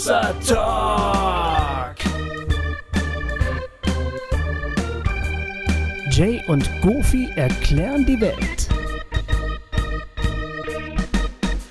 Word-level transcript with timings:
Hossa 0.00 0.32
Talk. 0.48 1.96
Jay 6.10 6.42
und 6.48 6.66
Goofy 6.80 7.28
erklären 7.36 8.06
die 8.06 8.18
Welt. 8.18 8.68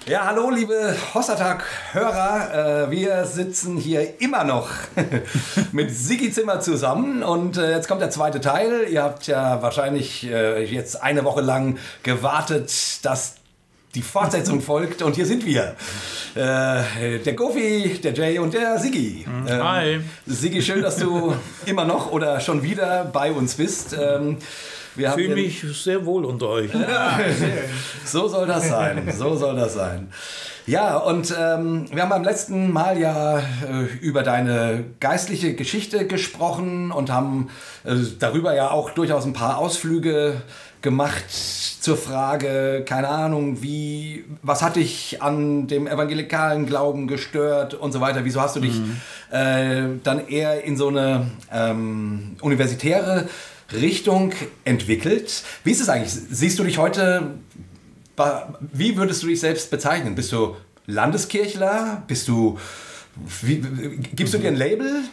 Ja, 0.05 0.27
hallo 0.27 0.51
liebe 0.51 0.95
Hossertag-Hörer. 1.15 2.83
Äh, 2.83 2.91
wir 2.91 3.25
sitzen 3.25 3.77
hier 3.77 4.21
immer 4.21 4.43
noch 4.43 4.69
mit 5.71 5.89
Sigi 5.89 6.31
Zimmer 6.31 6.59
zusammen 6.59 7.23
und 7.23 7.57
äh, 7.57 7.71
jetzt 7.71 7.87
kommt 7.87 8.01
der 8.01 8.11
zweite 8.11 8.41
Teil. 8.41 8.85
Ihr 8.91 9.01
habt 9.01 9.25
ja 9.25 9.63
wahrscheinlich 9.63 10.29
äh, 10.29 10.63
jetzt 10.65 11.01
eine 11.01 11.23
Woche 11.23 11.41
lang 11.41 11.79
gewartet, 12.03 12.71
dass 13.03 13.38
die 13.95 14.01
Fortsetzung 14.01 14.61
folgt 14.69 15.01
und 15.01 15.15
hier 15.15 15.25
sind 15.25 15.45
wir. 15.45 15.75
Äh, 16.35 17.19
der 17.19 17.33
Gofi, 17.33 17.99
der 18.03 18.13
Jay 18.13 18.39
und 18.39 18.53
der 18.53 18.77
Sigi. 18.77 19.25
Ähm, 19.47 19.63
Hi. 19.63 19.99
Sigi, 20.25 20.61
schön, 20.61 20.81
dass 20.81 20.97
du 20.97 21.33
immer 21.65 21.85
noch 21.85 22.11
oder 22.11 22.39
schon 22.39 22.63
wieder 22.63 23.05
bei 23.05 23.31
uns 23.31 23.55
bist. 23.55 23.95
Ähm, 23.99 24.37
ich 24.95 25.07
fühle 25.09 25.35
mich 25.35 25.63
sehr 25.73 26.05
wohl 26.05 26.25
unter 26.25 26.49
euch. 26.49 26.71
Ja, 26.89 27.19
so 28.05 28.27
soll 28.27 28.47
das 28.47 28.67
sein. 28.67 29.11
So 29.15 29.35
soll 29.35 29.55
das 29.55 29.73
sein. 29.73 30.09
Ja, 30.65 30.97
und 30.97 31.33
ähm, 31.35 31.85
wir 31.91 32.03
haben 32.03 32.09
beim 32.09 32.23
letzten 32.23 32.71
Mal 32.71 32.99
ja 32.99 33.39
äh, 33.39 33.85
über 34.01 34.21
deine 34.21 34.85
geistliche 34.99 35.55
Geschichte 35.55 36.05
gesprochen 36.05 36.91
und 36.91 37.11
haben 37.11 37.49
äh, 37.85 37.95
darüber 38.19 38.53
ja 38.53 38.69
auch 38.69 38.91
durchaus 38.91 39.25
ein 39.25 39.33
paar 39.33 39.57
Ausflüge 39.57 40.41
gemacht 40.81 41.25
zur 41.29 41.97
Frage, 41.97 42.83
keine 42.85 43.09
Ahnung, 43.09 43.61
wie, 43.61 44.25
was 44.41 44.61
hat 44.61 44.75
dich 44.75 45.21
an 45.21 45.67
dem 45.67 45.87
evangelikalen 45.87 46.65
Glauben 46.65 47.07
gestört 47.07 47.73
und 47.73 47.91
so 47.91 48.01
weiter? 48.01 48.25
Wieso 48.25 48.41
hast 48.41 48.55
du 48.55 48.59
dich 48.59 48.75
mhm. 48.75 48.97
äh, 49.31 49.83
dann 50.03 50.27
eher 50.27 50.63
in 50.63 50.77
so 50.77 50.87
eine 50.87 51.31
ähm, 51.51 52.37
universitäre 52.41 53.27
Richtung 53.73 54.33
entwickelt? 54.63 55.43
Wie 55.63 55.71
ist 55.71 55.81
es 55.81 55.89
eigentlich? 55.89 56.11
Siehst 56.11 56.59
du 56.59 56.63
dich 56.63 56.77
heute, 56.77 57.35
wie 58.73 58.97
würdest 58.97 59.23
du 59.23 59.27
dich 59.27 59.39
selbst 59.39 59.71
bezeichnen? 59.71 60.15
Bist 60.15 60.31
du 60.31 60.55
Landeskirchler? 60.85 62.03
Bist 62.07 62.27
du, 62.27 62.57
wie, 63.41 63.61
gibst 64.15 64.33
du 64.33 64.37
dir 64.37 64.49
ein 64.49 64.55
Label? 64.55 65.03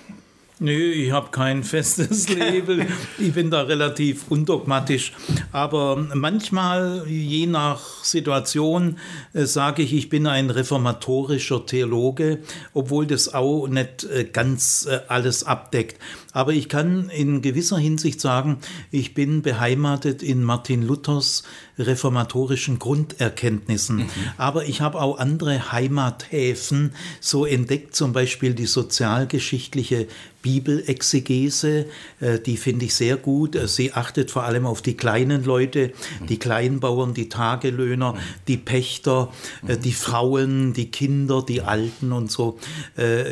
Nö, 0.59 0.73
ich 0.73 1.12
habe 1.12 1.29
kein 1.33 1.65
festes 1.65 2.29
Label. 2.35 2.87
Ich 3.19 3.35
bin 3.35 3.51
da 3.51 3.62
relativ 3.62 4.25
undogmatisch. 4.31 5.12
Aber 5.53 5.97
manchmal, 6.15 7.05
je 7.07 7.47
nach 7.47 8.03
Situation, 8.03 8.97
äh, 9.34 9.45
sage 9.45 9.83
ich, 9.83 9.93
ich 9.93 10.09
bin 10.09 10.27
ein 10.27 10.49
reformatorischer 10.49 11.67
Theologe, 11.67 12.39
obwohl 12.73 13.07
das 13.07 13.34
auch 13.34 13.67
nicht 13.69 14.05
äh, 14.05 14.25
ganz 14.25 14.89
äh, 14.91 15.01
alles 15.09 15.45
abdeckt. 15.45 16.01
Aber 16.33 16.55
ich 16.55 16.71
kann 16.71 17.11
in 17.11 17.43
gewisser 17.43 17.79
Hinsicht 17.79 18.21
sagen, 18.21 18.59
ich 18.91 19.12
bin 19.12 19.43
beheimatet 19.43 20.23
in 20.23 20.43
Martin 20.43 20.83
Luthers 20.83 21.43
reformatorischen 21.79 22.79
Grunderkenntnissen. 22.79 23.97
Mhm. 23.97 24.11
Aber 24.39 24.65
ich 24.65 24.81
habe 24.81 25.01
auch 25.01 25.19
andere 25.19 25.73
Heimathäfen 25.73 26.93
so 27.21 27.45
entdeckt, 27.45 27.95
zum 27.95 28.12
Beispiel 28.12 28.55
die 28.55 28.67
sozialgeschichtliche 28.67 30.09
Bibelexegese, 30.47 31.86
äh, 32.20 32.39
die 32.39 32.56
finde 32.56 32.84
ich 32.84 32.94
sehr 32.94 33.16
gut. 33.16 33.56
Äh, 33.56 33.66
sie 33.66 33.92
achtet 33.94 34.30
vor 34.30 34.44
allem 34.44 34.64
auf 34.64 34.80
die 34.80 34.97
kleinen 34.97 35.42
Leute, 35.42 35.91
die 36.28 36.38
Kleinbauern, 36.38 37.14
die 37.14 37.28
Tagelöhner, 37.28 38.14
die 38.47 38.56
Pächter, 38.56 39.33
äh, 39.66 39.77
die 39.77 39.92
Frauen, 39.92 40.72
die 40.72 40.88
Kinder, 40.92 41.42
die 41.47 41.62
Alten 41.62 42.12
und 42.12 42.30
so. 42.30 42.58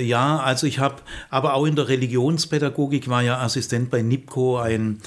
Ja, 0.01 0.39
also 0.39 0.67
ich 0.67 0.79
habe, 0.79 0.97
aber 1.31 1.55
auch 1.55 1.67
in 1.67 1.77
der 1.77 1.89
Religionspädagogik 1.89 3.09
war 3.09 3.23
ja 3.23 3.41
Assistent 3.41 3.91
bei 3.91 4.03
NIPCO 4.03 4.59
ein 4.59 5.01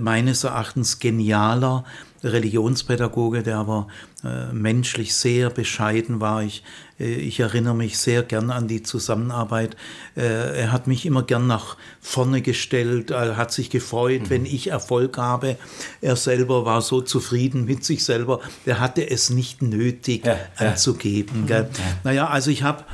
meines 0.00 0.44
Erachtens 0.44 0.98
genialer 0.98 1.84
Religionspädagoge, 2.22 3.42
der 3.42 3.56
aber 3.56 3.88
äh, 4.24 4.52
menschlich 4.52 5.14
sehr 5.14 5.50
bescheiden 5.50 6.20
war. 6.20 6.42
Ich, 6.42 6.62
äh, 6.98 7.14
ich 7.14 7.40
erinnere 7.40 7.74
mich 7.74 7.98
sehr 7.98 8.22
gern 8.22 8.50
an 8.50 8.68
die 8.68 8.82
Zusammenarbeit. 8.82 9.76
Äh, 10.16 10.60
er 10.60 10.72
hat 10.72 10.86
mich 10.86 11.06
immer 11.06 11.22
gern 11.22 11.46
nach 11.46 11.76
vorne 12.00 12.42
gestellt, 12.42 13.10
er 13.10 13.36
hat 13.36 13.52
sich 13.52 13.70
gefreut, 13.70 14.22
mhm. 14.22 14.30
wenn 14.30 14.46
ich 14.46 14.68
Erfolg 14.68 15.16
habe. 15.16 15.56
Er 16.00 16.16
selber 16.16 16.64
war 16.64 16.82
so 16.82 17.00
zufrieden 17.00 17.64
mit 17.64 17.84
sich 17.84 18.04
selber, 18.04 18.40
er 18.66 18.80
hatte 18.80 19.08
es 19.08 19.30
nicht 19.30 19.62
nötig 19.62 20.26
ja, 20.26 20.36
anzugeben. 20.56 21.46
Ja. 21.48 21.62
Mhm. 21.62 21.68
Naja, 22.04 22.28
also 22.28 22.50
ich 22.50 22.62
habe 22.62 22.84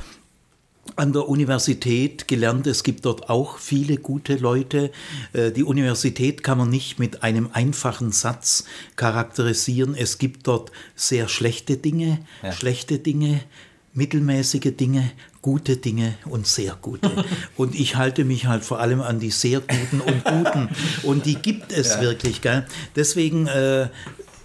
an 0.97 1.13
der 1.13 1.29
Universität 1.29 2.27
gelernt. 2.27 2.67
Es 2.67 2.83
gibt 2.83 3.05
dort 3.05 3.29
auch 3.31 3.59
viele 3.59 3.99
gute 3.99 4.37
Leute. 4.37 4.91
Äh, 5.33 5.53
die 5.53 5.65
Universität 5.65 6.43
kann 6.43 6.59
man 6.59 6.71
nicht 6.71 6.99
mit 6.99 7.23
einem 7.23 7.51
einfachen 7.53 8.13
Satz 8.13 8.65
charakterisieren. 8.97 9.95
Es 9.95 10.19
gibt 10.19 10.47
dort 10.47 10.73
sehr 10.95 11.29
schlechte 11.29 11.77
Dinge, 11.77 12.21
ja. 12.43 12.53
schlechte 12.53 12.99
Dinge, 12.99 13.41
mittelmäßige 13.93 14.77
Dinge, 14.77 15.11
gute 15.43 15.77
Dinge 15.77 16.15
und 16.25 16.47
sehr 16.47 16.77
gute. 16.81 17.25
Und 17.57 17.75
ich 17.75 17.95
halte 17.97 18.25
mich 18.25 18.47
halt 18.47 18.65
vor 18.65 18.81
allem 18.81 19.01
an 19.01 19.21
die 19.21 19.31
sehr 19.31 19.61
guten 19.61 20.01
und 20.01 20.25
guten. 20.25 20.69
Und 21.05 21.25
die 21.25 21.37
gibt 21.37 21.73
es 21.73 21.95
ja. 21.95 22.01
wirklich. 22.01 22.43
Gell? 22.43 22.67
Deswegen 22.97 23.47
äh, 23.47 23.89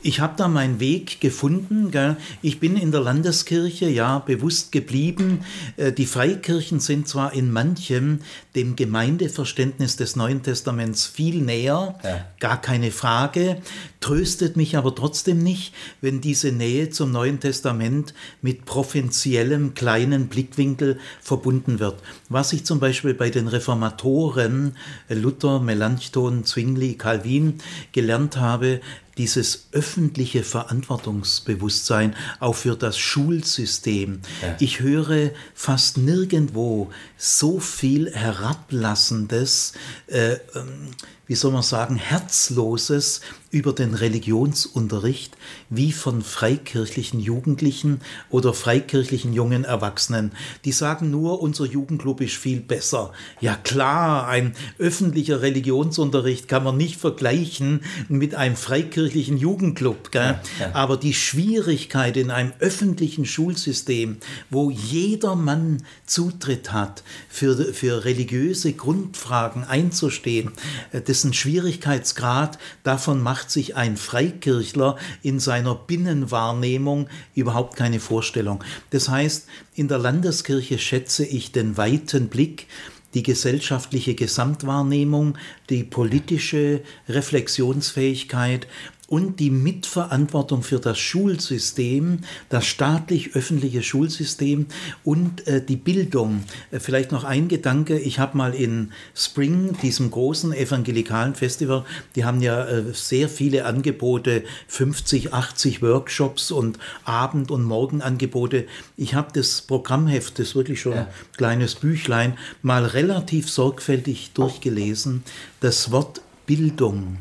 ich 0.03 0.19
habe 0.19 0.33
da 0.37 0.47
meinen 0.47 0.79
Weg 0.79 1.21
gefunden. 1.21 1.91
Gell? 1.91 2.17
Ich 2.41 2.59
bin 2.59 2.75
in 2.75 2.91
der 2.91 3.01
Landeskirche 3.01 3.87
ja 3.89 4.19
bewusst 4.19 4.71
geblieben. 4.71 5.45
Äh, 5.77 5.91
die 5.91 6.05
Freikirchen 6.05 6.79
sind 6.79 7.07
zwar 7.07 7.33
in 7.33 7.51
manchem 7.51 8.19
dem 8.55 8.75
Gemeindeverständnis 8.75 9.95
des 9.95 10.15
Neuen 10.15 10.43
Testaments 10.43 11.05
viel 11.05 11.41
näher, 11.41 11.99
ja. 12.03 12.25
gar 12.39 12.61
keine 12.61 12.91
Frage, 12.91 13.61
tröstet 13.99 14.57
mich 14.57 14.75
aber 14.75 14.93
trotzdem 14.93 15.41
nicht, 15.41 15.73
wenn 16.01 16.21
diese 16.21 16.51
Nähe 16.51 16.89
zum 16.89 17.11
Neuen 17.11 17.39
Testament 17.39 18.13
mit 18.41 18.65
provinziellem 18.65 19.73
kleinen 19.73 20.27
Blickwinkel 20.27 20.99
verbunden 21.21 21.79
wird. 21.79 21.99
Was 22.29 22.51
ich 22.53 22.65
zum 22.65 22.79
Beispiel 22.79 23.13
bei 23.13 23.29
den 23.29 23.47
Reformatoren 23.47 24.75
Luther, 25.07 25.59
Melanchthon, 25.59 26.43
Zwingli, 26.43 26.95
Calvin 26.95 27.59
gelernt 27.91 28.37
habe, 28.37 28.81
dieses 29.17 29.67
öffentliche 29.71 30.43
Verantwortungsbewusstsein 30.43 32.15
auch 32.39 32.55
für 32.55 32.75
das 32.75 32.97
Schulsystem. 32.97 34.21
Ja. 34.41 34.55
Ich 34.59 34.79
höre 34.79 35.31
fast 35.53 35.97
nirgendwo 35.97 36.91
so 37.17 37.59
viel 37.59 38.11
Herablassendes, 38.13 39.73
äh, 40.07 40.33
ähm, 40.55 40.91
wie 41.27 41.35
soll 41.35 41.51
man 41.51 41.63
sagen, 41.63 41.95
Herzloses 41.95 43.21
über 43.51 43.73
den 43.73 43.93
Religionsunterricht 43.93 45.37
wie 45.69 45.91
von 45.91 46.21
freikirchlichen 46.21 47.19
Jugendlichen 47.19 48.01
oder 48.29 48.53
freikirchlichen 48.53 49.33
jungen 49.33 49.65
Erwachsenen. 49.65 50.31
Die 50.65 50.71
sagen 50.71 51.11
nur, 51.11 51.41
unser 51.41 51.65
Jugendclub 51.65 52.21
ist 52.21 52.35
viel 52.35 52.61
besser. 52.61 53.11
Ja 53.41 53.55
klar, 53.55 54.27
ein 54.27 54.55
öffentlicher 54.79 55.41
Religionsunterricht 55.41 56.47
kann 56.47 56.63
man 56.63 56.77
nicht 56.77 56.99
vergleichen 56.99 57.81
mit 58.07 58.35
einem 58.35 58.55
freikirchlichen 58.55 59.37
Jugendclub. 59.37 60.09
Ja, 60.13 60.41
ja. 60.59 60.73
Aber 60.73 60.97
die 60.97 61.13
Schwierigkeit 61.13 62.15
in 62.17 62.31
einem 62.31 62.53
öffentlichen 62.59 63.25
Schulsystem, 63.25 64.17
wo 64.49 64.69
jeder 64.71 65.35
Mann 65.35 65.83
Zutritt 66.05 66.71
hat, 66.71 67.03
für, 67.29 67.73
für 67.73 68.05
religiöse 68.05 68.73
Grundfragen 68.73 69.65
einzustehen, 69.65 70.51
äh, 70.91 71.01
dessen 71.11 71.33
Schwierigkeitsgrad 71.33 72.57
davon 72.83 73.21
macht 73.21 73.51
sich 73.51 73.75
ein 73.75 73.97
Freikirchler 73.97 74.95
in 75.21 75.41
seiner 75.41 75.75
Binnenwahrnehmung 75.75 77.09
überhaupt 77.35 77.75
keine 77.75 77.99
Vorstellung. 77.99 78.63
Das 78.91 79.09
heißt, 79.09 79.45
in 79.75 79.89
der 79.89 79.97
Landeskirche 79.97 80.79
schätze 80.79 81.25
ich 81.25 81.51
den 81.51 81.75
weiten 81.75 82.29
Blick, 82.29 82.67
die 83.13 83.23
gesellschaftliche 83.23 84.15
Gesamtwahrnehmung, 84.15 85.37
die 85.69 85.83
politische 85.83 86.81
Reflexionsfähigkeit 87.09 88.67
und 89.11 89.41
die 89.41 89.49
Mitverantwortung 89.49 90.63
für 90.63 90.79
das 90.79 90.97
Schulsystem, 90.97 92.19
das 92.47 92.65
staatlich-öffentliche 92.65 93.83
Schulsystem 93.83 94.67
und 95.03 95.45
äh, 95.47 95.61
die 95.61 95.75
Bildung. 95.75 96.43
Äh, 96.71 96.79
vielleicht 96.79 97.11
noch 97.11 97.25
ein 97.25 97.49
Gedanke, 97.49 97.99
ich 97.99 98.19
habe 98.19 98.37
mal 98.37 98.55
in 98.55 98.93
Spring, 99.13 99.75
diesem 99.81 100.11
großen 100.11 100.53
evangelikalen 100.53 101.35
Festival, 101.35 101.83
die 102.15 102.23
haben 102.23 102.41
ja 102.41 102.65
äh, 102.65 102.93
sehr 102.93 103.27
viele 103.27 103.65
Angebote, 103.65 104.45
50, 104.69 105.33
80 105.33 105.81
Workshops 105.81 106.49
und 106.49 106.79
Abend- 107.03 107.51
und 107.51 107.65
Morgenangebote. 107.65 108.65
Ich 108.95 109.13
habe 109.13 109.33
das 109.33 109.61
Programmheft, 109.61 110.39
das 110.39 110.47
ist 110.47 110.55
wirklich 110.55 110.79
schon 110.79 110.93
ja. 110.93 111.01
ein 111.01 111.07
kleines 111.35 111.75
Büchlein, 111.75 112.37
mal 112.61 112.85
relativ 112.85 113.49
sorgfältig 113.49 114.31
durchgelesen. 114.35 115.23
Das 115.59 115.91
Wort 115.91 116.21
Bildung 116.45 117.19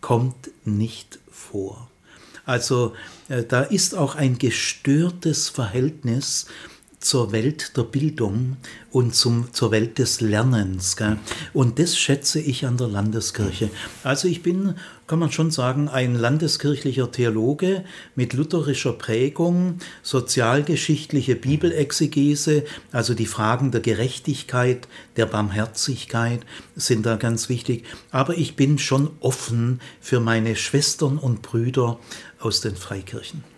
kommt 0.00 0.50
nicht 0.64 1.18
vor. 1.30 1.88
Also 2.44 2.94
äh, 3.28 3.44
da 3.44 3.62
ist 3.62 3.94
auch 3.94 4.14
ein 4.14 4.38
gestörtes 4.38 5.48
Verhältnis 5.48 6.46
zur 7.00 7.30
Welt 7.32 7.76
der 7.76 7.82
Bildung 7.84 8.56
und 8.90 9.14
zum, 9.14 9.52
zur 9.52 9.70
Welt 9.70 9.98
des 9.98 10.20
Lernens. 10.20 10.96
Gell? 10.96 11.18
Und 11.52 11.78
das 11.78 11.96
schätze 11.96 12.40
ich 12.40 12.66
an 12.66 12.76
der 12.76 12.88
Landeskirche. 12.88 13.70
Also 14.02 14.28
ich 14.28 14.42
bin, 14.42 14.74
kann 15.08 15.18
man 15.18 15.32
schon 15.32 15.50
sagen, 15.50 15.88
ein 15.88 16.14
landeskirchlicher 16.14 17.10
Theologe 17.10 17.84
mit 18.14 18.34
lutherischer 18.34 18.92
Prägung, 18.92 19.78
sozialgeschichtliche 20.02 21.34
Bibelexegese, 21.34 22.64
also 22.92 23.14
die 23.14 23.26
Fragen 23.26 23.72
der 23.72 23.80
Gerechtigkeit, 23.80 24.86
der 25.16 25.26
Barmherzigkeit 25.26 26.40
sind 26.76 27.06
da 27.06 27.16
ganz 27.16 27.48
wichtig. 27.48 27.84
Aber 28.10 28.36
ich 28.36 28.54
bin 28.54 28.78
schon 28.78 29.10
offen 29.20 29.80
für 30.00 30.20
meine 30.20 30.54
Schwestern 30.54 31.18
und 31.18 31.42
Brüder 31.42 31.98
aus 32.38 32.60
den 32.60 32.76
Freikirchen. 32.76 33.57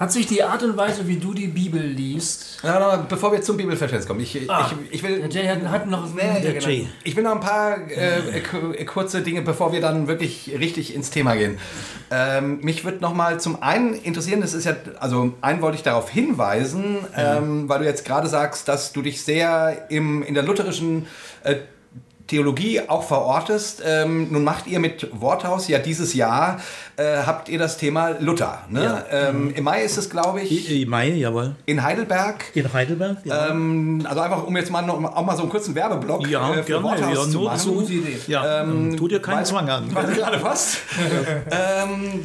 Hat 0.00 0.10
sich 0.10 0.26
die 0.26 0.42
Art 0.42 0.62
und 0.62 0.78
Weise, 0.78 1.06
wie 1.06 1.18
du 1.18 1.34
die 1.34 1.48
Bibel 1.48 1.82
liest. 1.82 2.60
Ja, 2.62 2.96
bevor 3.06 3.32
wir 3.32 3.42
zum 3.42 3.58
Bibelverständnis 3.58 4.08
kommen, 4.08 4.20
ich, 4.20 4.50
Ah, 4.50 4.70
ich, 4.90 4.94
ich 4.94 5.02
will. 5.02 5.28
Jay 5.30 5.46
hat, 5.46 5.60
hat 5.68 5.86
noch 5.88 6.06
Nee, 6.14 6.22
Hintergedanken. 6.22 6.70
Jay. 6.70 6.88
Ich 7.04 7.14
will 7.16 7.22
noch 7.22 7.32
ein 7.34 7.40
paar 7.40 7.76
äh, 7.90 8.40
k- 8.40 8.82
kurze 8.86 9.20
Dinge, 9.20 9.42
bevor 9.42 9.72
wir 9.74 9.82
dann 9.82 10.08
wirklich 10.08 10.52
richtig 10.58 10.94
ins 10.94 11.10
Thema 11.10 11.34
gehen. 11.36 11.58
Ähm, 12.10 12.60
mich 12.62 12.82
würde 12.84 13.00
noch 13.02 13.12
mal 13.12 13.38
zum 13.40 13.62
einen 13.62 13.92
interessieren, 13.92 14.40
das 14.40 14.54
ist 14.54 14.64
ja, 14.64 14.74
also 14.98 15.34
einen 15.42 15.60
wollte 15.60 15.76
ich 15.76 15.82
darauf 15.82 16.08
hinweisen, 16.08 16.96
ähm, 17.14 17.68
weil 17.68 17.80
du 17.80 17.84
jetzt 17.84 18.06
gerade 18.06 18.26
sagst, 18.28 18.68
dass 18.68 18.92
du 18.94 19.02
dich 19.02 19.22
sehr 19.22 19.86
im, 19.90 20.22
in 20.22 20.32
der 20.32 20.44
lutherischen 20.44 21.06
äh, 21.44 21.56
Theologie 22.30 22.80
auch 22.88 23.02
verortest. 23.02 23.82
Ähm, 23.84 24.28
nun 24.30 24.44
macht 24.44 24.68
ihr 24.68 24.78
mit 24.78 25.08
Worthaus 25.20 25.66
ja 25.66 25.80
dieses 25.80 26.14
Jahr, 26.14 26.60
äh, 26.96 27.18
habt 27.26 27.48
ihr 27.48 27.58
das 27.58 27.76
Thema 27.76 28.10
Luther. 28.20 28.58
Ne? 28.68 28.84
Ja. 28.84 29.28
Ähm, 29.30 29.52
Im 29.54 29.64
Mai 29.64 29.82
ist 29.82 29.98
es, 29.98 30.08
glaube 30.08 30.40
ich, 30.40 30.70
Im 30.82 30.88
Mai, 30.90 31.08
jawohl. 31.10 31.56
in 31.66 31.82
Heidelberg. 31.82 32.44
In 32.54 32.72
Heidelberg? 32.72 33.18
Ja, 33.24 33.48
Ähm, 33.48 34.06
also 34.08 34.20
einfach, 34.20 34.44
um 34.46 34.56
jetzt 34.56 34.70
mal 34.70 34.82
noch, 34.82 35.02
auch 35.02 35.24
mal 35.24 35.34
so 35.34 35.42
einen 35.42 35.50
kurzen 35.50 35.74
Werbeblock 35.74 36.26
ja 36.28 36.50
äh, 36.52 36.62
für 36.62 36.62
gerne. 36.62 36.84
Worthaus 36.84 37.26
Ja, 37.26 37.30
zu 37.32 37.40
machen. 37.40 37.58
zu. 37.58 37.72
Gute 37.74 37.92
Idee. 37.94 38.16
Ja, 38.28 38.62
ähm, 38.62 38.96
tu 38.96 39.08
dir 39.08 39.20
keinen 39.20 39.38
weil- 39.38 39.46
Zwang 39.46 39.68
an. 39.68 39.92
Weil 39.94 40.06
gerade 40.12 40.38
passt. 40.42 40.78
ähm, 41.50 42.20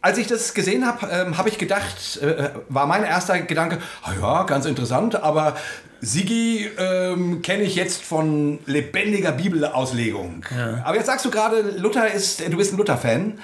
als 0.00 0.18
ich 0.18 0.26
das 0.26 0.52
gesehen 0.54 0.86
habe, 0.86 1.06
ähm, 1.10 1.38
habe 1.38 1.48
ich 1.48 1.58
gedacht, 1.58 2.18
äh, 2.22 2.50
war 2.68 2.86
mein 2.86 3.04
erster 3.04 3.38
Gedanke, 3.40 3.78
ah 4.02 4.10
ja, 4.20 4.42
ganz 4.44 4.66
interessant, 4.66 5.22
aber 5.22 5.54
Sigi 6.00 6.68
ähm, 6.78 7.42
kenne 7.42 7.64
ich 7.64 7.74
jetzt 7.74 8.02
von 8.02 8.58
lebendiger 8.66 9.32
Bibelauslegung. 9.32 10.44
Aber 10.84 10.96
jetzt 10.96 11.06
sagst 11.06 11.24
du 11.24 11.30
gerade, 11.30 11.60
Luther 11.76 12.12
ist, 12.12 12.40
du 12.40 12.56
bist 12.56 12.72
ein 12.72 12.78
Luther-Fan. 12.78 13.38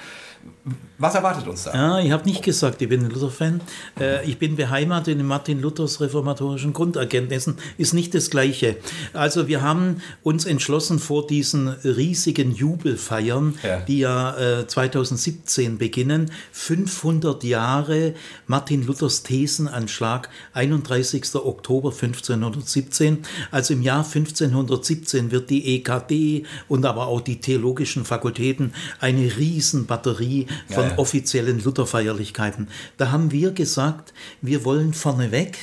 Was 0.97 1.13
erwartet 1.13 1.47
uns 1.47 1.65
da? 1.65 1.73
Ja, 1.73 1.99
ich 1.99 2.11
habe 2.11 2.23
nicht 2.25 2.41
gesagt, 2.41 2.81
ich 2.81 2.89
bin 2.89 3.03
ein 3.03 3.11
Luther-Fan. 3.11 3.61
Äh, 3.99 4.25
ich 4.25 4.39
bin 4.39 4.55
beheimatet 4.55 5.19
in 5.19 5.25
Martin 5.25 5.61
Luthers 5.61 5.99
reformatorischen 6.01 6.73
Grunderkenntnissen. 6.73 7.57
Ist 7.77 7.93
nicht 7.93 8.15
das 8.15 8.29
Gleiche. 8.31 8.77
Also 9.13 9.47
wir 9.47 9.61
haben 9.61 10.01
uns 10.23 10.45
entschlossen 10.45 10.97
vor 10.99 11.27
diesen 11.27 11.67
riesigen 11.67 12.51
Jubelfeiern, 12.55 13.55
Ja. 13.61 13.81
die 13.81 13.99
ja 13.99 14.37
äh, 14.61 14.67
2017 14.67 15.77
beginnen, 15.77 16.31
500 16.53 17.43
Jahre 17.43 18.13
Martin 18.47 18.85
Luthers 18.87 19.21
Thesenanschlag, 19.23 20.29
31. 20.53 21.35
Oktober 21.35 21.89
1517. 21.91 23.19
Also 23.51 23.73
im 23.73 23.81
Jahr 23.81 24.03
1517 24.05 25.29
wird 25.31 25.49
die 25.49 25.75
EKD 25.75 26.45
und 26.69 26.85
aber 26.85 27.07
auch 27.07 27.21
die 27.21 27.39
theologischen 27.39 28.05
Fakultäten 28.05 28.73
eine 28.99 29.37
Riesenbatterie 29.37 30.47
von 30.69 30.89
Ja, 30.89 30.97
offiziellen 30.97 31.63
Lutherfeierlichkeiten. 31.63 32.67
Da 32.97 33.11
haben 33.11 33.31
wir 33.31 33.51
gesagt, 33.51 34.13
wir 34.41 34.65
wollen 34.65 34.93
vorneweg, 34.93 35.57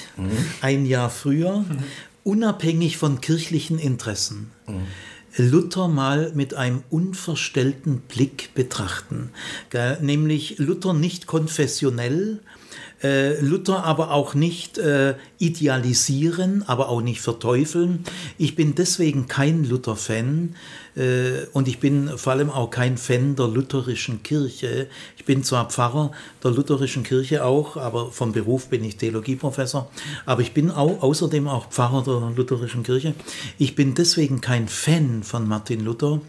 ein 0.60 0.86
Jahr 0.86 1.10
früher, 1.10 1.64
unabhängig 2.24 2.96
von 2.96 3.20
kirchlichen 3.20 3.78
Interessen, 3.78 4.50
Luther 5.36 5.88
mal 5.88 6.32
mit 6.34 6.54
einem 6.54 6.82
unverstellten 6.90 8.00
Blick 8.00 8.54
betrachten. 8.54 9.30
Nämlich 10.00 10.58
Luther 10.58 10.92
nicht 10.92 11.26
konfessionell, 11.26 12.40
äh, 13.02 13.40
Luther 13.40 13.84
aber 13.84 14.12
auch 14.12 14.34
nicht 14.34 14.78
äh, 14.78 15.14
idealisieren, 15.38 16.62
aber 16.66 16.88
auch 16.88 17.02
nicht 17.02 17.20
verteufeln. 17.20 18.04
Ich 18.38 18.54
bin 18.54 18.74
deswegen 18.74 19.26
kein 19.26 19.64
Luther-Fan 19.64 20.54
und 20.94 21.68
ich 21.68 21.80
bin 21.80 22.18
vor 22.18 22.34
allem 22.34 22.50
auch 22.50 22.70
kein 22.70 22.98
Fan 22.98 23.34
der 23.34 23.48
lutherischen 23.48 24.22
Kirche. 24.22 24.88
Ich 25.16 25.24
bin 25.24 25.42
zwar 25.42 25.70
Pfarrer 25.70 26.12
der 26.44 26.50
lutherischen 26.50 27.02
Kirche 27.02 27.44
auch, 27.44 27.76
aber 27.76 28.10
vom 28.10 28.32
Beruf 28.32 28.68
bin 28.68 28.84
ich 28.84 28.96
Theologieprofessor, 28.96 29.90
aber 30.26 30.42
ich 30.42 30.52
bin 30.52 30.70
auch, 30.70 31.02
außerdem 31.02 31.48
auch 31.48 31.70
Pfarrer 31.70 32.02
der 32.04 32.32
lutherischen 32.36 32.82
Kirche. 32.82 33.14
Ich 33.58 33.74
bin 33.74 33.94
deswegen 33.94 34.40
kein 34.42 34.68
Fan 34.68 35.22
von 35.22 35.48
Martin 35.48 35.80
Luther, 35.80 36.20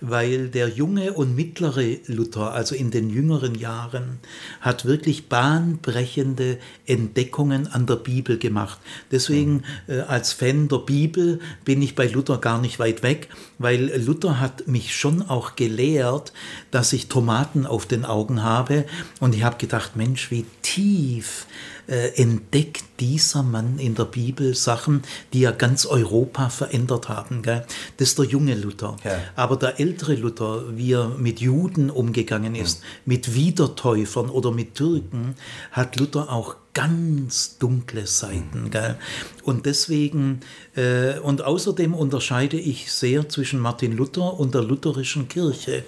weil 0.00 0.48
der 0.48 0.68
junge 0.68 1.14
und 1.14 1.34
mittlere 1.34 1.98
Luther, 2.06 2.52
also 2.52 2.74
in 2.74 2.90
den 2.90 3.10
jüngeren 3.10 3.56
Jahren, 3.56 4.20
hat 4.60 4.84
wirklich 4.84 5.28
bahnbrechende 5.28 6.58
Entdeckungen 6.86 7.66
an 7.66 7.86
der 7.86 7.96
Bibel 7.96 8.38
gemacht. 8.38 8.78
Deswegen 9.10 9.64
äh, 9.88 10.00
als 10.00 10.32
Fan 10.32 10.68
der 10.68 10.78
Bibel 10.78 11.40
bin 11.64 11.82
ich 11.82 11.94
bei 11.94 12.06
Luther 12.06 12.38
gar 12.38 12.60
nicht 12.60 12.78
weit 12.78 13.02
weg, 13.02 13.28
weil 13.58 13.90
Luther 14.04 14.11
hat 14.38 14.66
mich 14.68 14.94
schon 14.94 15.22
auch 15.22 15.56
gelehrt, 15.56 16.32
dass 16.70 16.92
ich 16.92 17.08
Tomaten 17.08 17.66
auf 17.66 17.86
den 17.86 18.04
Augen 18.04 18.42
habe. 18.42 18.84
Und 19.20 19.34
ich 19.34 19.42
habe 19.42 19.56
gedacht, 19.56 19.96
Mensch, 19.96 20.30
wie 20.30 20.46
tief 20.62 21.46
äh, 21.86 22.08
entdeckt 22.20 22.84
dieser 23.00 23.42
Mann 23.42 23.78
in 23.78 23.94
der 23.94 24.04
Bibel 24.04 24.54
Sachen, 24.54 25.02
die 25.32 25.40
ja 25.40 25.50
ganz 25.50 25.86
Europa 25.86 26.48
verändert 26.48 27.08
haben. 27.08 27.42
Gell? 27.42 27.64
Das 27.96 28.10
ist 28.10 28.18
der 28.18 28.26
junge 28.26 28.54
Luther. 28.54 28.96
Ja. 29.04 29.18
Aber 29.34 29.56
der 29.56 29.80
ältere 29.80 30.14
Luther, 30.14 30.76
wie 30.76 30.92
er 30.92 31.08
mit 31.08 31.40
Juden 31.40 31.90
umgegangen 31.90 32.54
ist, 32.54 32.82
mit 33.04 33.34
Wiedertäufern 33.34 34.30
oder 34.30 34.52
mit 34.52 34.74
Türken, 34.74 35.34
hat 35.72 35.96
Luther 35.96 36.30
auch 36.30 36.56
ganz 36.74 37.58
dunkle 37.58 38.06
Seiten. 38.06 38.70
Gell? 38.70 38.96
Und 39.42 39.66
deswegen, 39.66 40.40
äh, 40.74 41.18
und 41.18 41.42
außerdem 41.42 41.94
unterscheide 41.94 42.58
ich 42.58 42.92
sehr 42.92 43.28
zwischen 43.28 43.60
Martin 43.60 43.92
Luther 43.92 44.38
und 44.38 44.54
der 44.54 44.62
lutherischen 44.62 45.28
Kirche. 45.28 45.84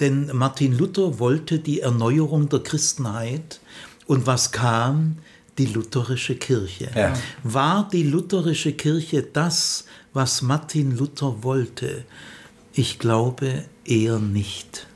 Denn 0.00 0.30
Martin 0.32 0.76
Luther 0.76 1.18
wollte 1.18 1.58
die 1.58 1.80
Erneuerung 1.80 2.48
der 2.48 2.60
Christenheit. 2.60 3.60
Und 4.06 4.26
was 4.26 4.52
kam? 4.52 5.18
Die 5.58 5.66
lutherische 5.66 6.34
Kirche. 6.36 6.90
Ja. 6.94 7.12
War 7.44 7.88
die 7.92 8.02
lutherische 8.02 8.72
Kirche 8.72 9.22
das, 9.22 9.84
was 10.12 10.42
Martin 10.42 10.96
Luther 10.96 11.42
wollte? 11.42 12.04
Ich 12.72 12.98
glaube 12.98 13.64
eher 13.84 14.18
nicht. 14.18 14.86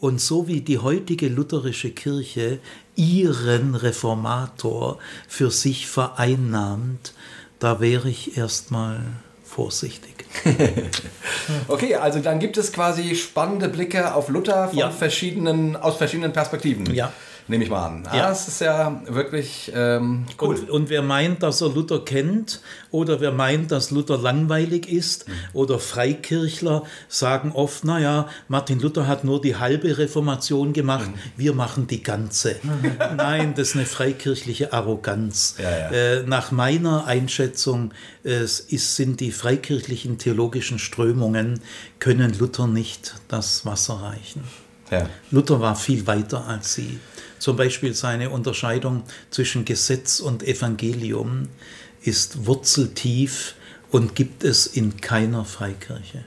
Und 0.00 0.20
so 0.20 0.48
wie 0.48 0.60
die 0.60 0.78
heutige 0.78 1.28
lutherische 1.28 1.90
Kirche 1.90 2.58
ihren 2.96 3.76
Reformator 3.76 4.98
für 5.28 5.50
sich 5.52 5.86
vereinnahmt, 5.86 7.14
da 7.60 7.78
wäre 7.80 8.08
ich 8.10 8.36
erstmal 8.36 9.00
vorsichtig. 9.44 10.24
Okay, 11.68 11.94
also 11.96 12.20
dann 12.20 12.38
gibt 12.38 12.56
es 12.56 12.72
quasi 12.72 13.14
spannende 13.16 13.68
Blicke 13.68 14.14
auf 14.14 14.28
Luther 14.28 14.70
Ja. 14.72 14.90
verschiedenen, 14.90 15.76
aus 15.76 15.96
verschiedenen 15.96 16.32
Perspektiven. 16.32 16.92
Ja. 16.94 17.12
Nehme 17.48 17.64
ich 17.64 17.70
mal 17.70 17.86
an. 17.86 18.04
Ja. 18.04 18.16
Ja. 18.16 18.28
Das 18.28 18.48
ist 18.48 18.60
ja 18.60 19.02
wirklich 19.06 19.72
ähm, 19.74 20.26
cool. 20.40 20.56
Und, 20.56 20.70
und 20.70 20.90
wer 20.90 21.02
meint, 21.02 21.42
dass 21.42 21.60
er 21.60 21.68
Luther 21.68 22.04
kennt 22.04 22.60
oder 22.90 23.20
wer 23.20 23.32
meint, 23.32 23.72
dass 23.72 23.90
Luther 23.90 24.18
langweilig 24.18 24.88
ist 24.88 25.26
oder 25.52 25.78
Freikirchler 25.78 26.84
sagen 27.08 27.52
oft, 27.52 27.84
naja, 27.84 28.28
Martin 28.48 28.80
Luther 28.80 29.06
hat 29.06 29.24
nur 29.24 29.40
die 29.40 29.56
halbe 29.56 29.98
Reformation 29.98 30.72
gemacht, 30.72 31.10
wir 31.36 31.54
machen 31.54 31.86
die 31.86 32.02
ganze. 32.02 32.56
Nein, 33.16 33.54
das 33.56 33.70
ist 33.70 33.76
eine 33.76 33.86
freikirchliche 33.86 34.72
Arroganz. 34.72 35.56
Ja, 35.58 35.70
ja. 35.70 35.90
Äh, 35.90 36.22
nach 36.24 36.52
meiner 36.52 37.06
Einschätzung 37.06 37.92
es 38.24 38.60
ist, 38.60 38.96
sind 38.96 39.20
die 39.20 39.32
freikirchlichen 39.32 40.18
theologischen 40.18 40.78
Strömungen, 40.78 41.60
können 41.98 42.38
Luther 42.38 42.66
nicht 42.66 43.14
das 43.28 43.66
Wasser 43.66 43.94
reichen. 43.94 44.44
ja. 44.90 45.08
Luther 45.30 45.60
war 45.60 45.74
viel 45.74 46.06
weiter 46.06 46.46
als 46.46 46.74
sie. 46.74 47.00
Zum 47.42 47.56
Beispiel 47.56 47.92
seine 47.92 48.30
Unterscheidung 48.30 49.02
zwischen 49.30 49.64
Gesetz 49.64 50.20
und 50.20 50.44
Evangelium 50.44 51.48
ist 52.00 52.46
wurzeltief 52.46 53.56
und 53.90 54.14
gibt 54.14 54.44
es 54.44 54.68
in 54.68 55.00
keiner 55.00 55.44
Freikirche. 55.44 56.24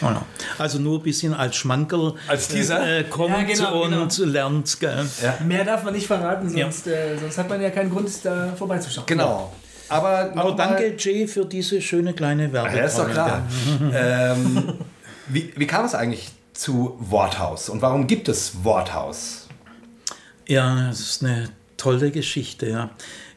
Genau. 0.00 0.22
Also 0.58 0.80
nur 0.80 0.98
ein 0.98 1.04
bisschen 1.04 1.32
als 1.32 1.54
Schmankerl 1.54 2.14
Als 2.26 2.48
Teaser? 2.48 2.98
äh, 2.98 3.04
kommt 3.04 3.36
Ja, 3.36 3.44
genau, 3.44 3.84
und 3.84 4.18
lernt. 4.18 4.80
Gell? 4.80 5.06
Mehr 5.46 5.64
darf 5.64 5.84
man 5.84 5.94
nicht 5.94 6.08
verraten, 6.08 6.52
Ja. 6.56 6.64
sonst, 6.64 6.88
äh, 6.88 7.16
sonst 7.16 7.38
hat 7.38 7.48
man 7.48 7.62
ja 7.62 7.70
keinen 7.70 7.90
Grund, 7.92 8.10
da 8.24 8.52
vorbeizuschauen. 8.58 9.06
Genau. 9.06 9.52
Aber, 9.88 10.32
Aber 10.34 10.56
danke, 10.56 10.96
Jay, 10.98 11.28
für 11.28 11.44
diese 11.46 11.80
schöne 11.80 12.14
kleine 12.14 12.52
Werbung. 12.52 12.74
Ja, 12.76 12.82
ist 12.82 12.98
doch 12.98 13.08
klar. 13.08 13.46
ähm, 13.94 14.74
wie, 15.28 15.52
wie 15.54 15.66
kam 15.68 15.84
es 15.84 15.94
eigentlich 15.94 16.30
zu 16.52 16.96
Worthaus 16.98 17.68
und 17.68 17.80
warum 17.80 18.08
gibt 18.08 18.28
es 18.28 18.64
Worthaus? 18.64 19.37
Ja, 20.48 20.88
das 20.88 21.00
ist 21.00 21.22
eine 21.22 21.50
tolle 21.76 22.10
Geschichte. 22.10 22.70
Ja. 22.70 22.90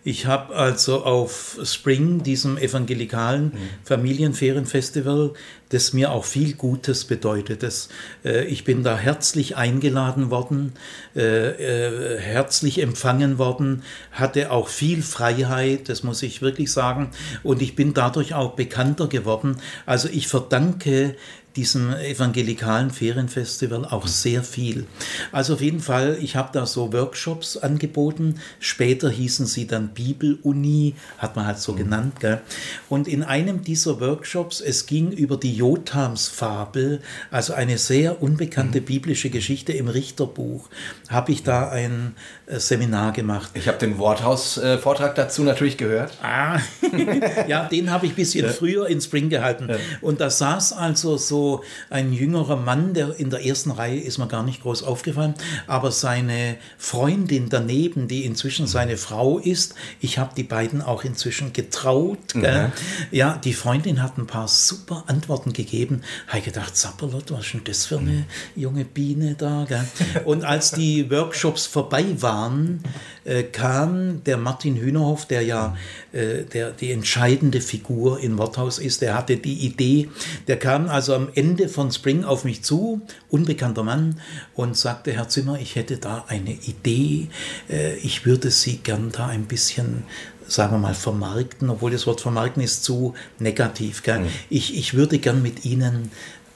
Ich 0.04 0.26
habe 0.26 0.56
also 0.56 1.04
auf 1.04 1.60
Spring, 1.64 2.24
diesem 2.24 2.58
evangelikalen 2.58 3.52
Familienferienfestival, 3.84 5.34
das 5.70 5.94
mir 5.94 6.12
auch 6.12 6.26
viel 6.26 6.54
Gutes 6.54 7.06
bedeutet. 7.06 7.62
Das, 7.64 7.90
äh, 8.26 8.46
ich 8.46 8.64
bin 8.64 8.82
da 8.82 8.98
herzlich 8.98 9.58
eingeladen 9.58 10.32
worden, 10.32 10.74
äh, 11.16 11.50
äh, 11.50 12.20
herzlich 12.20 12.82
empfangen 12.82 13.38
worden, 13.38 13.84
hatte 14.12 14.52
auch 14.52 14.70
viel 14.70 15.04
Freiheit, 15.04 15.88
das 15.88 16.02
muss 16.02 16.24
ich 16.24 16.42
wirklich 16.42 16.72
sagen. 16.72 17.12
Und 17.44 17.62
ich 17.62 17.76
bin 17.76 17.94
dadurch 17.94 18.34
auch 18.34 18.56
bekannter 18.56 19.08
geworden. 19.08 19.58
Also 19.86 20.08
ich 20.08 20.28
verdanke 20.28 21.16
diesem 21.56 21.94
evangelikalen 21.94 22.92
Ferienfestival 22.92 23.86
auch 23.86 24.08
sehr 24.08 24.44
viel. 24.44 24.86
Also 25.32 25.56
auf 25.56 25.62
jeden 25.62 25.82
Fall, 25.82 26.18
ich 26.22 26.36
habe 26.36 26.50
da 26.54 26.66
so 26.66 26.94
Workshops 26.94 27.58
angeboten. 27.58 28.36
Später 28.60 29.10
hießen 29.10 29.46
sie 29.46 29.68
dann 29.68 29.90
Bibeluni, 29.90 30.96
hat 31.18 31.36
man 31.36 31.46
halt 31.46 31.60
so 31.60 31.74
genannt. 31.74 32.20
Gell? 32.20 32.42
Und 32.90 33.08
in 33.08 33.24
einem 33.24 33.64
dieser 33.64 34.00
Workshops, 34.00 34.62
es 34.62 34.86
ging 34.86 35.12
über 35.12 35.36
die 35.38 35.56
Jotams-Fabel, 35.56 37.02
also 37.32 37.54
eine 37.54 37.78
sehr 37.78 38.22
unbekannte 38.22 38.80
biblische 38.80 39.30
Geschichte 39.30 39.74
im 39.74 39.90
Richterbuch, 39.90 40.70
habe 41.10 41.32
ich 41.34 41.44
da 41.44 41.70
ein 41.70 42.16
äh, 42.46 42.60
Seminar 42.60 43.12
gemacht. 43.12 43.52
Ich 43.56 43.68
habe 43.68 43.78
den 43.78 43.98
Worthaus-Vortrag 43.98 45.16
dazu 45.16 45.44
natürlich 45.44 45.78
gehört. 45.78 46.14
Ah, 46.22 46.60
ja, 47.48 47.66
den 47.66 47.92
habe 47.92 48.06
ich 48.06 48.14
ein 48.14 48.16
bisschen 48.16 48.50
früher 48.50 48.88
in 48.88 49.02
Spring 49.02 49.30
gehalten. 49.30 49.70
Und 50.00 50.22
da 50.22 50.30
saß 50.30 50.74
also 50.74 51.18
so 51.18 51.41
ein 51.90 52.14
jüngerer 52.14 52.56
Mann, 52.56 52.94
der 52.94 53.20
in 53.20 53.30
der 53.30 53.46
ersten 53.46 53.72
Reihe 53.72 54.00
ist 54.00 54.18
mir 54.18 54.28
gar 54.28 54.44
nicht 54.44 54.62
groß 54.62 54.84
aufgefallen, 54.84 55.36
aber 55.68 55.92
seine 55.92 56.58
Freundin 56.78 57.50
daneben, 57.50 58.08
die 58.08 58.26
inzwischen 58.26 58.68
seine 58.68 58.98
Frau 58.98 59.40
ist, 59.40 59.76
ich 60.00 60.18
habe 60.18 60.32
die 60.36 60.44
beiden 60.44 60.82
auch 60.82 61.04
inzwischen 61.04 61.54
getraut. 61.54 62.34
Gell? 62.34 62.72
Ja, 63.12 63.38
die 63.44 63.54
Freundin 63.54 64.02
hat 64.02 64.18
ein 64.18 64.28
paar 64.28 64.48
super 64.48 65.04
Antworten 65.08 65.54
gegeben. 65.54 66.02
Habe 66.28 66.42
gedacht, 66.42 66.76
Zapperlot, 66.76 67.32
was 67.32 67.46
ist 67.46 67.54
denn 67.54 67.64
das 67.64 67.86
für 67.86 68.00
eine 68.00 68.26
junge 68.56 68.86
Biene 68.86 69.36
da? 69.36 69.66
Gell? 69.68 69.86
Und 70.26 70.44
als 70.44 70.72
die 70.72 71.10
Workshops 71.10 71.66
vorbei 71.66 72.06
waren, 72.20 72.84
äh, 73.24 73.44
kam 73.44 74.24
der 74.24 74.38
Martin 74.38 74.76
Hühnerhoff, 74.76 75.26
der 75.26 75.42
ja 75.44 75.76
äh, 76.12 76.44
der, 76.44 76.72
die 76.72 76.92
entscheidende 76.92 77.62
Figur 77.62 78.20
in 78.20 78.38
Worthaus 78.38 78.80
ist, 78.80 79.02
der 79.02 79.16
hatte 79.16 79.38
die 79.38 79.66
Idee, 79.66 80.10
der 80.48 80.58
kam 80.58 80.90
also 80.90 81.14
am 81.16 81.30
Ende 81.36 81.70
von 81.70 81.92
Spring 81.92 82.24
auf 82.24 82.44
mich 82.44 82.64
zu, 82.64 83.02
unbekannter 83.30 83.84
Mann, 83.84 84.20
und 84.56 84.78
sagte, 84.78 85.14
Herr 85.14 85.30
Zimmer, 85.30 85.60
ich 85.60 85.76
hätte 85.76 85.98
da 85.98 86.26
eine 86.28 86.52
Idee, 86.52 87.28
äh, 87.70 87.96
ich 87.96 88.26
würde 88.26 88.52
Sie 88.52 88.78
gern 88.78 89.12
da 89.12 89.28
ein 89.28 89.46
bisschen 89.46 90.04
sagen 90.48 90.74
wir 90.74 90.80
mal, 90.80 90.94
vermarkten, 90.94 91.70
obwohl 91.70 91.92
das 91.92 92.06
Wort 92.08 92.20
vermarkten 92.20 92.62
ist 92.62 92.84
zu 92.84 93.14
negativ. 93.40 94.04
Gell? 94.04 94.26
Ich, 94.50 94.78
ich 94.78 94.94
würde 94.94 95.18
gern 95.18 95.42
mit 95.42 95.64
Ihnen 95.64 96.12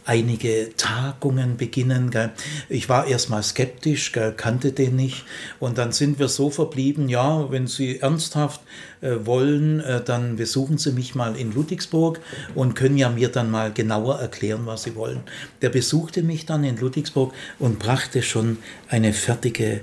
einige 0.05 0.69
Tagungen 0.77 1.57
beginnen. 1.57 2.11
Gell. 2.11 2.31
Ich 2.69 2.87
war 2.89 3.07
erstmal 3.07 3.43
skeptisch, 3.43 4.11
gell, 4.11 4.31
kannte 4.31 4.71
den 4.71 4.95
nicht. 4.95 5.25
Und 5.59 5.77
dann 5.77 5.91
sind 5.91 6.19
wir 6.19 6.27
so 6.27 6.49
verblieben, 6.49 7.09
ja, 7.09 7.51
wenn 7.51 7.67
Sie 7.67 7.99
ernsthaft 7.99 8.61
äh, 9.01 9.25
wollen, 9.25 9.79
äh, 9.79 10.03
dann 10.03 10.35
besuchen 10.35 10.77
Sie 10.77 10.91
mich 10.91 11.15
mal 11.15 11.35
in 11.35 11.53
Ludwigsburg 11.53 12.19
und 12.53 12.75
können 12.75 12.97
ja 12.97 13.09
mir 13.09 13.29
dann 13.29 13.51
mal 13.51 13.73
genauer 13.73 14.19
erklären, 14.19 14.65
was 14.65 14.83
Sie 14.83 14.95
wollen. 14.95 15.21
Der 15.61 15.69
besuchte 15.69 16.21
mich 16.21 16.45
dann 16.45 16.63
in 16.63 16.77
Ludwigsburg 16.77 17.33
und 17.59 17.79
brachte 17.79 18.21
schon 18.21 18.57
eine 18.87 19.11
fertige 19.13 19.81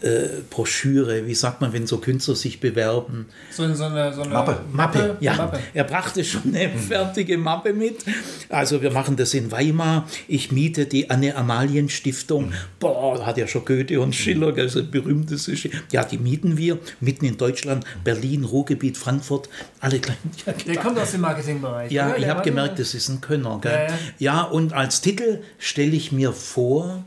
äh, 0.00 0.28
Broschüre, 0.48 1.26
wie 1.26 1.34
sagt 1.34 1.60
man, 1.60 1.72
wenn 1.72 1.86
so 1.86 1.98
Künstler 1.98 2.34
sich 2.36 2.60
bewerben? 2.60 3.26
So, 3.50 3.72
so 3.74 3.84
eine, 3.84 4.12
so 4.14 4.22
eine 4.22 4.32
Mappe. 4.32 4.60
Mappe, 4.72 5.16
ja. 5.20 5.34
Mappe. 5.34 5.58
Er 5.74 5.84
brachte 5.84 6.24
schon 6.24 6.42
eine 6.54 6.70
fertige 6.70 7.36
Mappe 7.36 7.72
mit. 7.72 8.04
Also 8.48 8.80
wir 8.82 8.90
machen 8.90 9.16
das 9.16 9.34
in 9.34 9.50
Weimar. 9.50 10.08
Ich 10.28 10.52
miete 10.52 10.86
die 10.86 11.10
Anne-Amalien-Stiftung. 11.10 12.52
Boah, 12.78 13.18
da 13.18 13.26
hat 13.26 13.38
ja 13.38 13.46
schon 13.46 13.64
Goethe 13.64 14.00
und 14.00 14.14
Schiller, 14.14 14.52
das 14.52 14.74
ist 14.74 14.84
ein 14.84 14.90
berühmtes. 14.90 15.50
Ja, 15.92 16.04
die 16.04 16.18
mieten 16.18 16.56
wir 16.56 16.78
mitten 17.00 17.24
in 17.24 17.36
Deutschland, 17.36 17.84
Berlin, 18.04 18.44
Ruhrgebiet, 18.44 18.96
Frankfurt, 18.96 19.48
alle 19.80 19.98
kleinen. 19.98 20.18
Ja, 20.46 20.52
Der 20.52 20.76
kommt 20.76 20.98
aus 20.98 21.10
dem 21.12 21.20
Marketingbereich. 21.22 21.90
ja, 21.90 22.08
oder? 22.08 22.18
ich 22.18 22.28
habe 22.28 22.42
gemerkt, 22.42 22.78
das 22.78 22.94
ist 22.94 23.08
ein 23.08 23.20
Könner. 23.20 23.58
Gell? 23.60 23.72
Ja, 23.72 23.86
ja. 23.88 23.98
Ja, 24.18 24.42
und 24.42 24.72
als 24.72 25.00
Titel 25.00 25.40
stelle 25.58 25.96
ich 25.96 26.12
mir 26.12 26.32
vor, 26.32 27.02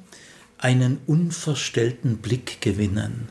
einen 0.62 1.00
unverstellten 1.08 2.18
Blick 2.18 2.62
gewinnen. 2.62 3.27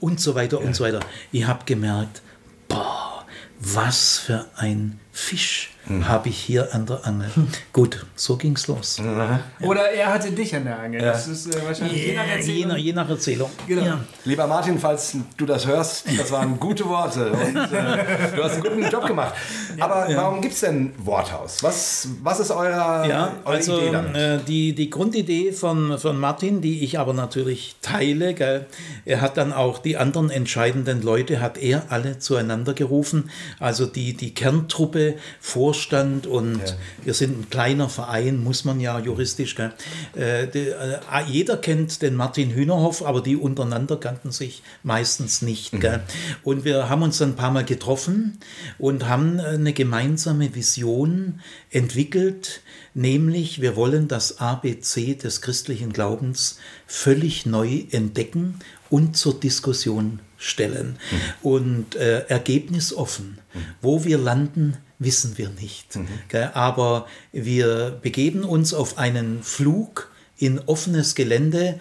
Und 0.00 0.20
so 0.20 0.34
weiter 0.34 0.60
und 0.60 0.74
so 0.74 0.84
weiter. 0.84 1.00
Ich 1.32 1.46
habe 1.46 1.64
gemerkt, 1.64 2.20
boah, 2.68 3.24
was 3.60 4.18
für 4.18 4.46
ein 4.56 4.98
Fisch 5.12 5.73
Hm. 5.86 6.08
habe 6.08 6.28
ich 6.30 6.38
hier 6.38 6.74
an 6.74 6.86
der 6.86 7.06
Angel. 7.06 7.28
Gut, 7.72 8.06
so 8.16 8.36
ging's 8.36 8.66
los. 8.68 8.98
Oder 9.62 9.90
er 9.90 10.12
hatte 10.14 10.30
dich 10.32 10.54
an 10.56 10.64
der 10.64 10.78
Angel. 10.78 11.00
Das 11.02 11.28
ist 11.28 11.54
äh, 11.54 11.64
wahrscheinlich 11.66 12.06
je 12.06 12.14
nach 12.14 12.24
Je 12.24 12.32
Erzählung. 12.32 12.68
nach, 12.68 12.76
je 12.78 12.92
nach 12.94 13.08
Erzählung. 13.10 13.50
Genau. 13.66 13.82
Ja. 13.84 14.00
Lieber 14.24 14.46
Martin, 14.46 14.78
falls 14.78 15.16
du 15.36 15.44
das 15.46 15.66
hörst, 15.66 16.06
das 16.18 16.30
waren 16.32 16.58
gute 16.60 16.88
Worte 16.88 17.30
und 17.32 17.56
äh, 17.56 18.34
du 18.34 18.42
hast 18.42 18.54
einen 18.54 18.62
guten 18.62 18.88
Job 18.90 19.06
gemacht. 19.06 19.34
Aber 19.78 20.06
warum 20.14 20.40
gibt 20.40 20.54
es 20.54 20.60
denn 20.60 20.92
Worthaus? 20.98 21.62
Was, 21.62 22.08
was 22.22 22.40
ist 22.40 22.50
euer, 22.50 23.04
Ja, 23.06 23.32
eure 23.44 23.56
also 23.56 23.78
Idee 23.78 23.90
damit? 23.92 24.16
äh, 24.16 24.38
die, 24.46 24.74
die 24.74 24.88
Grundidee 24.88 25.52
von, 25.52 25.98
von 25.98 26.18
Martin, 26.18 26.60
die 26.62 26.82
ich 26.84 26.98
aber 26.98 27.12
natürlich 27.12 27.76
teile, 27.82 28.32
gell, 28.34 28.66
er 29.04 29.20
hat 29.20 29.36
dann 29.36 29.52
auch 29.52 29.78
die 29.78 29.96
anderen 29.96 30.30
entscheidenden 30.30 31.02
Leute, 31.02 31.40
hat 31.40 31.58
er 31.58 31.82
alle 31.90 32.18
zueinander 32.18 32.72
gerufen, 32.74 33.30
also 33.60 33.84
die, 33.86 34.14
die 34.14 34.32
Kerntruppe, 34.34 35.16
Vorstand 35.74 36.26
und 36.26 36.60
wir 37.02 37.14
sind 37.14 37.38
ein 37.38 37.50
kleiner 37.50 37.88
Verein, 37.88 38.42
muss 38.42 38.64
man 38.64 38.80
ja 38.80 38.98
juristisch. 38.98 39.56
Äh, 39.58 40.46
die, 40.46 40.68
äh, 40.68 40.98
jeder 41.28 41.56
kennt 41.56 42.02
den 42.02 42.14
Martin 42.14 42.50
Hühnerhoff, 42.50 43.04
aber 43.04 43.20
die 43.20 43.36
untereinander 43.36 43.96
kannten 43.96 44.30
sich 44.30 44.62
meistens 44.82 45.42
nicht. 45.42 45.80
Gell. 45.80 46.02
Und 46.42 46.64
wir 46.64 46.88
haben 46.88 47.02
uns 47.02 47.18
dann 47.18 47.30
ein 47.30 47.36
paar 47.36 47.50
Mal 47.50 47.64
getroffen 47.64 48.38
und 48.78 49.08
haben 49.08 49.40
eine 49.40 49.72
gemeinsame 49.72 50.54
Vision 50.54 51.40
entwickelt, 51.70 52.60
nämlich 52.94 53.60
wir 53.60 53.76
wollen 53.76 54.08
das 54.08 54.38
ABC 54.38 55.14
des 55.14 55.40
christlichen 55.40 55.92
Glaubens 55.92 56.58
völlig 56.86 57.46
neu 57.46 57.84
entdecken 57.90 58.60
und 58.90 59.16
zur 59.16 59.38
Diskussion 59.40 60.20
stellen. 60.44 60.98
Und 61.42 61.96
äh, 61.96 62.26
ergebnisoffen. 62.28 63.38
Wo 63.80 64.04
wir 64.04 64.18
landen, 64.18 64.76
wissen 64.98 65.38
wir 65.38 65.50
nicht. 65.50 65.98
Gell? 66.28 66.50
Aber 66.54 67.06
wir 67.32 67.98
begeben 68.02 68.44
uns 68.44 68.74
auf 68.74 68.98
einen 68.98 69.42
Flug 69.42 70.10
in 70.38 70.58
offenes 70.60 71.14
Gelände, 71.14 71.80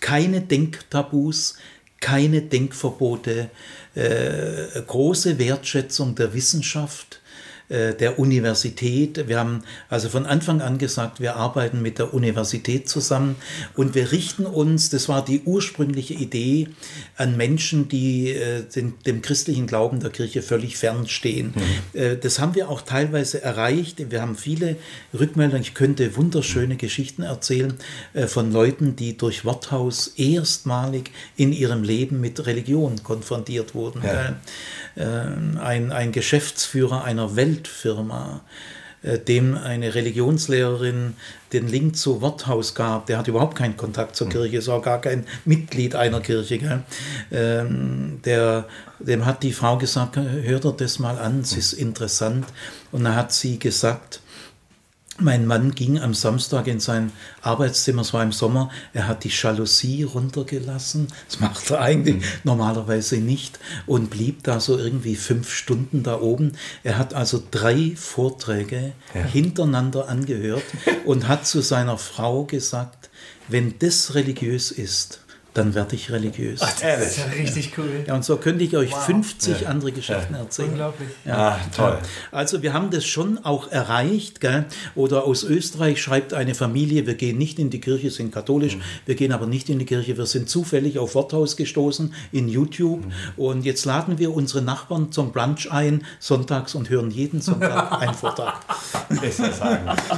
keine 0.00 0.40
Denktabus, 0.40 1.56
keine 2.00 2.42
Denkverbote, 2.42 3.50
äh, 3.94 4.80
große 4.86 5.38
Wertschätzung 5.38 6.14
der 6.14 6.34
Wissenschaft, 6.34 7.20
der 7.68 8.18
Universität. 8.18 9.28
Wir 9.28 9.38
haben 9.38 9.62
also 9.90 10.08
von 10.08 10.24
Anfang 10.24 10.62
an 10.62 10.78
gesagt, 10.78 11.20
wir 11.20 11.36
arbeiten 11.36 11.82
mit 11.82 11.98
der 11.98 12.14
Universität 12.14 12.88
zusammen 12.88 13.36
und 13.74 13.94
wir 13.94 14.10
richten 14.10 14.46
uns, 14.46 14.90
das 14.90 15.08
war 15.08 15.24
die 15.24 15.42
ursprüngliche 15.44 16.14
Idee, 16.14 16.68
an 17.16 17.36
Menschen, 17.36 17.88
die 17.88 18.30
äh, 18.30 18.62
den, 18.62 18.94
dem 19.06 19.22
christlichen 19.22 19.66
Glauben 19.66 20.00
der 20.00 20.10
Kirche 20.10 20.42
völlig 20.42 20.76
fernstehen. 20.76 21.52
Äh, 21.92 22.16
das 22.16 22.38
haben 22.38 22.54
wir 22.54 22.68
auch 22.68 22.82
teilweise 22.82 23.42
erreicht. 23.42 24.10
Wir 24.10 24.22
haben 24.22 24.36
viele 24.36 24.76
Rückmeldungen. 25.18 25.62
Ich 25.62 25.74
könnte 25.74 26.16
wunderschöne 26.16 26.76
Geschichten 26.76 27.22
erzählen 27.22 27.74
äh, 28.14 28.26
von 28.26 28.52
Leuten, 28.52 28.96
die 28.96 29.16
durch 29.16 29.44
Worthaus 29.44 30.08
erstmalig 30.16 31.10
in 31.36 31.52
ihrem 31.52 31.82
Leben 31.82 32.20
mit 32.20 32.46
Religion 32.46 33.02
konfrontiert 33.02 33.74
wurden. 33.74 34.02
Ja. 34.04 34.36
Ein, 35.60 35.92
ein 35.92 36.10
Geschäftsführer 36.10 37.04
einer 37.04 37.36
Weltfirma, 37.58 38.40
äh, 39.02 39.18
dem 39.18 39.56
eine 39.56 39.94
Religionslehrerin 39.94 41.14
den 41.52 41.68
Link 41.68 41.96
zu 41.96 42.20
Worthaus 42.20 42.74
gab, 42.74 43.06
der 43.06 43.18
hat 43.18 43.28
überhaupt 43.28 43.56
keinen 43.56 43.76
Kontakt 43.76 44.16
zur 44.16 44.28
Kirche, 44.28 44.58
ist 44.58 44.68
auch 44.68 44.82
gar 44.82 45.00
kein 45.00 45.24
Mitglied 45.44 45.94
einer 45.94 46.20
Kirche. 46.20 46.82
Ähm, 47.30 48.20
der, 48.24 48.66
dem 48.98 49.24
hat 49.24 49.42
die 49.42 49.52
Frau 49.52 49.78
gesagt, 49.78 50.16
hör 50.16 50.60
dir 50.60 50.72
das 50.72 50.98
mal 50.98 51.18
an, 51.18 51.40
es 51.40 51.52
ist 51.52 51.72
interessant. 51.72 52.46
Und 52.92 53.04
dann 53.04 53.16
hat 53.16 53.32
sie 53.32 53.58
gesagt, 53.58 54.20
mein 55.20 55.46
Mann 55.46 55.72
ging 55.72 55.98
am 55.98 56.14
Samstag 56.14 56.66
in 56.66 56.80
sein 56.80 57.12
Arbeitszimmer, 57.42 58.02
es 58.02 58.12
war 58.12 58.22
im 58.22 58.32
Sommer, 58.32 58.70
er 58.92 59.08
hat 59.08 59.24
die 59.24 59.30
Jalousie 59.30 60.04
runtergelassen, 60.04 61.08
das 61.26 61.40
macht 61.40 61.70
er 61.70 61.80
eigentlich 61.80 62.24
normalerweise 62.44 63.16
nicht 63.16 63.58
und 63.86 64.10
blieb 64.10 64.44
da 64.44 64.60
so 64.60 64.78
irgendwie 64.78 65.16
fünf 65.16 65.52
Stunden 65.52 66.02
da 66.02 66.20
oben. 66.20 66.52
Er 66.84 66.98
hat 66.98 67.14
also 67.14 67.42
drei 67.50 67.92
Vorträge 67.96 68.92
hintereinander 69.12 70.08
angehört 70.08 70.64
und 71.04 71.28
hat 71.28 71.46
zu 71.46 71.60
seiner 71.60 71.98
Frau 71.98 72.44
gesagt, 72.44 73.10
wenn 73.48 73.78
das 73.78 74.14
religiös 74.14 74.70
ist, 74.70 75.20
dann 75.54 75.74
werde 75.74 75.96
ich 75.96 76.10
religiös. 76.10 76.60
Das 76.60 77.06
ist 77.06 77.18
ja 77.18 77.24
richtig 77.24 77.72
cool. 77.78 78.04
Ja, 78.06 78.14
und 78.14 78.24
so 78.24 78.36
könnte 78.36 78.64
ich 78.64 78.76
euch 78.76 78.94
50 78.94 79.66
andere 79.66 79.92
Geschichten 79.92 80.34
erzählen. 80.34 80.70
Unglaublich. 80.70 81.08
Ah, 81.26 81.56
toll. 81.74 81.98
Also 82.30 82.62
wir 82.62 82.72
haben 82.72 82.90
das 82.90 83.04
schon 83.04 83.38
auch 83.44 83.70
erreicht. 83.70 84.40
Gell? 84.40 84.66
Oder 84.94 85.24
aus 85.24 85.44
Österreich 85.44 86.00
schreibt 86.00 86.34
eine 86.34 86.54
Familie, 86.54 87.06
wir 87.06 87.14
gehen 87.14 87.38
nicht 87.38 87.58
in 87.58 87.70
die 87.70 87.80
Kirche, 87.80 88.10
sind 88.10 88.32
katholisch, 88.32 88.78
wir 89.06 89.14
gehen 89.14 89.32
aber 89.32 89.46
nicht 89.46 89.68
in 89.68 89.78
die 89.78 89.84
Kirche, 89.84 90.16
wir 90.16 90.26
sind 90.26 90.48
zufällig 90.48 90.98
auf 90.98 91.14
Worthaus 91.14 91.56
gestoßen 91.56 92.14
in 92.30 92.48
YouTube 92.48 93.04
und 93.36 93.64
jetzt 93.64 93.84
laden 93.84 94.18
wir 94.18 94.34
unsere 94.34 94.62
Nachbarn 94.62 95.12
zum 95.12 95.32
Brunch 95.32 95.70
ein, 95.72 96.04
sonntags 96.20 96.74
und 96.74 96.90
hören 96.90 97.10
jeden 97.10 97.40
Sonntag 97.40 97.92
einen 98.00 98.14
Vortrag. 98.14 98.60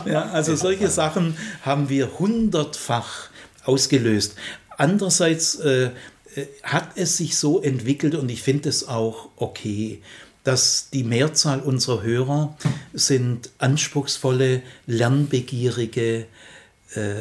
Ja, 0.05 0.25
also 0.31 0.57
solche 0.57 0.89
Sachen 0.89 1.37
haben 1.63 1.89
wir 1.89 2.19
hundertfach 2.19 3.31
ausgelöst. 3.65 4.37
Andererseits 4.81 5.57
äh, 5.57 5.91
äh, 6.35 6.47
hat 6.63 6.93
es 6.95 7.19
sich 7.19 7.37
so 7.37 7.61
entwickelt 7.61 8.15
und 8.15 8.31
ich 8.31 8.41
finde 8.41 8.71
es 8.71 8.89
auch 8.89 9.29
okay, 9.37 10.01
dass 10.43 10.89
die 10.91 11.05
Mehrzahl 11.05 11.61
unserer 11.61 12.03
Hörer 12.03 12.57
sind 12.95 13.51
anspruchsvolle, 13.59 14.63
lernbegierige 14.87 16.25
äh, 16.95 17.13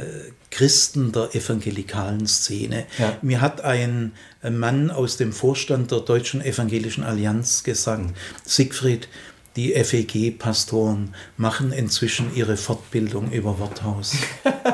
Christen 0.51 1.11
der 1.11 1.35
evangelikalen 1.35 2.27
Szene. 2.27 2.85
Ja. 2.97 3.17
Mir 3.21 3.41
hat 3.41 3.59
ein 3.59 4.13
Mann 4.41 4.89
aus 4.89 5.17
dem 5.17 5.33
Vorstand 5.33 5.91
der 5.91 5.99
Deutschen 5.99 6.39
Evangelischen 6.39 7.03
Allianz 7.03 7.65
gesagt, 7.65 8.15
Siegfried, 8.45 9.09
die 9.57 9.73
FEG-Pastoren 9.73 11.13
machen 11.35 11.73
inzwischen 11.73 12.33
ihre 12.33 12.55
Fortbildung 12.55 13.33
über 13.33 13.59
Worthaus. 13.59 14.13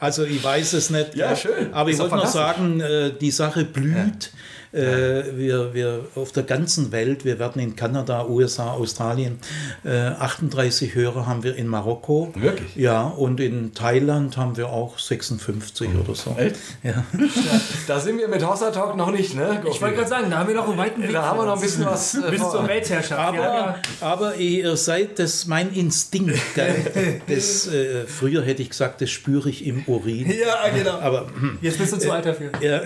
also 0.00 0.24
ich 0.24 0.42
weiß 0.42 0.72
es 0.74 0.90
nicht. 0.90 1.14
Ja, 1.14 1.34
schön. 1.36 1.72
Aber 1.72 1.90
ich 1.90 1.98
wollte 1.98 2.16
noch 2.16 2.26
sagen, 2.26 2.80
äh, 2.80 3.12
die 3.12 3.30
Sache 3.30 3.64
blüht. 3.64 4.30
Äh, 4.76 5.36
wir, 5.36 5.74
wir 5.74 6.00
auf 6.14 6.32
der 6.32 6.42
ganzen 6.42 6.92
Welt, 6.92 7.24
wir 7.24 7.38
werden 7.38 7.60
in 7.60 7.76
Kanada, 7.76 8.26
USA, 8.26 8.72
Australien, 8.72 9.38
äh, 9.84 9.90
38 9.90 10.94
Hörer 10.94 11.26
haben 11.26 11.42
wir 11.42 11.56
in 11.56 11.66
Marokko. 11.66 12.32
Wirklich? 12.34 12.76
Ja, 12.76 13.02
und 13.06 13.40
in 13.40 13.72
Thailand 13.74 14.36
haben 14.36 14.56
wir 14.56 14.68
auch 14.68 14.98
56 14.98 15.88
oder 16.02 16.14
so. 16.14 16.34
Echt? 16.38 16.56
Ja. 16.82 17.04
Da 17.86 18.00
sind 18.00 18.18
wir 18.18 18.28
mit 18.28 18.46
Hossa 18.46 18.70
Talk 18.70 18.96
noch 18.96 19.10
nicht, 19.10 19.34
ne? 19.34 19.62
Ich 19.70 19.80
wollte 19.80 19.96
gerade 19.96 20.08
sagen, 20.08 20.30
da 20.30 20.38
haben 20.38 20.48
wir 20.48 20.54
noch 20.54 20.68
einen 20.68 20.78
weiten 20.78 21.02
Weg. 21.02 21.12
Da 21.12 21.22
haben 21.22 21.38
wir 21.38 21.46
noch 21.46 21.54
ein 21.56 21.60
bisschen 21.60 21.84
was. 21.84 22.14
äh, 22.14 22.30
Bis 22.30 22.40
zur 22.40 22.66
Weltherrschaft. 22.68 23.32
Wir 23.32 23.42
haben 23.42 23.74
Aber, 24.00 24.22
aber 24.28 24.36
ihr 24.36 24.76
seid, 24.76 25.18
das 25.18 25.34
ist 25.34 25.46
mein 25.46 25.72
Instinkt. 25.72 26.38
Gell? 26.54 27.20
Das, 27.28 27.66
äh, 27.66 28.04
früher 28.06 28.42
hätte 28.42 28.62
ich 28.62 28.70
gesagt, 28.70 29.00
das 29.00 29.10
spüre 29.10 29.48
ich 29.48 29.66
im 29.66 29.84
Urin. 29.86 30.30
ja, 30.30 30.66
ja, 30.66 30.74
genau. 30.74 30.98
Aber 31.00 31.26
hm, 31.28 31.58
Jetzt 31.60 31.78
bist 31.78 31.92
du 31.92 31.98
zu 31.98 32.10
alt 32.12 32.26
dafür. 32.26 32.50
ja. 32.60 32.80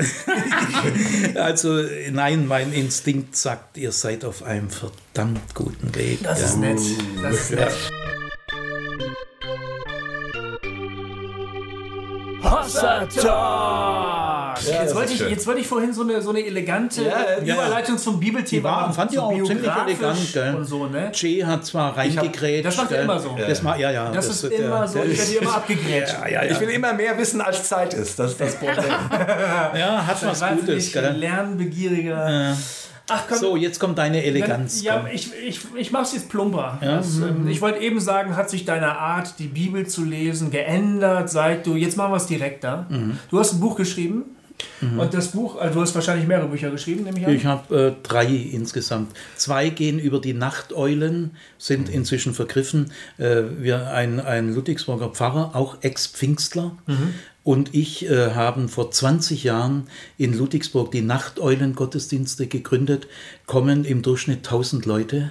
also 1.41 1.80
nein, 2.11 2.47
mein 2.47 2.73
Instinkt 2.73 3.37
sagt, 3.37 3.77
ihr 3.77 3.93
seid 3.93 4.25
auf 4.25 4.43
einem 4.43 4.71
verdammt 4.71 5.55
guten 5.55 5.95
Weg. 5.95 6.23
Das 6.23 6.41
ja. 6.41 6.47
ist 6.47 6.59
nett. 6.59 6.81
Das 7.23 7.35
ist 7.35 7.51
nett. 7.53 7.73
Hossa 12.75 13.07
Talk! 13.07 14.63
Ja, 14.67 14.73
Jetzt 14.73 14.91
das 14.91 14.95
wollte, 14.95 15.13
ist 15.15 15.21
ich, 15.23 15.29
jetzt 15.31 15.47
wollte 15.47 15.61
ich 15.61 15.67
vorhin 15.67 15.93
so 15.93 16.03
eine, 16.03 16.21
so 16.21 16.31
eine 16.31 16.45
elegante 16.45 17.03
Ja, 17.05 17.43
ja. 17.43 17.55
Überleitung 17.55 17.97
zum 17.99 18.21
Bibelthema 18.21 18.71
machen, 18.83 18.93
fand 18.93 19.13
ich 19.13 19.19
auch 19.19 19.31
ziemlich 19.33 19.71
elegant, 19.71 20.33
gell? 20.33 20.55
Und 20.55 20.65
so, 20.65 20.87
ne? 20.87 21.11
Jay 21.15 21.41
hat 21.41 21.65
zwar 21.65 21.97
reingegrätscht. 21.97 22.67
das 22.67 22.77
macht 22.77 22.93
er 22.93 23.03
immer 23.03 23.19
so. 23.19 23.37
Das 23.39 23.63
ma- 23.63 23.77
ja, 23.77 23.91
ja, 23.91 24.11
Das, 24.13 24.29
ist 24.29 24.43
wird, 24.43 24.55
immer 24.55 24.87
so. 24.87 25.03
Ich 25.03 25.19
werde 25.19 25.31
hier 25.31 25.43
immer 25.43 25.55
abgegrätscht. 25.57 26.15
Ja, 26.21 26.29
ja, 26.29 26.45
ja. 26.45 26.53
Ich 26.53 26.61
will 26.61 26.69
immer 26.71 26.93
mehr 26.93 27.17
wissen, 27.19 27.41
als 27.41 27.65
Zeit 27.69 27.95
ist. 27.95 28.19
Das 28.19 28.33
ist 28.33 28.41
das 28.41 28.57
Problem. 28.57 28.85
ja, 29.75 30.07
hat 30.07 30.17
was 30.17 30.21
Gutes. 30.21 30.41
Wahnsinnig 30.41 30.93
Gell? 30.93 31.17
lernbegieriger. 31.17 32.57
Ach 33.11 33.25
komm, 33.29 33.39
So, 33.39 33.57
jetzt 33.57 33.79
kommt 33.79 33.99
deine 33.99 34.23
Eleganz. 34.23 34.83
Ja, 34.83 34.99
komm. 34.99 35.11
ich, 35.13 35.31
ich, 35.47 35.61
ich 35.77 35.93
mach's 35.93 36.13
jetzt 36.13 36.29
plumper. 36.29 36.79
Das, 36.81 37.19
ähm, 37.19 37.47
ich 37.49 37.61
wollte 37.61 37.81
eben 37.81 38.01
sagen, 38.01 38.37
hat 38.37 38.51
sich 38.51 38.65
deine 38.65 38.99
Art, 38.99 39.39
die 39.39 39.47
Bibel 39.49 39.87
zu 39.87 40.05
lesen, 40.05 40.51
geändert, 40.51 41.31
seit 41.31 41.67
du, 41.67 41.77
jetzt 41.77 41.97
machen 41.97 42.13
wir 42.13 42.17
es 42.17 42.27
direkter. 42.27 42.87
Du 43.31 43.39
hast 43.39 43.53
ein 43.55 43.61
Buch 43.61 43.77
geschrieben 43.77 44.25
und 44.99 45.15
das 45.15 45.29
Buch, 45.29 45.57
also 45.59 45.75
du 45.75 45.81
hast 45.81 45.95
wahrscheinlich 45.95 46.27
mehrere 46.27 46.49
Bücher 46.49 46.71
geschrieben, 46.71 47.05
nehme 47.05 47.19
ich 47.19 47.27
an. 47.27 47.33
Ich 47.35 47.47
habe 47.47 47.97
äh, 47.99 48.07
drei 48.07 48.27
insgesamt. 48.27 49.13
Zwei 49.37 49.69
gehen 49.71 49.99
über 49.99 50.21
die 50.21 50.33
Nachteulen, 50.35 51.33
sind 51.59 51.89
inzwischen 51.89 52.35
vergriffen. 52.35 52.93
Äh, 53.19 53.43
wir, 53.59 53.89
ein, 53.93 54.21
ein 54.21 54.55
Ludwigsburger 54.55 55.09
Pfarrer, 55.11 55.51
auch 55.55 55.79
Ex-Pfingstler, 55.83 56.73
und 57.43 57.75
ich 57.75 58.09
äh, 58.09 58.33
haben 58.33 58.69
vor 58.69 58.91
20 58.91 59.45
Jahren 59.45 59.89
in 60.19 60.37
Ludwigsburg 60.37 60.91
die 60.91 61.03
Nachteulen-Gottesdienste 61.03 62.47
gegründet. 62.47 63.07
Kommen 63.47 63.85
im 63.85 64.03
Durchschnitt 64.03 64.39
1000 64.39 64.85
Leute, 64.87 65.31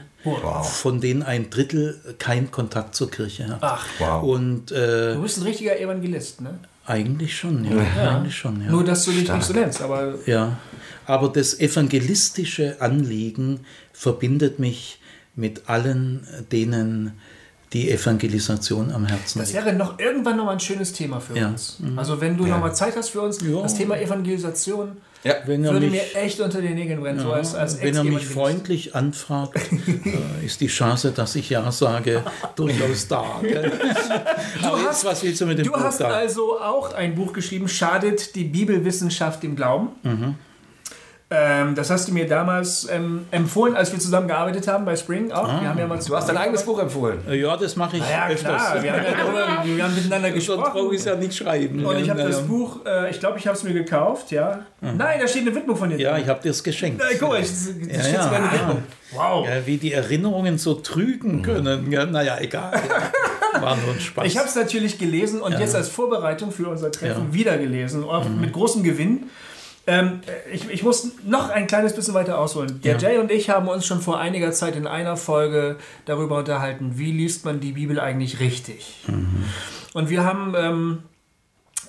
von 0.63 1.01
denen 1.01 1.23
ein 1.23 1.49
Drittel 1.49 1.99
keinen 2.17 2.51
Kontakt 2.51 2.95
zur 2.95 3.09
Kirche 3.11 3.47
hat. 3.47 3.59
Ach, 3.61 3.85
Wow. 3.99 4.23
Und 4.23 4.71
äh, 4.71 5.13
du 5.13 5.21
bist 5.21 5.37
ein 5.37 5.43
richtiger 5.43 5.79
Evangelist, 5.79 6.41
ne? 6.41 6.59
eigentlich 6.89 7.37
schon, 7.37 7.63
ja. 7.65 8.17
Eigentlich 8.17 8.35
schon, 8.35 8.63
ja. 8.63 8.71
Nur, 8.71 8.83
dass 8.83 9.05
du 9.05 9.11
dich 9.11 9.31
nicht 9.31 9.43
so 9.43 9.53
nennst, 9.53 9.81
aber 9.81 10.15
Ja, 10.25 10.57
aber 11.05 11.29
das 11.29 11.59
evangelistische 11.59 12.81
Anliegen 12.81 13.61
verbindet 13.93 14.57
mich 14.57 14.99
mit 15.35 15.69
allen, 15.69 16.27
denen 16.51 17.13
die 17.73 17.91
Evangelisation 17.91 18.91
am 18.91 19.05
Herzen 19.05 19.39
das 19.39 19.53
liegt. 19.53 19.63
wäre 19.65 19.75
noch 19.75 19.99
irgendwann 19.99 20.37
noch 20.37 20.45
mal 20.45 20.53
ein 20.53 20.59
schönes 20.59 20.91
Thema 20.93 21.19
für 21.19 21.37
Ja. 21.37 21.49
uns. 21.49 21.77
Also 21.95 22.19
wenn 22.19 22.35
du 22.37 22.45
noch 22.47 22.59
mal 22.59 22.73
Zeit 22.73 22.95
hast 22.95 23.09
für 23.09 23.21
uns, 23.21 23.39
Ja. 23.41 23.61
das 23.61 23.75
Thema 23.75 23.97
Evangelisation 23.99 24.97
Ja. 25.23 25.33
Wenn 25.45 25.63
würde 25.65 25.81
mich, 25.87 25.91
mir 25.91 26.15
echt 26.21 26.39
unter 26.39 26.61
den 26.61 26.75
Nägeln 26.75 27.01
brennen, 27.01 27.19
so 27.19 27.31
als, 27.33 27.53
als 27.53 27.81
wenn 27.81 27.93
er 27.95 28.05
mich 28.05 28.25
freundlich 28.25 28.95
anfragt, 28.95 29.55
äh, 30.41 30.45
ist 30.45 30.61
die 30.61 30.67
Chance, 30.67 31.11
dass 31.11 31.35
ich 31.35 31.49
Ja 31.49 31.69
sage, 31.73 32.23
durchaus 32.55 33.07
da. 33.09 33.25
gell? 33.41 33.69
Aber 34.63 34.77
jetzt, 34.77 34.87
hast- 34.87 35.05
was 35.05 35.23
willst 35.23 35.41
du 35.41 35.45
mit 35.45 35.57
dem 35.59 35.65
Du 35.65 35.71
Buch 35.73 35.81
hast 35.81 35.99
da? 35.99 36.07
also 36.07 36.59
auch 36.61 36.93
ein 36.93 37.15
Buch 37.15 37.33
geschrieben, 37.33 37.67
Schadet 37.67 38.33
die 38.35 38.45
Bibelwissenschaft 38.45 39.43
im 39.43 39.55
Glauben. 39.57 39.89
Mhm. 40.03 40.35
Ähm, 41.31 41.75
das 41.75 41.91
hast 41.91 42.07
du 42.07 42.11
mir 42.11 42.27
damals 42.27 42.87
ähm, 42.89 43.27
empfohlen, 43.29 43.75
als 43.75 43.91
wir 43.91 43.99
zusammen 43.99 44.27
gearbeitet 44.27 44.67
haben 44.67 44.83
bei 44.83 44.95
Spring 44.95 45.31
auch. 45.31 45.47
Ah. 45.47 45.61
Wir 45.61 45.69
haben 45.69 45.77
ja 45.77 45.85
mal 45.85 45.99
Du 45.99 46.15
hast 46.15 46.27
dein 46.27 46.37
eigenes 46.37 46.63
Buch 46.63 46.79
empfohlen. 46.79 47.19
Äh, 47.29 47.35
ja, 47.39 47.55
das 47.55 47.75
mache 47.75 47.97
ich 47.97 48.03
Ja, 48.09 48.27
öfters. 48.29 48.39
klar, 48.41 48.81
wir 48.81 48.91
haben, 48.93 49.03
ja 49.03 49.11
darüber, 49.11 49.63
wir 49.75 49.83
haben 49.83 49.93
miteinander 49.93 50.29
Sonst 50.31 50.47
brauche 50.47 50.63
gesprochen. 50.71 50.93
ich 50.93 50.99
es 50.99 51.05
ja 51.05 51.15
nicht 51.15 51.35
schreiben. 51.35 51.85
Und 51.85 51.97
ich 51.99 52.09
habe 52.09 52.23
das 52.23 52.37
ja. 52.39 52.45
Buch, 52.47 52.79
äh, 52.83 53.11
ich 53.11 53.19
glaube, 53.19 53.37
ich 53.37 53.45
habe 53.45 53.55
es 53.55 53.63
mir 53.63 53.73
gekauft, 53.73 54.31
ja. 54.31 54.61
Nein, 54.81 55.19
da 55.21 55.27
steht 55.27 55.43
eine 55.43 55.53
Widmung 55.53 55.75
von 55.77 55.89
dir. 55.91 55.99
Ja, 55.99 56.13
drin. 56.13 56.23
ich 56.23 56.29
habe 56.29 56.41
dir 56.41 56.49
es 56.49 56.63
geschenkt. 56.63 56.99
Äh, 56.99 57.15
guck 57.19 57.29
mal, 57.29 57.39
es 57.41 57.51
es 57.51 57.67
Ja, 57.67 58.01
steht 58.01 58.13
ja. 58.15 58.23
sogar 58.23 58.37
eine 58.39 58.51
Widmung. 58.51 58.83
Wow. 59.11 59.47
Ja, 59.47 59.67
wie 59.67 59.77
die 59.77 59.93
Erinnerungen 59.93 60.57
so 60.57 60.73
trügen 60.75 61.43
können. 61.43 61.91
Ja, 61.91 62.07
naja, 62.07 62.37
egal. 62.39 62.71
War 63.59 63.75
nur 63.77 63.93
ein 63.93 63.99
Spaß. 63.99 64.25
Ich 64.25 64.37
habe 64.37 64.47
es 64.47 64.55
natürlich 64.55 64.97
gelesen 64.97 65.41
und 65.41 65.59
jetzt 65.59 65.75
als 65.75 65.89
Vorbereitung 65.89 66.51
für 66.51 66.67
unser 66.69 66.91
Treffen 66.91 67.17
Ja. 67.21 67.23
Mhm. 67.25 67.33
wieder 67.33 67.57
gelesen, 67.59 68.03
auch 68.03 68.27
mit 68.27 68.51
großem 68.51 68.81
Gewinn. 68.83 69.25
Ähm, 69.89 70.21
ich, 70.53 70.69
ich 70.69 70.83
muss 70.83 71.11
noch 71.25 71.49
ein 71.49 71.65
kleines 71.65 71.93
bisschen 71.95 72.13
weiter 72.13 72.37
ausholen. 72.37 72.79
Der 72.83 72.97
Ja. 72.99 73.09
Jay 73.09 73.17
und 73.17 73.31
ich 73.31 73.49
haben 73.49 73.67
uns 73.67 73.85
schon 73.85 74.01
vor 74.01 74.19
einiger 74.19 74.51
Zeit 74.51 74.75
in 74.75 74.85
einer 74.85 75.17
Folge 75.17 75.77
darüber 76.05 76.37
unterhalten, 76.37 76.93
wie 76.95 77.11
liest 77.11 77.43
man 77.43 77.59
die 77.59 77.71
Bibel 77.71 77.99
eigentlich 77.99 78.39
richtig. 78.39 79.03
Mhm. 79.07 79.45
Und 79.93 80.09
wir 80.09 80.23
haben 80.23 80.53
ähm, 80.55 81.03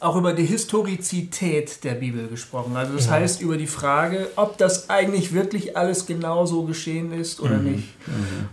auch 0.00 0.16
über 0.16 0.32
die 0.32 0.44
Historizität 0.46 1.84
der 1.84 1.92
Bibel 1.94 2.26
gesprochen. 2.28 2.76
Also 2.76 2.94
das 2.94 3.10
heißt 3.10 3.40
über 3.42 3.56
die 3.56 3.66
Frage, 3.66 4.28
ob 4.36 4.56
das 4.58 4.88
eigentlich 4.88 5.32
wirklich 5.34 5.76
alles 5.76 6.06
genauso 6.06 6.62
geschehen 6.64 7.12
ist 7.12 7.40
oder 7.40 7.58
Mhm. 7.58 7.70
nicht. 7.72 7.88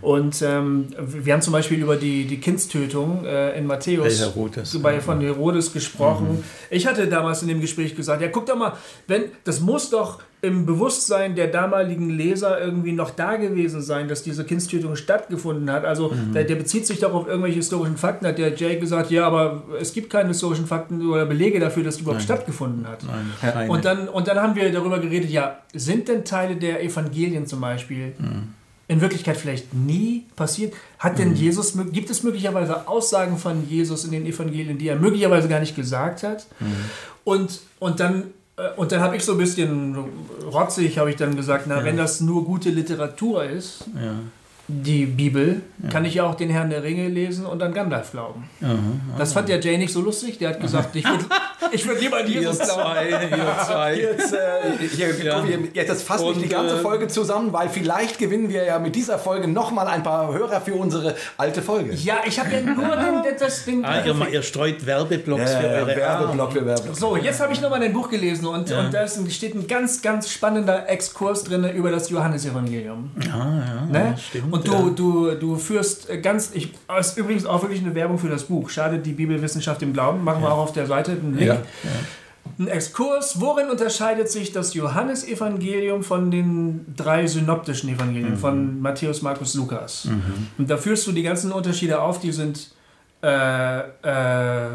Und 0.02 0.42
ähm, 0.42 0.88
wir 0.98 1.32
haben 1.32 1.42
zum 1.42 1.52
Beispiel 1.54 1.78
über 1.80 1.96
die, 1.96 2.26
die 2.26 2.38
Kindstötung 2.38 3.24
äh, 3.24 3.56
in 3.58 3.66
Matthäus 3.66 4.18
Bei 4.18 4.24
Herodes. 4.26 4.74
Mhm. 4.74 4.82
bei, 4.82 5.00
von 5.00 5.20
Herodes 5.20 5.72
gesprochen. 5.72 6.44
Ich 6.70 6.86
hatte 6.86 7.06
damals 7.08 7.42
in 7.42 7.48
dem 7.48 7.60
Gespräch 7.60 7.96
gesagt, 7.96 8.20
ja 8.22 8.28
guck 8.28 8.46
doch 8.46 8.56
mal, 8.56 8.74
wenn, 9.06 9.24
das 9.44 9.60
muss 9.60 9.90
doch 9.90 10.20
im 10.40 10.66
Bewusstsein 10.66 11.34
der 11.34 11.48
damaligen 11.48 12.10
Leser 12.10 12.60
irgendwie 12.60 12.92
noch 12.92 13.10
da 13.10 13.34
gewesen 13.36 13.82
sein, 13.82 14.06
dass 14.06 14.22
diese 14.22 14.44
Kindstötung 14.44 14.94
stattgefunden 14.94 15.68
hat. 15.70 15.84
Also 15.84 16.10
Mhm. 16.10 16.32
der, 16.32 16.44
der 16.44 16.54
bezieht 16.54 16.86
sich 16.86 17.00
doch 17.00 17.12
auf 17.12 17.26
irgendwelche 17.26 17.56
historischen 17.56 17.96
Fakten, 17.96 18.24
hat 18.26 18.38
der 18.38 18.54
Jay 18.54 18.76
gesagt, 18.78 19.10
ja, 19.10 19.26
aber 19.26 19.64
es 19.80 19.92
gibt 19.92 20.10
keine 20.10 20.28
historischen 20.28 20.66
Fakten 20.66 21.04
oder 21.08 21.26
Belege 21.26 21.58
dafür, 21.58 21.82
dass 21.82 21.96
die 21.96 22.02
überhaupt 22.02 22.22
stattgefunden 22.22 22.86
hat. 22.86 23.00
Nein. 23.04 23.68
Und 23.68 23.84
dann, 23.84 24.08
und 24.08 24.28
dann 24.28 24.38
haben 24.38 24.54
wir 24.54 24.70
darüber 24.70 25.00
geredet, 25.00 25.28
ja, 25.30 25.58
sind 25.74 26.06
denn 26.06 26.24
Teile 26.24 26.54
der 26.56 26.84
Evangelien 26.84 27.46
zum 27.46 27.60
Beispiel 27.60 28.14
Mhm. 28.18 28.54
in 28.86 29.00
Wirklichkeit 29.00 29.36
vielleicht 29.36 29.74
nie 29.74 30.24
passiert? 30.36 30.72
Hat 31.00 31.18
denn 31.18 31.34
Jesus, 31.34 31.76
gibt 31.92 32.10
es 32.10 32.22
möglicherweise 32.22 32.86
Aussagen 32.86 33.38
von 33.38 33.68
Jesus 33.68 34.04
in 34.04 34.12
den 34.12 34.24
Evangelien, 34.24 34.78
die 34.78 34.86
er 34.88 34.96
möglicherweise 34.96 35.48
gar 35.48 35.58
nicht 35.58 35.74
gesagt 35.74 36.22
hat? 36.22 36.46
Mhm. 36.60 36.66
Und, 37.24 37.60
und 37.80 38.00
dann, 38.00 38.22
und 38.76 38.92
dann 38.92 39.00
habe 39.00 39.16
ich 39.16 39.24
so 39.24 39.32
ein 39.32 39.38
bisschen 39.38 39.96
rotzig, 40.52 40.98
habe 40.98 41.10
ich 41.10 41.16
dann 41.16 41.36
gesagt, 41.36 41.66
na, 41.68 41.84
wenn 41.84 41.96
das 41.96 42.20
nur 42.20 42.44
gute 42.44 42.70
Literatur 42.70 43.44
ist, 43.44 43.84
ja. 43.94 44.14
Die 44.68 45.06
Bibel, 45.06 45.62
kann 45.90 46.04
ich 46.04 46.14
ja 46.14 46.24
auch 46.24 46.34
den 46.34 46.50
Herrn 46.50 46.68
der 46.70 46.82
Ringe 46.82 47.08
lesen 47.08 47.46
und 47.46 47.62
an 47.62 47.72
Gandalf 47.72 48.10
glauben. 48.10 48.48
Aha. 48.62 48.76
Das 49.16 49.32
fand 49.32 49.48
der 49.48 49.60
Jay 49.60 49.78
nicht 49.78 49.92
so 49.92 50.00
lustig. 50.02 50.36
Der 50.38 50.50
hat 50.50 50.60
gesagt, 50.60 50.94
ich 50.94 51.04
würde 51.08 51.24
Ich 51.72 51.86
würde 51.86 52.00
lieber 52.00 52.18
an 52.18 52.26
Jesus 52.26 52.58
glauben. 52.58 52.80
zwei, 52.82 53.08
ihr 53.10 53.56
zwei. 53.66 53.94
Jetzt, 53.96 54.32
äh, 54.32 54.88
hier, 54.96 55.24
Ja. 55.24 55.42
Jetzt 55.74 56.02
fasst 56.02 56.24
nicht 56.24 56.42
die 56.42 56.48
ganze 56.48 56.76
äh, 56.76 56.78
Folge 56.78 57.08
zusammen, 57.08 57.52
weil 57.52 57.68
vielleicht 57.68 58.18
gewinnen 58.18 58.48
wir 58.48 58.64
ja 58.64 58.78
mit 58.78 58.94
dieser 58.94 59.18
Folge 59.18 59.48
nochmal 59.48 59.86
ein 59.88 60.02
paar 60.02 60.32
Hörer 60.32 60.60
für 60.60 60.74
unsere 60.74 61.14
alte 61.36 61.60
Folge. 61.60 61.92
Ja, 61.94 62.18
ich 62.26 62.38
habe 62.38 62.50
ja 62.52 62.60
nur 62.60 62.96
den, 62.96 63.22
das, 63.38 63.64
den, 63.64 63.84
Ah, 63.84 64.02
ihr, 64.04 64.14
ihr 64.32 64.42
streut 64.42 64.86
Werbeblocks 64.86 65.52
für 65.54 65.66
eure 65.66 65.86
Werbeblock 65.96 66.52
für 66.52 66.64
Werbeblock. 66.66 66.96
So, 66.96 67.16
jetzt 67.16 67.40
habe 67.40 67.52
ich 67.52 67.60
nochmal 67.60 67.80
dein 67.80 67.92
Buch 67.92 68.08
gelesen 68.08 68.46
und, 68.46 68.70
und 68.70 68.94
da 68.94 69.02
ist 69.02 69.18
ein, 69.18 69.28
steht 69.30 69.54
ein 69.54 69.66
ganz, 69.66 70.00
ganz 70.00 70.30
spannender 70.30 70.88
Exkurs 70.88 71.44
drin 71.44 71.64
über 71.70 71.90
das 71.90 72.08
Johannesevangelium. 72.10 73.10
Ah, 73.30 73.62
ja, 73.66 73.86
Ne? 73.90 74.14
stimmt. 74.18 74.52
und 74.52 74.57
du, 74.58 74.72
ja. 74.72 74.90
du, 74.90 75.30
du 75.34 75.56
führst 75.56 76.08
äh, 76.10 76.20
ganz, 76.20 76.50
ich, 76.54 76.72
das 76.86 77.08
ist 77.08 77.18
übrigens 77.18 77.46
auch 77.46 77.62
wirklich 77.62 77.80
eine 77.80 77.94
Werbung 77.94 78.18
für 78.18 78.28
das 78.28 78.44
Buch. 78.44 78.70
Schade, 78.70 78.98
die 78.98 79.12
Bibelwissenschaft 79.12 79.82
im 79.82 79.92
Glauben. 79.92 80.22
Machen 80.24 80.42
wir 80.42 80.52
auch 80.52 80.58
auf 80.58 80.72
der 80.72 80.86
Seite 80.86 81.12
einen 81.12 81.36
Link. 81.36 81.48
Ja. 81.48 81.62
Ein 82.58 82.68
Exkurs. 82.68 83.40
Worin 83.40 83.68
unterscheidet 83.70 84.30
sich 84.30 84.52
das 84.52 84.74
Johannesevangelium 84.74 86.02
von 86.02 86.30
den 86.30 86.86
drei 86.96 87.26
synoptischen 87.26 87.88
Evangelien 87.90 88.32
Mhm. 88.32 88.38
von 88.38 88.80
Matthäus, 88.80 89.22
Markus, 89.22 89.54
Lukas? 89.54 90.08
Und 90.56 90.68
da 90.70 90.76
führst 90.76 91.06
du 91.06 91.12
die 91.12 91.22
ganzen 91.22 91.52
Unterschiede 91.52 92.00
auf, 92.00 92.20
die 92.20 92.32
sind, 92.32 92.70
äh, 93.22 93.78
äh, 93.80 93.82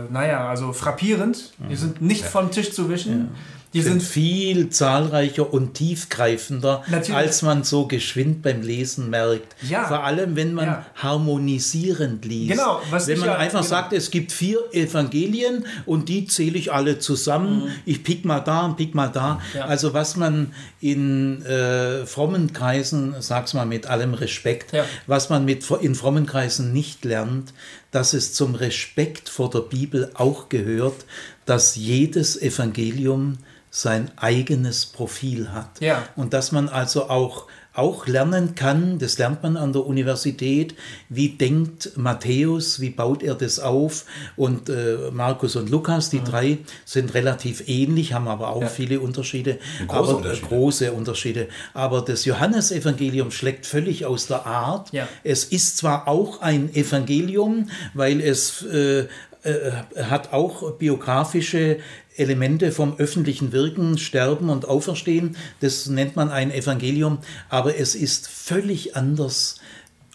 naja, 0.09 0.47
also 0.49 0.71
frappierend. 0.71 1.53
Die 1.69 1.75
sind 1.75 2.01
nicht 2.01 2.25
vom 2.25 2.51
Tisch 2.51 2.71
zu 2.73 2.89
wischen. 2.89 3.29
Die 3.73 3.81
sind 3.81 4.01
sind 4.01 4.03
viel 4.03 4.69
zahlreicher 4.69 5.51
und 5.51 5.73
tiefgreifender, 5.73 6.83
Natürlich. 6.89 7.15
als 7.15 7.41
man 7.41 7.63
so 7.63 7.87
geschwind 7.87 8.41
beim 8.43 8.61
Lesen 8.61 9.09
merkt. 9.09 9.55
Ja. 9.67 9.85
Vor 9.87 10.03
allem, 10.03 10.35
wenn 10.35 10.53
man 10.53 10.65
Ja. 10.65 10.85
harmonisierend 10.95 12.25
liest. 12.25 12.51
Genau, 12.51 12.81
wenn 12.91 13.19
man 13.19 13.27
ja- 13.29 13.35
einfach 13.37 13.59
genau. 13.61 13.69
sagt, 13.69 13.93
es 13.93 14.11
gibt 14.11 14.31
vier 14.31 14.59
Evangelien 14.71 15.65
und 15.85 16.09
die 16.09 16.25
zähle 16.25 16.57
ich 16.57 16.71
alle 16.71 16.99
zusammen. 16.99 17.69
Ich 17.85 18.03
pick 18.03 18.25
mal 18.25 18.39
da 18.39 18.65
und 18.65 18.77
pick 18.77 18.95
mal 18.95 19.07
da. 19.09 19.39
Mhm. 19.53 19.61
Also 19.61 19.93
was 19.93 20.15
man 20.15 20.53
in 20.79 21.43
äh, 21.45 22.05
frommen 22.05 22.53
Kreisen, 22.53 23.15
sag's 23.19 23.53
mal 23.53 23.65
mit 23.65 23.87
allem 23.87 24.13
Respekt, 24.13 24.71
was 25.07 25.29
man 25.29 25.45
mit, 25.45 25.69
in 25.81 25.95
frommen 25.95 26.25
Kreisen 26.25 26.73
nicht 26.73 27.05
lernt, 27.05 27.53
dass 27.91 28.13
es 28.13 28.33
zum 28.33 28.55
Respekt 28.55 29.29
vor 29.29 29.49
der 29.49 29.59
Bibel 29.59 30.11
auch 30.15 30.49
gehört, 30.49 31.05
dass 31.45 31.75
jedes 31.75 32.41
Evangelium 32.41 33.37
sein 33.75 34.11
eigenes 34.17 34.85
Profil 34.85 35.51
hat. 35.51 35.81
Ja. 35.81 36.07
Und 36.15 36.33
dass 36.33 36.51
man 36.51 36.69
also 36.69 37.09
auch, 37.09 37.47
auch 37.73 38.05
lernen 38.05 38.53
kann, 38.53 38.99
das 38.99 39.17
lernt 39.17 39.41
man 39.41 39.57
an 39.57 39.73
der 39.73 39.83
Universität, 39.87 40.75
wie 41.09 41.29
denkt 41.29 41.97
Matthäus, 41.97 42.81
wie 42.81 42.91
baut 42.91 43.23
er 43.23 43.33
das 43.33 43.57
auf 43.57 44.05
und 44.35 44.69
äh, 44.69 45.09
Markus 45.11 45.55
und 45.55 45.71
Lukas, 45.71 46.11
die 46.11 46.23
drei 46.23 46.59
sind 46.85 47.15
relativ 47.15 47.67
ähnlich, 47.67 48.13
haben 48.13 48.27
aber 48.27 48.49
auch 48.49 48.69
viele 48.69 48.99
Unterschiede, 48.99 49.57
Große 49.87 49.97
aber 49.97 50.17
Unterschiede. 50.17 50.47
große 50.47 50.91
Unterschiede. 50.93 51.47
Aber 51.73 52.01
das 52.01 52.25
Johannesevangelium 52.25 53.31
schlägt 53.31 53.65
völlig 53.65 54.05
aus 54.05 54.27
der 54.27 54.45
Art. 54.45 54.93
Ja. 54.93 55.07
Es 55.23 55.45
ist 55.45 55.77
zwar 55.77 56.07
auch 56.07 56.41
ein 56.41 56.71
Evangelium, 56.75 57.69
weil 57.95 58.21
es 58.21 58.61
äh, 58.61 59.07
äh, 59.43 60.03
hat 60.03 60.33
auch 60.33 60.73
biografische 60.73 61.79
Elemente 62.15 62.71
vom 62.71 62.95
öffentlichen 62.97 63.51
Wirken, 63.51 63.97
Sterben 63.97 64.49
und 64.49 64.67
Auferstehen. 64.67 65.35
Das 65.59 65.87
nennt 65.87 66.15
man 66.15 66.29
ein 66.29 66.51
Evangelium, 66.51 67.19
aber 67.49 67.77
es 67.77 67.95
ist 67.95 68.27
völlig 68.27 68.95
anders 68.95 69.59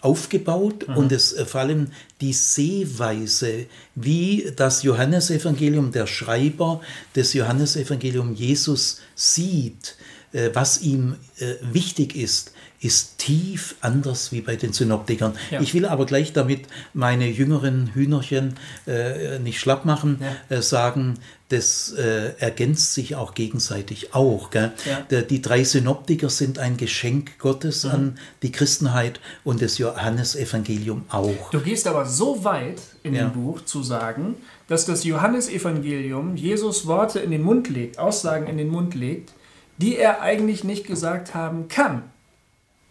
aufgebaut 0.01 0.85
und 0.85 1.11
es 1.11 1.33
äh, 1.33 1.45
vor 1.45 1.61
allem 1.61 1.87
die 2.21 2.33
Sehweise, 2.33 3.65
wie 3.95 4.51
das 4.55 4.83
Johannesevangelium, 4.83 5.91
der 5.91 6.07
Schreiber 6.07 6.81
des 7.15 7.33
Johannesevangelium 7.33 8.33
Jesus 8.33 9.01
sieht, 9.15 9.97
äh, 10.31 10.51
was 10.53 10.81
ihm 10.81 11.17
äh, 11.39 11.55
wichtig 11.61 12.15
ist, 12.15 12.53
ist 12.81 13.17
tief 13.17 13.75
anders 13.81 14.31
wie 14.31 14.39
bei 14.41 14.55
den 14.55 14.71
Synoptikern. 14.71 15.33
Ja. 15.51 15.59
Ich 15.59 15.73
will 15.73 15.85
aber 15.85 16.05
gleich 16.05 16.31
damit 16.31 16.61
meine 16.93 17.27
jüngeren 17.27 17.93
Hühnerchen 17.93 18.55
äh, 18.87 19.37
nicht 19.39 19.59
schlapp 19.59 19.83
machen, 19.83 20.21
äh, 20.47 20.61
sagen, 20.61 21.19
das 21.49 21.91
äh, 21.93 22.33
ergänzt 22.37 22.93
sich 22.93 23.15
auch 23.15 23.33
gegenseitig 23.33 24.13
auch. 24.13 24.53
Ja. 24.53 24.71
Der, 25.09 25.23
die 25.23 25.41
drei 25.41 25.63
Synoptiker 25.63 26.29
sind 26.29 26.59
ein 26.59 26.77
Geschenk 26.77 27.39
Gottes 27.39 27.85
an 27.85 28.17
die 28.43 28.51
Christenheit 28.51 29.19
und 29.43 29.61
das 29.61 29.77
Johannesevangelium 29.79 31.05
auch. 31.09 31.49
Du 31.51 31.59
gehst 31.59 31.87
aber 31.87 32.05
so 32.05 32.43
weit 32.43 32.79
in 33.03 33.13
Ja. 33.15 33.23
dem 33.25 33.33
Buch 33.33 33.61
zu 33.65 33.83
sagen, 33.83 34.35
dass 34.67 34.85
das 34.85 35.03
Johannesevangelium 35.03 36.35
Jesus 36.35 36.85
Worte 36.87 37.19
in 37.19 37.31
den 37.31 37.41
Mund 37.41 37.67
legt, 37.69 37.97
Aussagen 37.99 38.47
in 38.47 38.57
den 38.57 38.69
Mund 38.69 38.93
legt, 38.95 39.33
die 39.79 39.97
er 39.97 40.21
eigentlich 40.21 40.63
nicht 40.63 40.85
gesagt 40.85 41.33
haben 41.33 41.67
kann. 41.67 42.03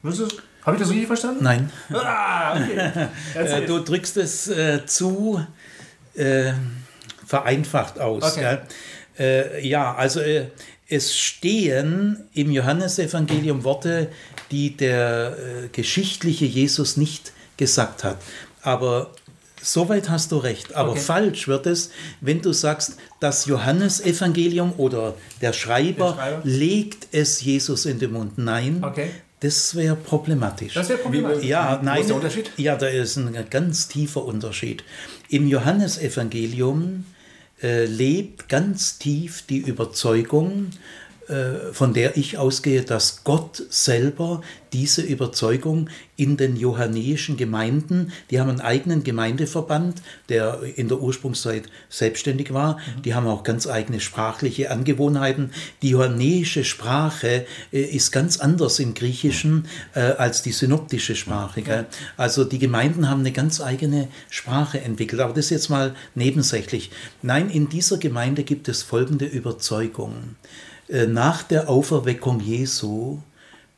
Habe 0.02 0.76
ich 0.76 0.80
das 0.82 0.90
richtig 0.90 1.06
verstanden? 1.06 1.42
Nein, 1.44 1.70
Ah, 1.92 2.56
okay. 2.56 3.08
äh, 3.34 3.66
du 3.66 3.78
drückst 3.80 4.16
es 4.18 4.48
äh, 4.48 4.84
zu 4.86 5.44
äh, 6.14 6.52
vereinfacht 7.26 7.98
aus. 8.00 8.22
Okay. 8.36 8.58
Äh, 9.18 9.66
ja, 9.66 9.94
also 9.94 10.20
äh, 10.20 10.46
es 10.88 11.16
stehen 11.16 12.28
im 12.32 12.50
Johannesevangelium 12.50 13.64
Worte, 13.64 14.08
die 14.50 14.76
der 14.76 15.36
äh, 15.64 15.68
geschichtliche 15.68 16.44
Jesus 16.46 16.96
nicht 16.96 17.32
gesagt 17.56 18.04
hat. 18.04 18.18
Aber 18.62 19.10
Soweit 19.60 20.08
hast 20.08 20.30
du 20.30 20.36
recht, 20.38 20.74
aber 20.76 20.92
Okay. 20.92 21.00
falsch 21.00 21.48
wird 21.48 21.66
es, 21.66 21.90
wenn 22.20 22.40
du 22.40 22.52
sagst, 22.52 22.96
das 23.18 23.46
Johannesevangelium 23.46 24.72
oder 24.76 25.14
der 25.42 25.52
Schreiber, 25.52 26.10
Der 26.12 26.14
Schreiber. 26.14 26.40
legt 26.44 27.08
es 27.10 27.42
Jesus 27.42 27.84
in 27.84 27.98
den 27.98 28.12
Mund. 28.12 28.38
Nein, 28.38 28.84
Okay. 28.84 29.10
Das 29.40 29.76
wäre 29.76 29.96
problematisch. 29.96 30.74
Das 30.74 30.88
wäre 30.88 30.98
problematisch. 30.98 31.44
Ja, 31.44 31.80
nein. 31.82 32.00
ist 32.00 32.08
der 32.08 32.16
Unterschied? 32.16 32.50
Ja, 32.56 32.76
da 32.76 32.88
ist 32.88 33.16
ein 33.16 33.36
ganz 33.50 33.88
tiefer 33.88 34.24
Unterschied. 34.24 34.82
Im 35.28 35.46
Johannesevangelium 35.46 37.04
äh, 37.62 37.84
lebt 37.84 38.48
ganz 38.48 38.98
tief 38.98 39.42
die 39.42 39.58
Überzeugung, 39.58 40.70
von 41.72 41.92
der 41.92 42.16
ich 42.16 42.38
ausgehe, 42.38 42.82
dass 42.82 43.22
Gott 43.24 43.62
selber 43.68 44.40
diese 44.72 45.02
Überzeugung 45.02 45.88
in 46.16 46.36
den 46.36 46.56
johannäischen 46.56 47.36
Gemeinden, 47.36 48.12
die 48.30 48.40
haben 48.40 48.50
einen 48.50 48.60
eigenen 48.60 49.04
Gemeindeverband, 49.04 50.02
der 50.28 50.60
in 50.76 50.88
der 50.88 51.00
Ursprungszeit 51.00 51.64
selbstständig 51.88 52.52
war, 52.52 52.78
die 53.04 53.14
haben 53.14 53.26
auch 53.26 53.44
ganz 53.44 53.66
eigene 53.66 54.00
sprachliche 54.00 54.70
Angewohnheiten. 54.70 55.52
Die 55.82 55.90
johannäische 55.90 56.64
Sprache 56.64 57.46
äh, 57.72 57.80
ist 57.82 58.10
ganz 58.10 58.40
anders 58.40 58.78
im 58.78 58.94
Griechischen 58.94 59.66
äh, 59.94 60.00
als 60.00 60.42
die 60.42 60.52
synoptische 60.52 61.14
Sprache. 61.14 61.86
Also 62.16 62.44
die 62.44 62.58
Gemeinden 62.58 63.08
haben 63.08 63.20
eine 63.20 63.32
ganz 63.32 63.60
eigene 63.60 64.08
Sprache 64.30 64.80
entwickelt, 64.80 65.20
aber 65.20 65.34
das 65.34 65.46
ist 65.46 65.50
jetzt 65.50 65.68
mal 65.70 65.94
nebensächlich. 66.14 66.90
Nein, 67.22 67.50
in 67.50 67.68
dieser 67.68 67.98
Gemeinde 67.98 68.42
gibt 68.42 68.68
es 68.68 68.82
folgende 68.82 69.26
Überzeugung. 69.26 70.36
Äh, 70.88 71.06
Nach 71.06 71.42
der 71.42 71.68
Auferweckung 71.68 72.40
Jesu 72.40 73.18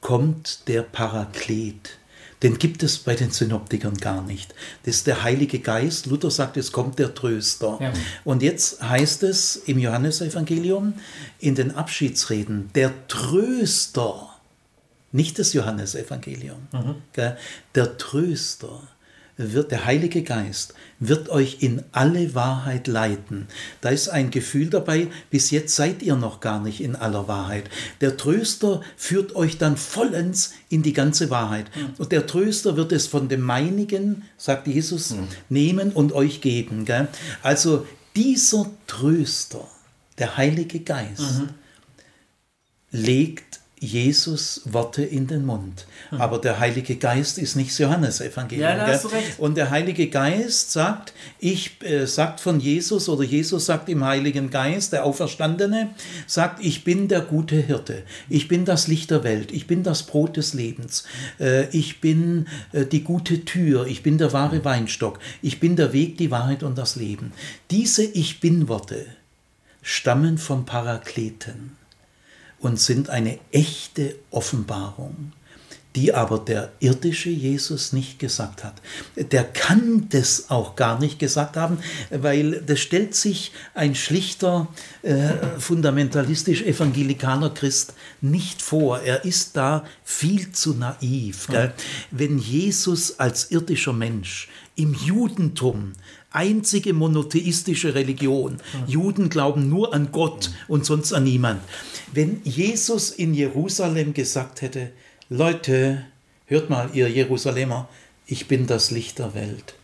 kommt 0.01 0.69
der 0.69 0.83
Paraklet. 0.83 1.99
Den 2.43 2.57
gibt 2.57 2.83
es 2.83 2.97
bei 2.99 3.15
den 3.15 3.31
Synoptikern 3.31 3.99
gar 3.99 4.23
nicht. 4.23 4.55
Das 4.85 4.97
ist 4.97 5.07
der 5.07 5.23
Heilige 5.23 5.59
Geist. 5.59 6.07
Luther 6.07 6.31
sagt, 6.31 6.57
es 6.57 6.73
kommt 6.73 6.99
der 6.99 7.15
Tröster. 7.15 7.79
Ja. 7.81 7.93
Und 8.25 8.43
jetzt 8.43 8.83
heißt 8.83 9.25
es 9.25 9.57
im 9.57 9.79
Johannesevangelium 9.79 10.95
in 11.39 11.55
den 11.55 11.75
Abschiedsreden, 11.75 12.71
der 12.75 12.93
Tröster, 13.09 14.29
nicht 15.13 15.39
das 15.39 15.53
Johannesevangelium, 15.53 16.69
gell, 17.13 17.37
der 17.75 17.99
Tröster 17.99 18.81
wird 19.41 19.71
der 19.71 19.85
Heilige 19.85 20.23
Geist 20.23 20.75
wird 21.01 21.31
euch 21.31 21.59
in 21.61 21.83
alle 21.93 22.35
Wahrheit 22.35 22.87
leiten. 22.87 23.49
Da 23.81 23.89
ist 23.89 24.09
ein 24.09 24.31
Gefühl 24.31 24.69
dabei, 24.69 25.09
bis 25.31 25.51
jetzt 25.51 25.75
seid 25.75 26.03
ihr 26.03 26.15
noch 26.15 26.41
gar 26.41 26.61
nicht 26.61 26.83
in 26.83 26.95
aller 26.95 27.27
Wahrheit. 27.27 27.71
Der 28.03 28.19
Tröster 28.19 28.83
führt 28.97 29.35
euch 29.35 29.57
dann 29.57 29.79
vollends 29.79 30.53
in 30.69 30.83
die 30.83 30.93
ganze 30.93 31.31
Wahrheit. 31.31 31.71
Und 31.99 32.13
der 32.13 32.27
Tröster 32.27 32.77
wird 32.77 32.93
es 32.93 33.07
von 33.07 33.29
dem 33.29 33.41
meinigen, 33.41 34.25
sagt 34.37 34.67
Jesus, 34.67 35.15
nehmen 35.49 35.91
und 35.91 36.13
euch 36.13 36.43
geben. 36.43 36.85
Gell? 36.85 37.09
Also 37.43 37.87
dieser 38.15 38.67
Tröster, 38.87 39.67
der 40.19 40.37
Heilige 40.37 40.81
Geist, 40.81 41.45
legt 42.91 43.50
Jesus 43.83 44.61
Worte 44.67 45.03
in 45.03 45.27
den 45.27 45.47
Mund. 45.47 45.87
Aber 46.11 46.39
der 46.39 46.61
Heilige 46.61 46.97
Geist 46.97 47.39
ist 47.39 47.57
nicht 47.57 47.71
das 47.71 47.79
Johannesevangelium. 47.79 48.69
Ja, 48.69 48.77
da 48.77 48.87
hast 48.87 49.05
du 49.05 49.09
recht. 49.09 49.39
Und 49.39 49.57
der 49.57 49.71
Heilige 49.71 50.09
Geist 50.09 50.71
sagt, 50.71 51.15
ich 51.39 51.83
äh, 51.83 52.07
sagt 52.07 52.41
von 52.41 52.61
Jesus 52.61 53.09
oder 53.09 53.25
Jesus 53.25 53.65
sagt 53.65 53.89
im 53.89 54.05
Heiligen 54.05 54.51
Geist, 54.51 54.93
der 54.93 55.07
Auferstandene, 55.07 55.95
sagt, 56.27 56.63
ich 56.63 56.85
bin 56.85 57.09
der 57.09 57.23
gute 57.23 57.57
Hirte, 57.57 58.03
ich 58.29 58.49
bin 58.49 58.67
das 58.67 58.87
Licht 58.87 59.11
der 59.11 59.25
Welt, 59.25 59.51
ich 59.51 59.67
bin 59.67 59.83
das 59.83 60.03
Brot 60.03 60.37
des 60.37 60.53
Lebens, 60.53 61.05
äh, 61.39 61.67
ich 61.71 62.03
bin 62.03 62.49
äh, 62.73 62.85
die 62.85 63.03
gute 63.03 63.47
Tür, 63.47 63.87
ich 63.87 64.03
bin 64.03 64.19
der 64.19 64.35
wahre 64.35 64.63
Weinstock, 64.63 65.19
ich 65.41 65.59
bin 65.59 65.77
der 65.77 65.95
Weg, 65.95 66.19
die 66.19 66.31
Wahrheit 66.31 66.63
und 66.63 66.77
das 66.77 66.97
Leben. 66.97 67.33
Diese 67.71 68.03
Ich 68.03 68.41
bin 68.41 68.69
Worte 68.69 69.07
stammen 69.81 70.37
vom 70.37 70.67
Parakleten 70.67 71.80
und 72.61 72.79
sind 72.79 73.11
eine 73.11 73.39
echte 73.51 74.17
Offenbarung 74.31 75.33
die 75.97 76.15
aber 76.15 76.39
der 76.39 76.71
irdische 76.79 77.31
Jesus 77.31 77.93
nicht 77.93 78.19
gesagt 78.19 78.63
hat. 78.63 78.75
Der 79.17 79.43
kann 79.45 80.07
das 80.11 80.49
auch 80.49 80.77
gar 80.77 81.01
nicht 81.01 81.19
gesagt 81.19 81.57
haben, 81.57 81.79
weil 82.11 82.63
das 82.63 82.79
stellt 82.79 83.15
sich 83.15 83.53
ein 83.75 83.95
schlichter 83.95 84.69
äh, 85.03 85.31
fundamentalistisch 85.59 86.63
evangelikaler 86.63 87.51
Christ 87.51 87.95
nicht 88.21 88.63
vor. 88.63 89.01
Er 89.01 89.25
ist 89.25 89.57
da 89.57 89.85
viel 90.05 90.53
zu 90.53 90.75
naiv. 90.75 91.49
Gell? 91.49 91.73
Wenn 92.13 92.39
Jesus 92.39 93.19
als 93.19 93.51
irdischer 93.51 93.93
Mensch 93.93 94.49
im 94.77 94.95
Judentum 94.95 95.93
einzige 96.31 96.93
monotheistische 96.93 97.95
Religion. 97.95 98.59
Juden 98.87 99.29
glauben 99.29 99.69
nur 99.69 99.93
an 99.95 100.13
Gott 100.13 100.51
und 100.69 100.85
sonst 100.85 101.13
an 101.13 101.25
niemand. 101.25 101.63
Wenn 102.13 102.41
Jesus 102.45 103.11
in 103.11 103.35
Jerusalem 103.35 104.15
gesagt 104.15 104.63
hätte, 104.63 104.93
Leute, 105.29 106.05
hört 106.47 106.71
mal, 106.71 106.91
ihr 106.93 107.09
Jerusalemer, 107.09 107.89
ich 108.27 108.49
bin 108.49 108.67
das 108.67 108.91
Licht 108.91 109.19
der 109.19 109.35
Welt. 109.35 109.75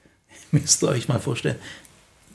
Müsst 0.50 0.82
ihr 0.82 0.88
euch 0.88 1.08
mal 1.08 1.20
vorstellen, 1.20 1.58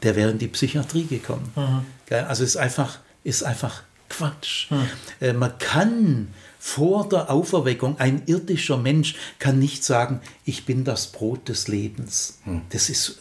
der 0.03 0.15
wäre 0.15 0.31
in 0.31 0.37
die 0.37 0.47
Psychiatrie 0.47 1.05
gekommen. 1.05 1.51
Mhm. 1.55 1.85
Also 2.27 2.43
ist 2.43 2.57
einfach, 2.57 2.99
ist 3.23 3.43
einfach 3.43 3.83
Quatsch. 4.09 4.69
Mhm. 4.71 5.37
Man 5.37 5.57
kann 5.57 6.27
vor 6.59 7.07
der 7.09 7.29
Auferweckung, 7.29 7.99
ein 7.99 8.23
irdischer 8.25 8.77
Mensch 8.77 9.15
kann 9.39 9.59
nicht 9.59 9.83
sagen, 9.83 10.21
ich 10.45 10.65
bin 10.65 10.83
das 10.83 11.11
Brot 11.11 11.49
des 11.49 11.67
Lebens. 11.67 12.39
Mhm. 12.45 12.61
Das 12.69 12.89
ist 12.89 13.19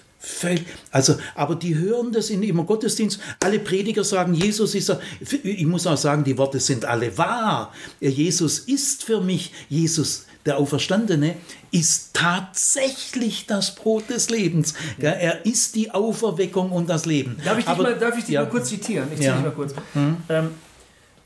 also, 0.91 1.17
aber 1.35 1.55
die 1.55 1.77
hören 1.77 2.12
das 2.12 2.31
in 2.31 2.43
ihrem 2.43 2.65
Gottesdienst. 2.67 3.21
Alle 3.41 3.59
Prediger 3.59 4.05
sagen, 4.05 4.35
Jesus 4.35 4.75
ist 4.75 4.91
er. 4.91 5.01
Ich 5.43 5.67
muss 5.67 5.87
auch 5.87 5.97
sagen, 5.97 6.25
die 6.25 6.37
Worte 6.37 6.61
sind 6.61 6.85
alle 6.85 7.17
wahr. 7.17 7.73
Jesus 8.01 8.61
ist 8.61 9.05
für 9.05 9.21
mich, 9.21 9.53
Jesus, 9.69 10.27
der 10.45 10.59
Auferstandene, 10.59 11.37
ist 11.71 12.15
tatsächlich 12.15 13.47
das 13.47 13.75
Brot 13.75 14.11
des 14.11 14.31
Lebens. 14.31 14.75
Ja, 14.99 15.11
er 15.11 15.47
ist 15.47 15.75
die 15.75 15.91
Auferweckung 15.91 16.73
und 16.73 16.89
das 16.89 17.07
Leben. 17.07 17.37
Darf 17.45 17.59
ich 17.59 17.65
dich, 17.65 17.69
aber, 17.73 17.83
mal, 17.85 17.99
darf 17.99 18.17
ich 18.17 18.25
dich 18.25 18.35
ja. 18.35 18.43
mal 18.43 18.51
kurz 18.51 18.69
zitieren? 18.69 19.09
Ich 19.12 19.21
ja. 19.21 19.35
dich 19.35 19.45
mal 19.45 19.53
kurz. 19.53 19.75
Mhm. 19.95 20.17
Ähm, 20.29 20.51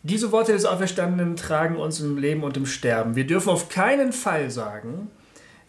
diese 0.03 0.33
Worte 0.33 0.53
des 0.53 0.65
Auferstandenen 0.65 1.37
tragen 1.37 1.77
uns 1.77 2.01
im 2.01 2.17
Leben 2.17 2.43
und 2.43 2.57
im 2.57 2.67
Sterben. 2.67 3.17
Wir 3.17 3.27
dürfen 3.27 3.51
auf 3.51 3.69
keinen 3.69 4.13
Fall 4.13 4.51
sagen, 4.51 5.11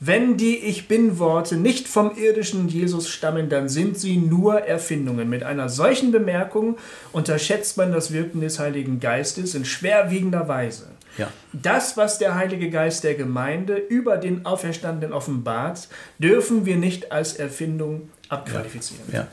wenn 0.04 0.36
die 0.36 0.58
Ich 0.58 0.88
Bin-Worte 0.88 1.58
nicht 1.58 1.88
vom 1.88 2.18
irdischen 2.18 2.68
Jesus 2.68 3.08
stammen, 3.08 3.50
dann 3.50 3.70
sind 3.70 4.00
sie 4.00 4.18
nur 4.18 4.62
Erfindungen. 4.62 5.30
Mit 5.30 5.44
einer 5.44 5.70
solchen 5.70 6.12
Bemerkung 6.12 6.78
unterschätzt 7.12 7.78
man 7.78 7.92
das 7.92 8.12
Wirken 8.12 8.42
des 8.42 8.58
Heiligen 8.58 9.00
Geistes 9.00 9.54
in 9.54 9.64
schwerwiegender 9.64 10.48
Weise. 10.48 10.88
Ja. 11.20 11.32
Das, 11.54 11.98
was 11.98 12.18
der 12.18 12.34
Heilige 12.34 12.72
Geist 12.72 13.04
der 13.04 13.14
Gemeinde 13.14 13.76
über 13.76 14.18
den 14.18 14.44
Auferstandenen 14.44 15.14
offenbart, 15.14 15.88
dürfen 16.18 16.66
wir 16.66 16.78
nicht 16.78 17.12
als 17.12 17.34
Erfindung 17.34 18.10
abqualifizieren. 18.28 19.06
Ja. 19.12 19.20
Ja. 19.20 19.28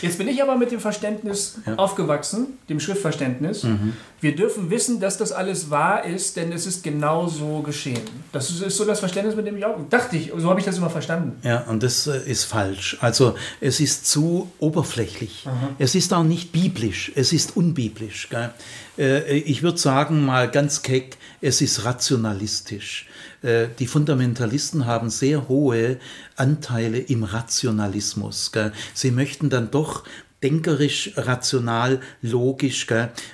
Jetzt 0.00 0.18
bin 0.18 0.28
ich 0.28 0.42
aber 0.42 0.56
mit 0.56 0.70
dem 0.70 0.80
Verständnis 0.80 1.58
ja. 1.66 1.76
aufgewachsen, 1.76 2.58
dem 2.68 2.80
Schriftverständnis. 2.80 3.64
Mhm. 3.64 3.94
Wir 4.20 4.36
dürfen 4.36 4.70
wissen, 4.70 5.00
dass 5.00 5.16
das 5.16 5.32
alles 5.32 5.70
wahr 5.70 6.04
ist, 6.04 6.36
denn 6.36 6.52
es 6.52 6.66
ist 6.66 6.84
genau 6.84 7.26
so 7.26 7.60
geschehen. 7.60 8.00
Das 8.32 8.50
ist 8.50 8.76
so 8.76 8.84
das 8.84 9.00
Verständnis, 9.00 9.34
mit 9.34 9.46
dem 9.46 9.56
ich 9.56 9.64
auch 9.64 9.76
dachte 9.88 10.16
ich, 10.16 10.32
so 10.36 10.48
habe 10.50 10.60
ich 10.60 10.66
das 10.66 10.78
immer 10.78 10.90
verstanden. 10.90 11.36
Ja, 11.42 11.62
und 11.62 11.82
das 11.82 12.06
äh, 12.06 12.18
ist 12.24 12.44
falsch. 12.44 12.98
Also 13.00 13.34
es 13.60 13.80
ist 13.80 14.06
zu 14.06 14.50
oberflächlich. 14.58 15.46
Mhm. 15.46 15.76
Es 15.78 15.94
ist 15.94 16.12
auch 16.12 16.24
nicht 16.24 16.52
biblisch, 16.52 17.12
es 17.14 17.32
ist 17.32 17.56
unbiblisch. 17.56 18.28
Gell? 18.28 18.50
Äh, 18.98 19.38
ich 19.38 19.62
würde 19.62 19.78
sagen, 19.78 20.24
mal 20.24 20.50
ganz 20.50 20.82
keck, 20.82 21.16
es 21.40 21.60
ist 21.60 21.84
rationalistisch. 21.84 23.06
Äh, 23.42 23.68
die 23.78 23.86
Fundamentalisten 23.86 24.86
haben 24.86 25.10
sehr 25.10 25.48
hohe 25.48 25.98
Anteile 26.36 26.98
im 26.98 27.24
Rationalismus. 27.24 28.50
Sie 28.94 29.10
möchten 29.10 29.50
dann 29.50 29.61
doch 29.70 30.04
denkerisch, 30.42 31.12
rational, 31.16 32.00
logisch, 32.20 32.86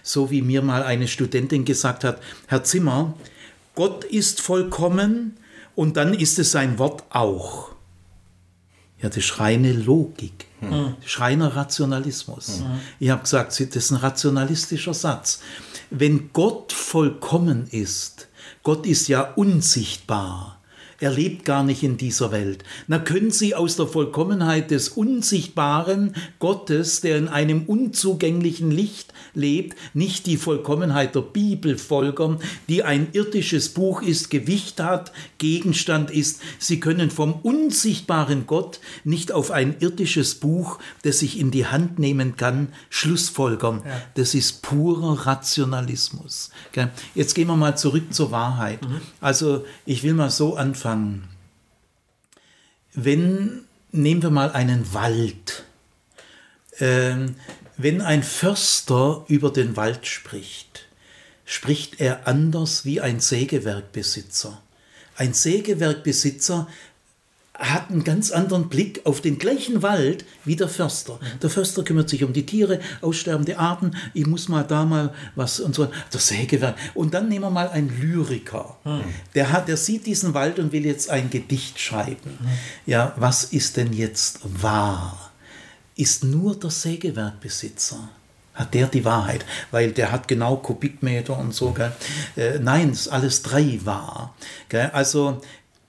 so 0.03 0.31
wie 0.31 0.43
mir 0.43 0.63
mal 0.63 0.83
eine 0.83 1.09
Studentin 1.09 1.65
gesagt 1.65 2.05
hat, 2.05 2.21
Herr 2.47 2.65
Zimmer, 2.65 3.15
Gott 3.75 4.05
ist 4.05 4.41
vollkommen 4.41 5.37
und 5.75 5.97
dann 5.97 6.13
ist 6.13 6.39
es 6.39 6.51
sein 6.51 6.79
Wort 6.79 7.05
auch. 7.11 7.71
Ja, 9.01 9.09
das 9.09 9.19
ist 9.19 9.39
reine 9.39 9.73
Logik. 9.73 10.47
Mhm. 10.61 10.97
Das 11.01 11.07
ist 11.07 11.21
reiner 11.21 11.55
Rationalismus. 11.55 12.61
Mhm. 12.61 12.81
Ich 12.99 13.11
habe 13.11 13.23
gesagt, 13.23 13.53
das 13.53 13.61
ist 13.61 13.91
ein 13.93 13.97
rationalistischer 13.97 14.95
Satz. 14.95 15.41
Wenn 15.91 16.31
Gott 16.33 16.73
vollkommen 16.73 17.69
ist, 17.71 18.29
Gott 18.63 18.87
ist 18.87 19.09
ja 19.09 19.23
unsichtbar. 19.37 20.58
Er 21.01 21.13
lebt 21.13 21.45
gar 21.45 21.63
nicht 21.63 21.85
in 21.85 21.97
dieser 21.97 22.33
Welt. 22.33 22.65
Na, 22.89 22.99
können 22.99 23.31
Sie 23.31 23.55
aus 23.55 23.77
der 23.77 23.87
Vollkommenheit 23.87 24.73
des 24.73 24.89
unsichtbaren 24.89 26.17
Gottes, 26.41 27.01
der 27.01 27.19
in 27.19 27.29
einem 27.29 27.63
unzugänglichen 27.67 28.73
Licht 28.73 29.15
lebt, 29.33 29.77
nicht 29.95 30.27
die 30.27 30.37
Vollkommenheit 30.37 31.15
der 31.15 31.21
Bibel 31.21 31.79
folgern, 31.79 32.41
die 32.69 32.83
ein 32.83 33.09
irdisches 33.13 33.69
Buch 33.69 34.03
ist, 34.03 34.29
Gewicht 34.29 34.81
hat, 34.81 35.13
Gegenstand 35.39 36.11
ist. 36.11 36.41
Sie 36.59 36.81
können 36.81 37.13
vom 37.13 37.35
unsichtbaren 37.35 38.49
Gott 38.49 38.81
nicht 39.05 39.31
auf 39.31 39.53
ein 39.53 39.77
irdisches 39.79 40.35
Buch, 40.35 40.81
das 41.03 41.21
sich 41.21 41.39
in 41.39 41.53
die 41.53 41.67
Hand 41.67 42.01
nehmen 42.01 42.37
kann, 42.37 42.73
Schlussfolgern. 42.91 43.83
Ja. 43.85 44.03
Das 44.15 44.35
ist 44.35 44.63
purer 44.63 45.27
Rationalismus. 45.27 46.51
Jetzt 47.15 47.35
gehen 47.35 47.47
wir 47.47 47.57
mal 47.57 47.79
zurück 47.79 48.13
zur 48.13 48.33
Wahrheit. 48.33 48.83
Mhm. 48.83 49.01
Also 49.21 49.65
ich 49.87 50.03
will 50.03 50.15
mal 50.15 50.31
so 50.31 50.57
anfangen 50.57 50.88
anfangen. 50.89 51.29
Wenn, 52.95 53.65
nehmen 53.93 54.23
wir 54.23 54.31
mal 54.31 54.51
einen 54.51 54.93
Wald, 54.93 55.65
ähm, 56.81 57.37
wenn 57.77 58.01
ein 58.01 58.23
Förster 58.23 59.25
über 59.29 59.53
den 59.53 59.77
Wald 59.77 60.07
spricht, 60.07 60.89
spricht 61.45 62.01
er 62.01 62.27
anders 62.27 62.85
wie 62.85 63.01
ein 63.01 63.21
Sägewerkbesitzer. 63.21 64.61
Ein 65.17 65.33
Sägewerkbesitzer 65.33 66.69
hat 67.59 67.91
einen 67.91 68.05
ganz 68.05 68.31
anderen 68.31 68.69
Blick 68.69 69.01
auf 69.05 69.21
den 69.21 69.39
gleichen 69.39 69.83
Wald 69.83 70.25
wie 70.45 70.55
der 70.55 70.69
Förster. 70.69 71.19
Der 71.43 71.51
Förster 71.51 71.83
kümmert 71.83 72.09
sich 72.09 72.23
um 72.23 72.33
die 72.33 72.47
Tiere, 72.47 72.81
aussterbende 73.03 73.59
Arten, 73.59 73.97
ich 74.15 74.27
muss 74.27 74.49
mal 74.49 74.63
da 74.63 74.85
mal 74.85 75.13
was 75.35 75.59
und 75.59 75.75
so. 75.75 75.89
Der 76.13 76.21
Sägewerk. 76.21 76.77
Und 76.95 77.15
dann 77.15 77.29
nehmen 77.29 77.45
wir 77.45 77.51
mal 77.51 77.69
einen 77.69 78.01
Lyriker. 78.01 78.77
Der, 79.35 79.53
hat, 79.53 79.67
der 79.67 79.77
sieht 79.77 80.07
diesen 80.07 80.35
Wald 80.35 80.59
und 80.61 80.73
will 80.73 80.87
jetzt 80.87 81.11
ein 81.11 81.31
Gedicht 81.31 81.81
schreiben. 81.81 82.39
Ja, 82.87 83.13
was 83.17 83.45
ist 83.45 83.77
denn 83.77 83.93
jetzt 83.93 84.41
wahr? 84.63 85.33
Ist 85.97 86.23
nur 86.23 86.55
der 86.55 86.71
Sägewerkbesitzer 86.71 88.09
hat 88.59 88.75
der 88.75 88.89
die 88.89 89.05
Wahrheit, 89.05 89.45
weil 89.71 89.93
der 89.93 90.11
hat 90.11 90.27
genau 90.27 90.57
Kubikmeter 90.57 91.39
und 91.39 91.55
so. 91.55 91.71
Gell? 91.71 91.93
Äh, 92.37 92.59
nein, 92.59 92.91
ist 92.91 93.09
alles 93.09 93.43
drei 93.43 93.79
wahr. 93.85 94.35
Gell? 94.69 94.91
Also 94.93 95.41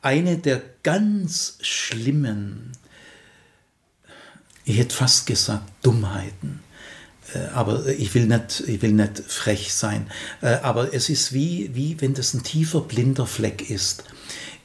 eine 0.01 0.37
der 0.37 0.61
ganz 0.83 1.57
schlimmen, 1.61 2.71
ich 4.65 4.77
hätte 4.77 4.95
fast 4.95 5.25
gesagt, 5.25 5.67
Dummheiten. 5.81 6.61
Äh, 7.33 7.47
aber 7.53 7.87
ich 7.87 8.13
will 8.13 8.25
nicht, 8.25 8.61
ich 8.67 8.81
will 8.81 8.93
nicht 8.93 9.19
frech 9.19 9.73
sein. 9.73 10.09
Äh, 10.41 10.55
aber 10.61 10.93
es 10.93 11.09
ist 11.09 11.33
wie, 11.33 11.73
wie 11.73 11.99
wenn 12.01 12.13
das 12.13 12.33
ein 12.33 12.43
tiefer 12.43 12.81
blinder 12.81 13.25
Fleck 13.25 13.69
ist. 13.69 14.03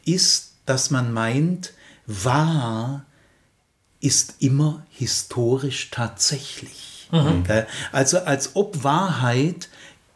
Ist, 0.04 0.52
dass 0.66 0.90
man 0.90 1.12
meint, 1.12 1.72
wahr 2.06 3.06
ist 4.00 4.34
immer 4.40 4.84
historisch 4.90 5.90
tatsächlich. 5.90 7.08
Mhm. 7.10 7.44
Also 7.92 8.18
als 8.18 8.54
ob 8.54 8.84
Wahrheit 8.84 9.68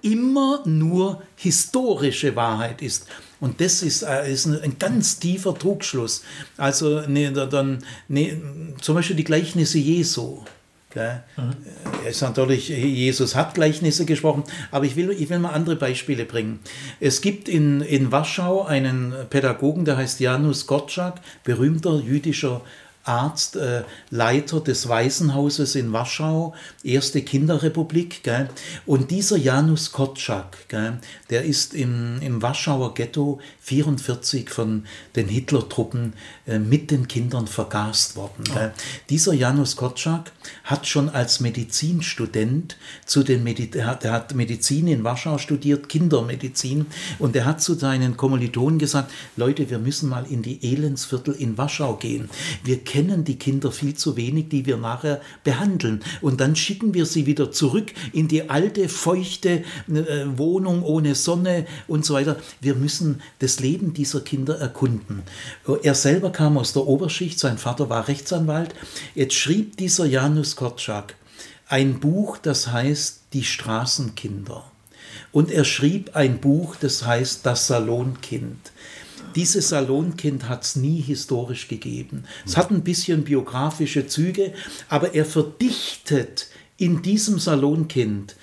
immer 0.03 0.63
nur 0.67 1.23
historische 1.37 2.37
Wahrheit 2.37 2.83
ist. 2.83 3.07
Und 3.40 3.61
das 3.61 3.83
ist, 3.83 4.03
äh, 4.03 4.33
ist 4.33 4.46
ein, 4.46 4.79
ganz 4.79 5.18
tiefer 5.18 5.55
Trugschluss. 5.55 6.24
Also 6.57 7.03
ne, 7.07 7.33
dann, 7.33 7.85
ne, 8.09 8.40
zum 8.81 8.96
Beispiel 8.96 9.16
die 9.16 9.24
Gleichnisse 9.24 9.79
Jesu. 9.79 10.42
Gell? 10.90 11.22
Mhm. 11.37 11.55
Es 12.07 12.22
natürlich, 12.22 12.68
Jesus 12.68 13.35
hat 13.35 13.55
Gleichnisse 13.55 14.07
gesprochen, 14.07 14.44
aber 14.70 14.87
ich 14.87 14.96
will, 14.96 15.11
ich 15.11 15.29
will 15.29 15.38
mal 15.38 15.51
andere 15.53 15.77
Beispiele 15.77 16.24
bringen. 16.24 16.61
Es 16.98 17.20
gibt 17.20 17.48
in, 17.48 17.83
in 17.83 18.11
Warschau 18.11 18.64
einen 18.64 19.12
Pädagogen, 19.29 19.85
der 19.85 19.98
heißt 19.98 20.18
Janusz 20.20 20.66
Korczak, 20.66 21.20
berühmter 21.44 22.01
jüdischer 22.01 22.62
Arzt, 23.09 23.57
äh, 23.57 23.83
Leiter 24.11 24.61
des 24.61 24.88
Waisenhauses 24.88 25.75
in 25.75 25.92
Warschau, 25.92 26.55
erste 26.85 27.23
Kinderrepublik. 27.23 28.23
Gell? 28.23 28.49
Und 28.87 29.11
dieser 29.11 29.38
Janusz 29.38 29.92
Korczak, 29.92 30.68
gell, 30.68 30.99
der 31.31 31.44
ist 31.44 31.75
im, 31.75 32.21
im 32.21 32.42
Warschauer 32.42 32.94
Ghetto 32.94 33.40
44 33.61 34.51
von 34.51 34.85
den 35.16 35.29
Hitlertruppen 35.29 36.12
äh, 36.47 36.59
mit 36.59 36.90
den 36.90 37.09
Kindern 37.09 37.47
vergast 37.47 38.16
worden. 38.16 38.44
Gell? 38.44 38.73
Dieser 39.09 39.33
Janusz 39.33 39.77
Korczak 39.77 40.33
hat 40.64 40.87
schon 40.87 41.09
als 41.09 41.40
Medizinstudent 41.40 42.77
zu 43.07 43.23
den 43.23 43.42
Medi 43.42 43.68
der 43.68 44.12
hat 44.12 44.35
Medizin 44.35 44.87
in 44.87 45.03
Warschau 45.03 45.38
studiert, 45.38 45.88
Kindermedizin, 45.88 46.87
und 47.18 47.35
er 47.37 47.47
hat 47.47 47.62
zu 47.62 47.75
seinen 47.75 48.16
Kommilitonen 48.16 48.79
gesagt, 48.79 49.11
Leute, 49.37 49.71
wir 49.71 49.79
müssen 49.79 50.09
mal 50.09 50.27
in 50.29 50.42
die 50.42 50.62
Elendsviertel 50.62 51.35
in 51.35 51.57
Warschau 51.57 51.97
gehen. 51.97 52.29
Wir 52.64 52.79
kennen 52.79 52.98
die 53.07 53.39
Kinder 53.39 53.73
viel 53.73 53.95
zu 53.95 54.17
wenig, 54.17 54.49
die 54.49 54.67
wir 54.67 54.77
nachher 54.77 55.21
behandeln. 55.45 56.03
Und 56.21 56.41
dann 56.41 56.57
schicken 56.57 56.95
wir 56.95 57.07
sie 57.07 57.27
wieder 57.27 57.53
zurück 57.53 57.93
in 58.13 58.29
die 58.29 58.51
alte, 58.51 58.89
feuchte 58.89 59.63
äh, 59.89 60.27
Wohnung 60.37 60.83
ohne 60.83 61.15
Sonne 61.15 61.67
und 61.87 62.05
so 62.05 62.15
weiter. 62.15 62.37
Wir 62.61 62.75
müssen 62.75 63.21
das 63.39 63.61
Leben 63.61 63.95
dieser 63.95 64.21
Kinder 64.21 64.59
erkunden. 64.59 65.23
Er 65.83 65.95
selber 65.95 66.31
kam 66.31 66.59
aus 66.59 66.73
der 66.73 66.87
Oberschicht, 66.87 67.39
sein 67.39 67.59
Vater 67.59 67.89
war 67.89 68.09
Rechtsanwalt. 68.09 68.75
Jetzt 69.15 69.35
schrieb 69.35 69.77
dieser 69.77 70.07
Janusz 70.07 70.57
Korczak 70.57 71.15
ein 71.69 72.01
Buch, 72.01 72.39
das 72.39 72.69
heißt 72.69 73.21
Die 73.35 73.45
Straßenkinder. 73.45 74.65
Und 75.33 75.51
er 75.51 75.65
schrieb 75.65 76.17
ein 76.17 76.41
Buch, 76.41 76.77
das 76.77 77.05
heißt 77.05 77.45
Das 77.45 77.67
Salonkind. 77.67 78.73
Dieses 79.38 79.68
Salonkind 79.68 80.48
hat 80.48 80.64
es 80.64 80.74
nie 80.74 81.01
historisch 81.01 81.68
gegeben. 81.68 82.24
Es 82.44 82.57
hat 82.57 82.72
ein 82.72 82.83
bisschen 82.83 83.22
biografische 83.22 84.09
Züge, 84.09 84.53
aber 84.88 85.14
er 85.14 85.24
verdichtet 85.24 86.48
in 86.77 87.03
diesem 87.03 87.38
Salonkind 87.38 88.35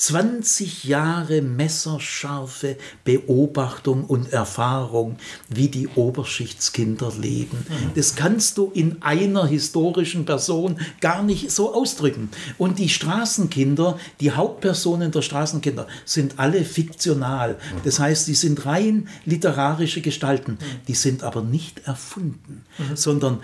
20 0.00 0.84
Jahre 0.84 1.42
messerscharfe 1.42 2.78
Beobachtung 3.04 4.04
und 4.04 4.32
Erfahrung, 4.32 5.18
wie 5.50 5.68
die 5.68 5.88
Oberschichtskinder 5.88 7.12
leben. 7.20 7.66
Das 7.94 8.14
kannst 8.14 8.56
du 8.56 8.70
in 8.72 9.02
einer 9.02 9.46
historischen 9.46 10.24
Person 10.24 10.80
gar 11.02 11.22
nicht 11.22 11.50
so 11.50 11.74
ausdrücken. 11.74 12.30
Und 12.56 12.78
die 12.78 12.88
Straßenkinder, 12.88 13.98
die 14.20 14.30
Hauptpersonen 14.30 15.12
der 15.12 15.20
Straßenkinder, 15.20 15.86
sind 16.06 16.38
alle 16.38 16.64
fiktional. 16.64 17.58
Das 17.84 18.00
heißt, 18.00 18.26
die 18.26 18.34
sind 18.34 18.64
rein 18.64 19.06
literarische 19.26 20.00
Gestalten. 20.00 20.56
Die 20.88 20.94
sind 20.94 21.22
aber 21.22 21.42
nicht 21.42 21.86
erfunden, 21.86 22.64
sondern 22.94 23.40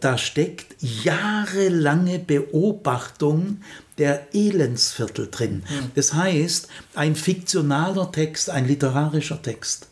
da 0.00 0.18
steckt 0.18 0.76
jahrelange 0.80 2.18
Beobachtung 2.18 3.58
der 3.98 4.34
Elendsviertel 4.34 5.28
drin. 5.30 5.62
Das 5.94 6.14
heißt, 6.14 6.68
ein 6.94 7.16
fiktionaler 7.16 8.12
Text, 8.12 8.50
ein 8.50 8.66
literarischer 8.66 9.42
Text 9.42 9.88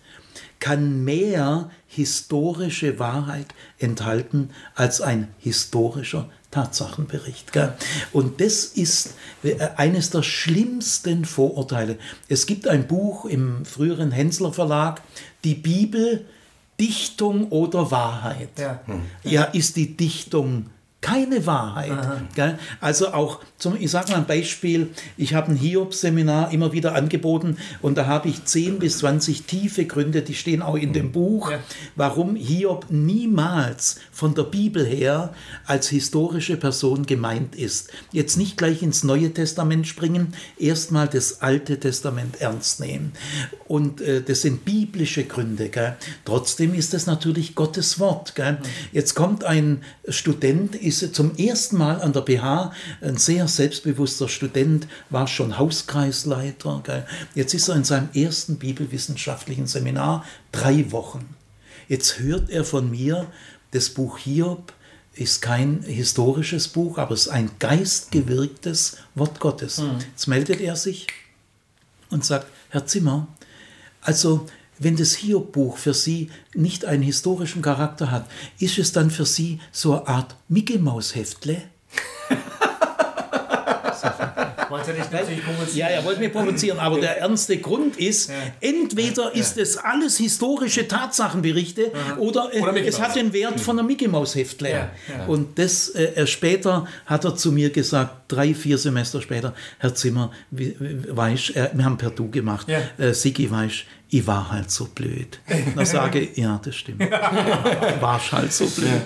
kann 0.58 1.04
mehr 1.04 1.70
historische 1.86 2.98
Wahrheit 2.98 3.48
enthalten 3.78 4.50
als 4.74 5.00
ein 5.00 5.28
historischer 5.38 6.28
Tatsachenbericht. 6.50 7.52
Gell? 7.52 7.74
Und 8.12 8.40
das 8.40 8.64
ist 8.64 9.14
äh, 9.42 9.56
eines 9.76 10.10
der 10.10 10.22
schlimmsten 10.22 11.24
Vorurteile. 11.24 11.98
Es 12.28 12.46
gibt 12.46 12.68
ein 12.68 12.86
Buch 12.86 13.26
im 13.26 13.64
früheren 13.64 14.10
Hensler 14.10 14.52
Verlag, 14.52 15.02
die 15.44 15.54
Bibel, 15.54 16.24
Dichtung 16.78 17.48
oder 17.48 17.90
Wahrheit. 17.90 18.58
Ja, 18.58 18.80
ja 19.22 19.44
ist 19.44 19.76
die 19.76 19.96
Dichtung 19.96 20.66
keine 21.00 21.46
Wahrheit. 21.46 22.58
Also 22.80 23.08
auch, 23.12 23.40
zum, 23.58 23.76
ich 23.78 23.90
sage 23.90 24.10
mal 24.12 24.18
ein 24.18 24.26
Beispiel, 24.26 24.90
ich 25.16 25.34
habe 25.34 25.52
ein 25.52 25.56
Hiob-Seminar 25.56 26.52
immer 26.52 26.72
wieder 26.72 26.94
angeboten 26.94 27.58
und 27.80 27.96
da 27.96 28.06
habe 28.06 28.28
ich 28.28 28.44
10 28.44 28.78
bis 28.78 28.98
20 28.98 29.44
tiefe 29.44 29.84
Gründe, 29.84 30.22
die 30.22 30.34
stehen 30.34 30.62
auch 30.62 30.74
in 30.74 30.92
dem 30.92 31.12
Buch, 31.12 31.50
ja. 31.50 31.60
warum 31.94 32.34
Hiob 32.34 32.86
niemals 32.90 34.00
von 34.10 34.34
der 34.34 34.44
Bibel 34.44 34.84
her 34.84 35.32
als 35.66 35.88
historische 35.88 36.56
Person 36.56 37.06
gemeint 37.06 37.54
ist. 37.54 37.92
Jetzt 38.10 38.36
nicht 38.36 38.56
gleich 38.56 38.82
ins 38.82 39.04
Neue 39.04 39.32
Testament 39.32 39.86
springen, 39.86 40.34
erstmal 40.58 41.08
das 41.08 41.40
Alte 41.40 41.78
Testament 41.78 42.40
ernst 42.40 42.80
nehmen. 42.80 43.12
Und 43.68 44.00
äh, 44.00 44.22
das 44.22 44.42
sind 44.42 44.64
biblische 44.64 45.24
Gründe. 45.24 45.68
Gell? 45.68 45.96
Trotzdem 46.24 46.74
ist 46.74 46.94
es 46.94 47.06
natürlich 47.06 47.54
Gottes 47.54 48.00
Wort. 48.00 48.34
Gell? 48.34 48.58
Jetzt 48.92 49.14
kommt 49.14 49.44
ein 49.44 49.82
Student, 50.08 50.74
ist 50.86 51.14
zum 51.14 51.36
ersten 51.36 51.76
Mal 51.76 52.00
an 52.00 52.12
der 52.12 52.20
BH, 52.22 52.72
ein 53.00 53.16
sehr 53.16 53.48
selbstbewusster 53.48 54.28
Student, 54.28 54.86
war 55.10 55.26
schon 55.26 55.58
Hauskreisleiter. 55.58 56.80
Gell? 56.84 57.06
Jetzt 57.34 57.54
ist 57.54 57.68
er 57.68 57.76
in 57.76 57.84
seinem 57.84 58.08
ersten 58.14 58.56
bibelwissenschaftlichen 58.56 59.66
Seminar, 59.66 60.24
drei 60.52 60.90
Wochen. 60.92 61.34
Jetzt 61.88 62.18
hört 62.18 62.50
er 62.50 62.64
von 62.64 62.90
mir, 62.90 63.26
das 63.72 63.90
Buch 63.90 64.18
Hiob 64.18 64.72
ist 65.14 65.40
kein 65.40 65.82
historisches 65.82 66.68
Buch, 66.68 66.98
aber 66.98 67.14
es 67.14 67.22
ist 67.22 67.28
ein 67.28 67.50
geistgewirktes 67.58 68.98
Wort 69.14 69.40
Gottes. 69.40 69.78
Mhm. 69.78 69.98
Jetzt 70.10 70.26
meldet 70.26 70.60
er 70.60 70.76
sich 70.76 71.06
und 72.10 72.24
sagt, 72.24 72.46
Herr 72.68 72.86
Zimmer, 72.86 73.28
also 74.02 74.46
wenn 74.78 74.96
das 74.96 75.14
Hiob-Buch 75.14 75.78
für 75.78 75.94
Sie 75.94 76.30
nicht 76.54 76.84
einen 76.84 77.02
historischen 77.02 77.62
Charakter 77.62 78.10
hat, 78.10 78.26
ist 78.58 78.78
es 78.78 78.92
dann 78.92 79.10
für 79.10 79.26
Sie 79.26 79.60
so 79.72 79.94
eine 79.94 80.08
Art 80.08 80.36
Mickey-Maus-Heftle? 80.48 81.62
Wollte 84.68 84.92
nicht 84.92 85.12
natürlich 85.12 85.44
provozieren. 85.44 85.78
Ja, 85.78 85.86
er 85.86 86.04
wollte 86.04 86.20
mich 86.20 86.32
provozieren, 86.32 86.78
aber 86.78 87.00
der 87.00 87.18
ernste 87.18 87.58
Grund 87.58 87.96
ist, 87.96 88.30
ja. 88.30 88.34
entweder 88.60 89.34
ist 89.34 89.58
es 89.58 89.76
alles 89.76 90.18
historische 90.18 90.88
Tatsachenberichte 90.88 91.92
oder, 92.18 92.50
äh, 92.52 92.60
oder 92.60 92.76
es 92.84 93.00
hat 93.00 93.14
den 93.14 93.32
Wert 93.32 93.60
von 93.60 93.78
einer 93.78 93.86
Mickey 93.86 94.08
Maus 94.08 94.34
Heftler. 94.34 94.70
Ja. 94.70 94.90
Und 95.26 95.58
das 95.58 95.90
äh, 95.94 96.26
später 96.26 96.86
hat 97.06 97.24
er 97.24 97.36
zu 97.36 97.52
mir 97.52 97.70
gesagt, 97.70 98.24
drei, 98.28 98.54
vier 98.54 98.78
Semester 98.78 99.22
später, 99.22 99.54
Herr 99.78 99.94
Zimmer, 99.94 100.32
weißt, 100.50 101.56
äh, 101.56 101.70
wir 101.72 101.84
haben 101.84 101.96
per 101.96 102.10
Du 102.10 102.30
gemacht, 102.30 102.66
ja. 102.68 102.80
äh, 102.98 103.14
Sigi, 103.14 103.50
weißt, 103.50 103.84
ich 104.08 104.26
war 104.26 104.52
halt 104.52 104.70
so 104.70 104.84
blöd. 104.86 105.40
Dann 105.74 105.84
sage 105.84 106.20
ich, 106.20 106.36
ja, 106.36 106.60
das 106.64 106.76
stimmt. 106.76 107.00
Warst 108.00 108.32
halt 108.32 108.52
so 108.52 108.66
blöd. 108.66 109.02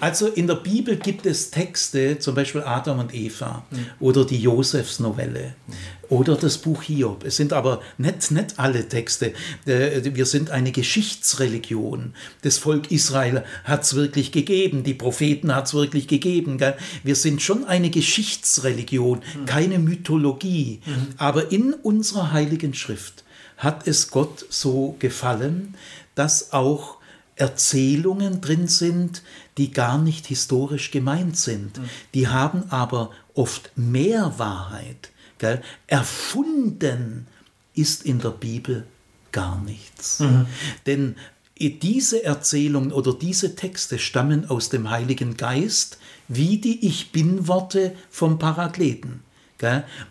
Also 0.00 0.28
in 0.28 0.46
der 0.46 0.54
Bibel 0.54 0.96
gibt 0.96 1.26
es 1.26 1.50
Texte, 1.50 2.20
zum 2.20 2.36
Beispiel 2.36 2.62
Adam 2.62 3.00
und 3.00 3.12
Eva 3.12 3.64
mhm. 3.70 3.86
oder 3.98 4.24
die 4.24 4.40
Josefsnovelle 4.40 5.54
mhm. 5.66 5.72
oder 6.10 6.36
das 6.36 6.58
Buch 6.58 6.82
Hiob. 6.82 7.24
Es 7.24 7.36
sind 7.36 7.52
aber 7.52 7.82
nicht, 7.96 8.30
nicht 8.30 8.60
alle 8.60 8.88
Texte. 8.88 9.32
Wir 9.64 10.26
sind 10.26 10.50
eine 10.50 10.70
Geschichtsreligion. 10.70 12.14
Das 12.42 12.58
Volk 12.58 12.92
Israel 12.92 13.42
hat 13.64 13.82
es 13.82 13.94
wirklich 13.94 14.30
gegeben, 14.30 14.84
die 14.84 14.94
Propheten 14.94 15.52
hat 15.52 15.66
es 15.66 15.74
wirklich 15.74 16.06
gegeben. 16.06 16.60
Wir 17.02 17.16
sind 17.16 17.42
schon 17.42 17.64
eine 17.64 17.90
Geschichtsreligion, 17.90 19.18
mhm. 19.18 19.46
keine 19.46 19.80
Mythologie. 19.80 20.82
Mhm. 20.86 20.92
Aber 21.16 21.50
in 21.50 21.74
unserer 21.74 22.30
heiligen 22.30 22.74
Schrift 22.74 23.24
hat 23.58 23.86
es 23.86 24.10
Gott 24.10 24.46
so 24.48 24.96
gefallen, 24.98 25.74
dass 26.14 26.52
auch 26.52 26.96
Erzählungen 27.36 28.40
drin 28.40 28.66
sind, 28.66 29.22
die 29.58 29.70
gar 29.70 29.98
nicht 29.98 30.26
historisch 30.26 30.90
gemeint 30.90 31.36
sind. 31.36 31.78
Mhm. 31.78 31.90
Die 32.14 32.28
haben 32.28 32.64
aber 32.70 33.10
oft 33.34 33.70
mehr 33.76 34.38
Wahrheit. 34.38 35.10
Gell? 35.38 35.62
Erfunden 35.86 37.26
ist 37.74 38.04
in 38.04 38.18
der 38.20 38.30
Bibel 38.30 38.86
gar 39.30 39.60
nichts. 39.60 40.20
Mhm. 40.20 40.46
Denn 40.86 41.16
diese 41.58 42.24
Erzählungen 42.24 42.92
oder 42.92 43.12
diese 43.12 43.54
Texte 43.54 43.98
stammen 43.98 44.48
aus 44.48 44.68
dem 44.68 44.90
Heiligen 44.90 45.36
Geist, 45.36 45.98
wie 46.28 46.58
die 46.58 46.86
Ich 46.86 47.12
Bin-Worte 47.12 47.94
vom 48.10 48.38
Parakleten. 48.38 49.22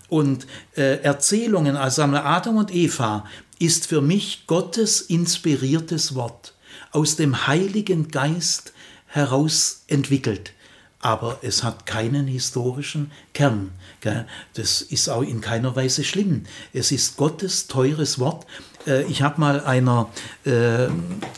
Und 0.09 0.47
äh, 0.75 1.01
Erzählungen 1.01 1.75
als 1.75 1.99
Adam 1.99 2.57
und 2.57 2.73
Eva 2.73 3.25
ist 3.59 3.87
für 3.87 4.01
mich 4.01 4.45
Gottes 4.47 5.01
inspiriertes 5.01 6.15
Wort, 6.15 6.53
aus 6.91 7.15
dem 7.15 7.47
Heiligen 7.47 8.09
Geist 8.09 8.73
heraus 9.07 9.83
entwickelt. 9.87 10.53
aber 10.99 11.39
es 11.41 11.63
hat 11.63 11.85
keinen 11.85 12.27
historischen 12.27 13.11
Kern. 13.33 13.71
Das 14.55 14.81
ist 14.81 15.09
auch 15.09 15.21
in 15.21 15.41
keiner 15.41 15.75
Weise 15.75 16.03
schlimm. 16.03 16.43
Es 16.73 16.91
ist 16.91 17.17
Gottes 17.17 17.67
teures 17.67 18.19
Wort. 18.19 18.45
Äh, 18.87 19.03
ich 19.03 19.21
habe 19.21 19.39
mal 19.39 19.61
einer, 19.61 20.09
äh, 20.45 20.87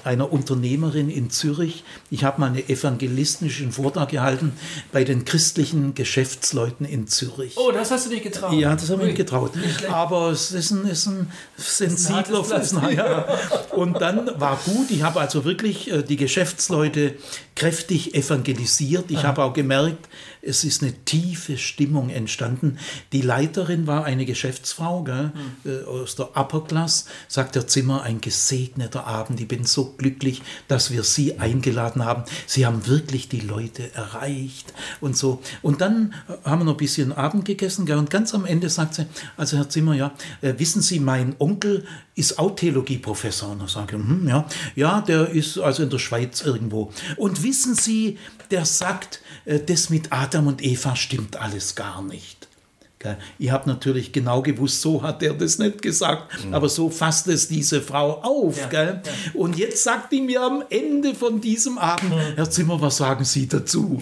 einer 0.04 0.32
Unternehmerin 0.32 1.10
in 1.10 1.30
Zürich, 1.30 1.84
ich 2.12 2.24
habe 2.24 2.40
mal 2.40 2.48
einen 2.48 2.70
evangelistischen 2.70 3.72
Vortrag 3.72 4.10
gehalten 4.10 4.54
bei 4.92 5.04
den 5.04 5.26
christlichen 5.26 5.96
Geschäftsleuten 5.96 6.86
in 6.86 7.08
Zürich. 7.08 7.56
Oh, 7.58 7.72
das 7.72 7.92
hast 7.92 8.06
du 8.06 8.10
dich 8.12 8.24
getraut. 8.24 8.54
Ja, 8.54 8.76
das 8.76 8.90
habe 8.90 9.10
ich 9.10 9.16
getraut. 9.16 9.52
Aber 9.90 10.30
es 10.30 10.52
ist 10.52 10.72
ein, 10.72 10.86
ist 10.86 11.08
ein 11.08 11.32
sensibler 11.58 12.44
Fluss. 12.44 12.74
Ja. 12.96 13.26
Und 13.72 14.00
dann 14.02 14.30
war 14.40 14.60
gut, 14.66 14.92
ich 14.92 15.04
habe 15.04 15.20
also 15.20 15.44
wirklich 15.46 15.92
äh, 15.92 16.04
die 16.04 16.18
Geschäftsleute 16.18 17.16
kräftig 17.56 18.16
evangelisiert. 18.16 19.12
Ich 19.12 19.24
habe 19.24 19.44
auch 19.44 19.54
gemerkt, 19.54 20.08
es 20.42 20.64
ist 20.64 20.82
eine 20.82 20.94
tiefe 21.06 21.58
Stimmung 21.58 22.10
entstanden. 22.10 22.78
Die 23.12 23.22
Leiterin 23.22 23.88
war 23.88 24.06
eine 24.06 24.26
Geschäftsfrau 24.26 25.04
gell, 25.04 25.32
mhm. 25.64 25.88
aus 25.88 26.16
der 26.16 26.38
Upper 26.38 26.62
Class, 26.62 27.06
sagt 27.28 27.56
der 27.56 27.68
Zimmer, 27.68 28.04
ein 28.04 28.22
gesegneter 28.22 29.06
Abend. 29.06 29.40
Ich 29.40 29.48
bin 29.48 29.66
so 29.66 29.94
glücklich, 29.98 30.42
dass 30.68 30.92
wir 30.92 31.04
Sie 31.04 31.40
eingeladen 31.40 32.06
haben. 32.06 32.24
Sie 32.48 32.66
haben 32.66 32.88
wirklich 32.88 33.30
die 33.30 33.42
Leute 33.42 33.94
erreicht 33.94 34.74
und 35.02 35.18
so. 35.18 35.42
Und 35.62 35.82
dann 35.82 36.14
haben 36.44 36.62
wir 36.62 36.66
noch 36.66 36.74
ein 36.74 36.78
bisschen 36.78 37.12
Abend 37.12 37.46
gegessen 37.46 37.86
gell, 37.86 37.98
und 37.98 38.10
ganz 38.10 38.34
am 38.34 38.46
Ende 38.46 38.70
sagt 38.70 38.96
sie, 38.96 39.06
also 39.38 39.58
Herr 39.58 39.70
Zimmer, 39.70 39.94
ja, 39.94 40.14
äh, 40.42 40.54
wissen 40.58 40.82
Sie, 40.82 41.00
mein 41.00 41.36
Onkel 41.40 41.86
ist 42.16 42.38
auch 42.38 42.56
Theologieprofessor. 42.56 43.52
Und 43.52 43.64
ich 43.64 43.72
sage, 43.72 43.96
hm, 43.96 44.28
ja, 44.28 44.46
ja, 44.76 45.02
der 45.02 45.30
ist 45.30 45.58
also 45.58 45.84
in 45.84 45.90
der 45.90 46.00
Schweiz 46.00 46.42
irgendwo. 46.42 46.92
Und 47.18 47.44
wissen 47.44 47.76
Sie, 47.76 48.18
der 48.52 48.66
sagt, 48.66 49.18
äh, 49.18 49.29
das 49.58 49.90
mit 49.90 50.12
Adam 50.12 50.48
und 50.48 50.64
Eva 50.64 50.96
stimmt 50.96 51.38
alles 51.38 51.76
gar 51.76 52.02
nicht. 52.02 52.50
Ich 53.38 53.50
habe 53.50 53.70
natürlich 53.70 54.12
genau 54.12 54.42
gewusst, 54.42 54.82
so 54.82 55.02
hat 55.02 55.24
er 55.24 55.34
das 55.34 55.58
nicht 55.58 55.82
gesagt, 55.82 56.46
mhm. 56.46 56.54
aber 56.54 56.68
so 56.68 56.90
fasst 56.90 57.28
es 57.30 57.48
diese 57.48 57.82
Frau 57.82 58.22
auf. 58.22 58.70
Ja, 58.74 58.84
ja. 58.84 59.02
Und 59.34 59.58
jetzt 59.58 59.84
sagt 59.84 60.12
die 60.12 60.20
mir 60.20 60.42
am 60.42 60.64
Ende 60.70 61.16
von 61.16 61.40
diesem 61.40 61.78
Abend, 61.78 62.10
mhm. 62.14 62.36
Herr 62.36 62.50
Zimmer, 62.50 62.82
was 62.82 62.98
sagen 62.98 63.24
Sie 63.24 63.48
dazu? 63.48 64.02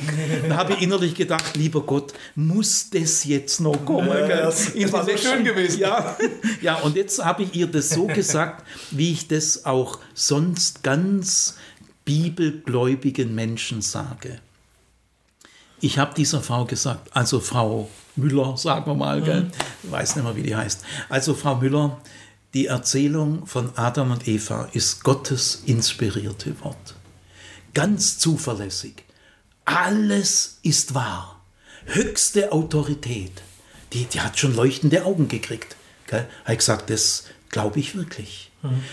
da 0.50 0.58
habe 0.58 0.74
ich 0.74 0.82
innerlich 0.82 1.14
gedacht, 1.14 1.56
lieber 1.56 1.82
Gott, 1.82 2.14
muss 2.34 2.89
das 2.89 3.24
jetzt 3.26 3.60
noch 3.60 3.86
kommen? 3.86 4.10
Ja, 4.10 4.28
das, 4.28 4.74
das 4.74 4.91
war 4.91 5.06
so 5.06 5.16
schön 5.16 5.43
gewesen. 5.43 5.80
Ja, 5.80 6.18
ja 6.62 6.76
und 6.78 6.95
jetzt 6.95 7.24
habe 7.24 7.43
ich 7.43 7.54
ihr 7.54 7.68
das 7.68 7.89
so 7.89 8.08
gesagt, 8.08 8.66
wie 8.89 9.12
ich 9.12 9.28
das 9.28 9.66
auch 9.66 10.00
sonst 10.16 10.82
ganz 10.82 11.56
bibelgläubigen 12.04 13.36
Menschen 13.36 13.84
sage. 13.84 14.39
Ich 15.80 16.00
habe 16.00 16.14
dieser 16.16 16.42
Frau 16.42 16.66
gesagt, 16.66 17.16
also 17.16 17.40
Frau 17.40 17.90
Müller, 18.16 18.58
sagen 18.58 18.86
wir 18.88 18.96
mal, 18.96 19.22
mhm. 19.22 19.52
ich 19.84 19.92
weiß 19.92 20.16
nicht 20.16 20.26
mehr, 20.26 20.36
wie 20.36 20.44
die 20.44 20.56
heißt. 20.56 20.84
Also 21.10 21.36
Frau 21.36 21.56
Müller, 21.56 22.02
die 22.54 22.66
Erzählung 22.66 23.46
von 23.46 23.72
Adam 23.76 24.12
und 24.12 24.28
Eva 24.28 24.70
ist 24.74 25.04
Gottes 25.04 25.64
inspirierte 25.66 26.60
Wort. 26.64 26.96
Ganz 27.74 28.18
zuverlässig. 28.18 29.04
Alles 29.66 30.60
ist 30.64 30.96
wahr. 30.96 31.42
Höchste 31.86 32.52
Autorität. 32.52 33.44
Die, 33.94 34.06
die 34.06 34.22
hat 34.22 34.40
schon 34.40 34.56
leuchtende 34.56 35.06
Augen 35.06 35.28
gekriegt. 35.28 35.76
Gell? 36.08 36.28
Hat 36.46 36.58
gesagt, 36.58 36.90
das 36.90 37.26
glaube 37.50 37.80
ich 37.80 37.96
wirklich. 37.96 38.52
Mhm. 38.64 38.84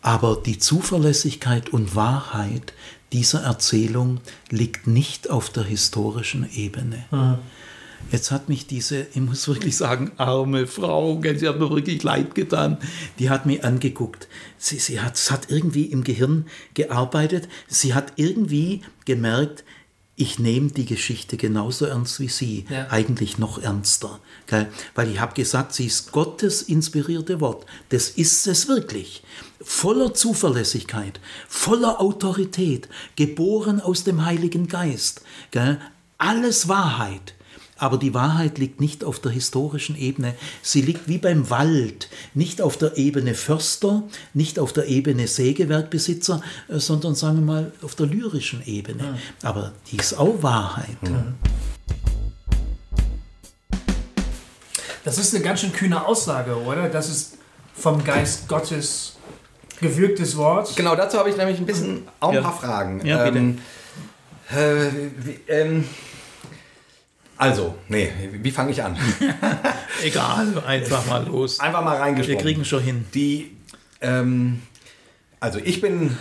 Aber 0.00 0.36
die 0.44 0.58
Zuverlässigkeit 0.58 1.70
und 1.70 1.94
Wahrheit 1.94 2.72
dieser 3.12 3.42
Erzählung 3.42 4.20
liegt 4.50 4.86
nicht 4.86 5.30
auf 5.30 5.50
der 5.50 5.64
historischen 5.64 6.48
Ebene. 6.54 7.04
Mhm. 7.10 7.38
Jetzt 8.10 8.30
hat 8.30 8.48
mich 8.48 8.66
diese, 8.66 9.06
ich 9.14 9.20
muss 9.20 9.46
wirklich 9.46 9.76
sagen, 9.76 10.10
arme 10.16 10.66
Frau, 10.66 11.20
sie 11.22 11.48
hat 11.48 11.58
mir 11.58 11.70
wirklich 11.70 12.02
leid 12.02 12.34
getan, 12.34 12.78
die 13.18 13.30
hat 13.30 13.46
mich 13.46 13.64
angeguckt. 13.64 14.28
Sie, 14.58 14.78
sie 14.78 15.00
hat, 15.00 15.14
es 15.14 15.30
hat 15.30 15.50
irgendwie 15.50 15.84
im 15.84 16.02
Gehirn 16.02 16.46
gearbeitet. 16.74 17.48
Sie 17.68 17.94
hat 17.94 18.14
irgendwie 18.16 18.82
gemerkt, 19.04 19.64
ich 20.14 20.38
nehme 20.38 20.70
die 20.70 20.84
Geschichte 20.84 21.36
genauso 21.36 21.86
ernst 21.86 22.20
wie 22.20 22.28
Sie, 22.28 22.66
ja. 22.68 22.88
eigentlich 22.90 23.38
noch 23.38 23.62
ernster. 23.62 24.20
Weil 24.94 25.10
ich 25.10 25.20
habe 25.20 25.34
gesagt, 25.34 25.72
sie 25.72 25.86
ist 25.86 26.12
Gottes 26.12 26.62
inspirierte 26.62 27.40
Wort. 27.40 27.64
Das 27.88 28.10
ist 28.10 28.46
es 28.46 28.68
wirklich. 28.68 29.22
Voller 29.64 30.14
Zuverlässigkeit, 30.14 31.20
voller 31.48 32.00
Autorität, 32.00 32.88
geboren 33.16 33.80
aus 33.80 34.04
dem 34.04 34.24
Heiligen 34.24 34.68
Geist. 34.68 35.22
Gell? 35.50 35.78
Alles 36.18 36.68
Wahrheit. 36.68 37.34
Aber 37.82 37.98
die 37.98 38.14
Wahrheit 38.14 38.58
liegt 38.58 38.80
nicht 38.80 39.02
auf 39.02 39.18
der 39.18 39.32
historischen 39.32 39.96
Ebene. 39.96 40.34
Sie 40.62 40.82
liegt 40.82 41.08
wie 41.08 41.18
beim 41.18 41.50
Wald, 41.50 42.08
nicht 42.32 42.62
auf 42.62 42.76
der 42.76 42.96
Ebene 42.96 43.34
Förster, 43.34 44.04
nicht 44.34 44.60
auf 44.60 44.72
der 44.72 44.86
Ebene 44.86 45.26
Sägewerkbesitzer, 45.26 46.42
äh, 46.68 46.78
sondern 46.78 47.16
sagen 47.16 47.38
wir 47.38 47.44
mal 47.44 47.72
auf 47.82 47.96
der 47.96 48.06
lyrischen 48.06 48.62
Ebene. 48.66 49.18
Ja. 49.42 49.48
Aber 49.48 49.72
die 49.90 49.96
ist 49.96 50.14
auch 50.14 50.42
Wahrheit. 50.44 50.96
Ja. 51.02 51.34
Das 55.04 55.18
ist 55.18 55.34
eine 55.34 55.42
ganz 55.42 55.62
schön 55.62 55.72
kühne 55.72 56.06
Aussage, 56.06 56.56
oder? 56.62 56.88
Das 56.88 57.08
ist 57.08 57.38
vom 57.74 58.04
Geist 58.04 58.46
Gottes 58.46 59.11
gewürgtes 59.82 60.36
Wort. 60.38 60.74
Genau, 60.76 60.96
dazu 60.96 61.18
habe 61.18 61.28
ich 61.28 61.36
nämlich 61.36 61.58
ein 61.58 61.66
bisschen 61.66 62.08
auch 62.20 62.30
ein 62.30 62.36
ja. 62.36 62.40
paar 62.40 62.56
Fragen. 62.56 63.04
Ja, 63.04 63.24
bitte. 63.24 63.38
Ähm, 63.38 63.58
äh, 64.50 64.90
wie, 65.18 65.52
ähm, 65.52 65.84
also, 67.36 67.74
nee, 67.88 68.10
wie 68.32 68.50
fange 68.50 68.70
ich 68.70 68.82
an? 68.82 68.96
Egal, 70.02 70.62
einfach 70.66 71.06
mal 71.06 71.26
los. 71.26 71.60
Einfach 71.60 71.84
mal 71.84 71.96
reingesprochen. 71.96 72.38
Wir 72.38 72.42
kriegen 72.42 72.64
schon 72.64 72.82
hin. 72.82 73.04
Die, 73.14 73.56
ähm, 74.00 74.62
also 75.40 75.58
ich 75.58 75.80
bin 75.80 76.16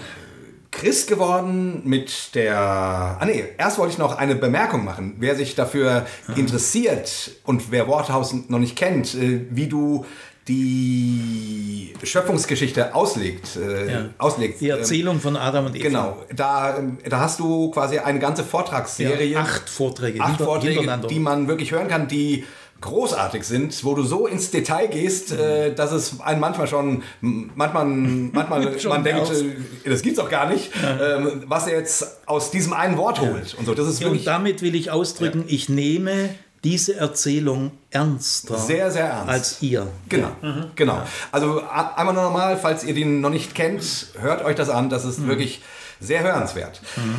Christ 0.72 1.08
geworden 1.10 1.82
mit 1.84 2.34
der. 2.34 2.58
Ah 2.58 3.26
nee, 3.26 3.44
erst 3.58 3.78
wollte 3.78 3.94
ich 3.94 3.98
noch 4.00 4.18
eine 4.18 4.36
Bemerkung 4.36 4.86
machen. 4.86 5.16
Wer 5.20 5.36
sich 5.36 5.54
dafür 5.54 6.08
Aha. 6.28 6.34
interessiert 6.38 7.32
und 7.44 7.72
wer 7.72 7.88
Worthaus 7.88 8.34
noch 8.48 8.60
nicht 8.60 8.76
kennt, 8.76 9.14
äh, 9.14 9.46
wie 9.52 9.68
du 9.68 10.06
die 10.48 11.94
Schöpfungsgeschichte 12.04 12.96
auslegt. 12.96 13.56
Äh, 13.56 13.92
ja. 13.92 14.10
auslegt. 14.18 14.62
Die 14.62 14.70
Erzählung 14.70 15.20
von 15.20 15.36
Adam 15.36 15.68
und 15.68 15.76
Eva. 15.76 15.84
Genau, 15.84 16.18
da, 16.36 16.80
da 17.08 17.20
hast 17.20 17.40
du 17.40 17.70
quasi 17.72 18.00
eine 18.00 18.20
ganze 18.20 18.44
Vortragsserie. 18.44 19.26
Ja, 19.26 19.42
acht 19.42 19.70
Vorträge, 19.70 20.20
acht 20.22 20.42
Vorträge 20.42 20.82
die 21.10 21.20
man 21.20 21.48
wirklich 21.48 21.72
hören 21.72 21.88
kann, 21.88 22.08
die 22.08 22.44
großartig 22.82 23.44
sind, 23.44 23.84
wo 23.84 23.94
du 23.94 24.04
so 24.04 24.26
ins 24.26 24.50
Detail 24.50 24.88
gehst, 24.88 25.32
mhm. 25.32 25.40
äh, 25.40 25.72
dass 25.72 25.92
es 25.92 26.20
einen 26.20 26.40
manchmal 26.40 26.68
schon, 26.68 27.04
manchmal, 27.22 27.86
manchmal 27.86 28.76
man 28.90 29.04
denkt, 29.04 29.32
äh, 29.32 29.90
das 29.90 30.02
gibt's 30.02 30.20
doch 30.20 30.30
gar 30.30 30.50
nicht, 30.50 30.72
ja. 30.82 31.18
ähm, 31.18 31.44
was 31.46 31.68
er 31.68 31.78
jetzt 31.78 32.28
aus 32.28 32.50
diesem 32.50 32.74
einen 32.74 32.98
Wort 32.98 33.22
holt 33.22 33.54
und 33.54 33.66
so. 33.66 33.76
Das 33.76 33.88
ist 33.88 34.02
wirklich. 34.02 34.22
Und 34.22 34.28
damit 34.28 34.62
will 34.64 34.74
ich 34.74 34.90
ausdrücken, 34.90 35.46
ich 35.48 35.70
nehme 35.70 36.30
diese 36.64 36.96
Erzählung 36.96 37.72
ernster 37.90 38.58
sehr, 38.58 38.92
sehr 38.92 39.06
ernst. 39.06 39.30
als 39.30 39.62
ihr. 39.62 39.88
Genau, 40.10 40.36
mhm. 40.42 40.66
genau. 40.76 41.02
Also 41.32 41.64
einmal 41.68 42.14
nur 42.14 42.24
nochmal, 42.24 42.58
falls 42.58 42.84
ihr 42.84 42.94
den 42.94 43.22
noch 43.22 43.32
nicht 43.32 43.56
kennt, 43.56 44.08
hört 44.20 44.46
euch 44.46 44.56
das 44.56 44.70
an. 44.70 44.90
Das 44.90 45.06
ist 45.06 45.20
mhm. 45.20 45.28
wirklich 45.28 45.62
sehr 46.00 46.22
hörenswert. 46.22 46.82
Mhm. 46.98 47.16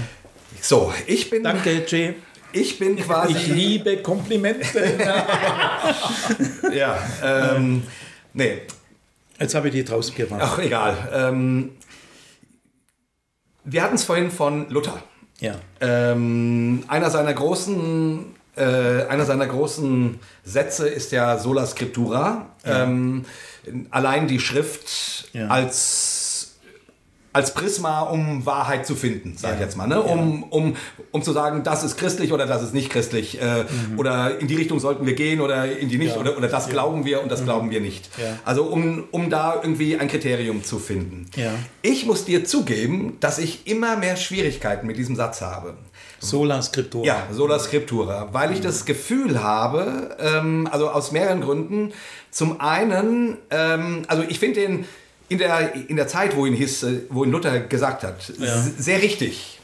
So, 0.61 0.93
ich 1.07 1.31
bin. 1.31 1.43
Danke, 1.43 1.85
Jay. 1.87 2.15
Ich 2.53 2.79
bin 2.79 2.97
quasi. 2.97 3.33
Ich 3.33 3.47
liebe 3.49 3.97
Komplimente. 3.99 4.99
ja, 6.73 6.99
ähm, 7.25 7.83
nee. 8.35 8.63
Jetzt 9.41 9.55
habe 9.55 9.69
ich 9.69 9.75
die 9.75 9.85
draußen 9.85 10.15
gemacht. 10.15 10.43
Ach, 10.45 10.59
egal. 10.59 10.97
Ähm, 11.13 11.71
wir 13.65 13.83
hatten 13.83 13.95
es 13.95 14.05
vorhin 14.05 14.31
von 14.31 14.69
Luther. 14.69 15.03
Ja. 15.41 15.57
Ähm, 15.81 16.85
einer 16.87 17.11
seiner 17.11 17.33
großen 17.33 18.37
äh, 18.57 19.07
einer 19.07 19.25
seiner 19.25 19.47
großen 19.47 20.19
Sätze 20.45 20.89
ist 20.89 21.13
ja 21.13 21.39
Sola 21.39 21.67
Scriptura. 21.67 22.47
Ja. 22.67 22.85
Ähm, 22.85 23.25
allein 23.91 24.29
die 24.29 24.41
Schrift 24.41 25.29
ja. 25.33 25.49
als 25.49 26.23
als 27.33 27.55
Prisma, 27.55 28.03
um 28.03 28.45
Wahrheit 28.45 28.87
zu 28.87 28.95
finden, 28.95 29.37
sage 29.39 29.55
ich 29.55 29.61
jetzt 29.61 29.77
mal, 29.77 29.87
ne? 29.87 30.03
um, 30.03 30.43
um, 30.45 30.77
um 31.13 31.23
zu 31.23 31.33
sagen, 31.33 31.63
das 31.65 31.83
ist 31.83 31.97
christlich 31.97 32.33
oder 32.33 32.47
das 32.47 32.63
ist 32.63 32.75
nicht 32.75 32.91
christlich 32.91 33.41
äh, 33.41 33.63
mhm. 33.63 33.99
oder 33.99 34.39
in 34.39 34.49
die 34.49 34.57
Richtung 34.57 34.81
sollten 34.81 35.07
wir 35.07 35.15
gehen 35.15 35.41
oder 35.41 35.79
in 35.79 35.89
die 35.89 35.97
nicht 35.97 36.17
oder, 36.17 36.37
oder 36.37 36.49
das 36.49 36.69
glauben 36.69 37.07
wir 37.07 37.23
und 37.23 37.33
das 37.33 37.41
mhm. 37.41 37.45
glauben 37.45 37.71
wir 37.71 37.81
nicht. 37.81 38.11
Also 38.45 38.65
um, 38.65 39.05
um 39.13 39.31
da 39.31 39.55
irgendwie 39.63 39.97
ein 39.97 40.09
Kriterium 40.09 40.63
zu 40.63 40.79
finden. 40.79 41.27
Ich 41.81 42.05
muss 42.05 42.25
dir 42.27 42.45
zugeben, 42.45 43.17
dass 43.21 43.39
ich 43.39 43.67
immer 43.67 43.97
mehr 43.97 44.17
Schwierigkeiten 44.17 44.87
mit 44.87 44.99
diesem 44.99 45.17
Satz 45.17 45.41
habe. 45.41 45.75
Sola 46.23 46.63
Scriptura. 46.63 47.05
Ja, 47.05 47.27
Sola 47.33 47.59
Scriptura, 47.59 48.29
weil 48.33 48.53
ich 48.53 48.61
das 48.61 48.85
Gefühl 48.85 49.43
habe, 49.43 50.17
ähm, 50.21 50.69
also 50.71 50.89
aus 50.89 51.11
mehreren 51.11 51.41
Gründen, 51.41 51.93
zum 52.31 52.61
einen, 52.61 53.39
ähm, 53.51 54.03
also 54.07 54.23
ich 54.27 54.39
finde 54.39 54.61
den 54.61 54.85
in 55.29 55.39
der, 55.39 55.75
in 55.75 55.97
der 55.97 56.07
Zeit, 56.09 56.37
wo 56.37 56.47
ihn, 56.47 56.55
hieß, 56.55 56.87
wo 57.09 57.25
ihn 57.25 57.33
Luther 57.33 57.61
gesagt 57.61 58.05
hat, 58.05 58.33
ja. 58.39 58.63
sehr 58.79 59.03
richtig. 59.03 59.59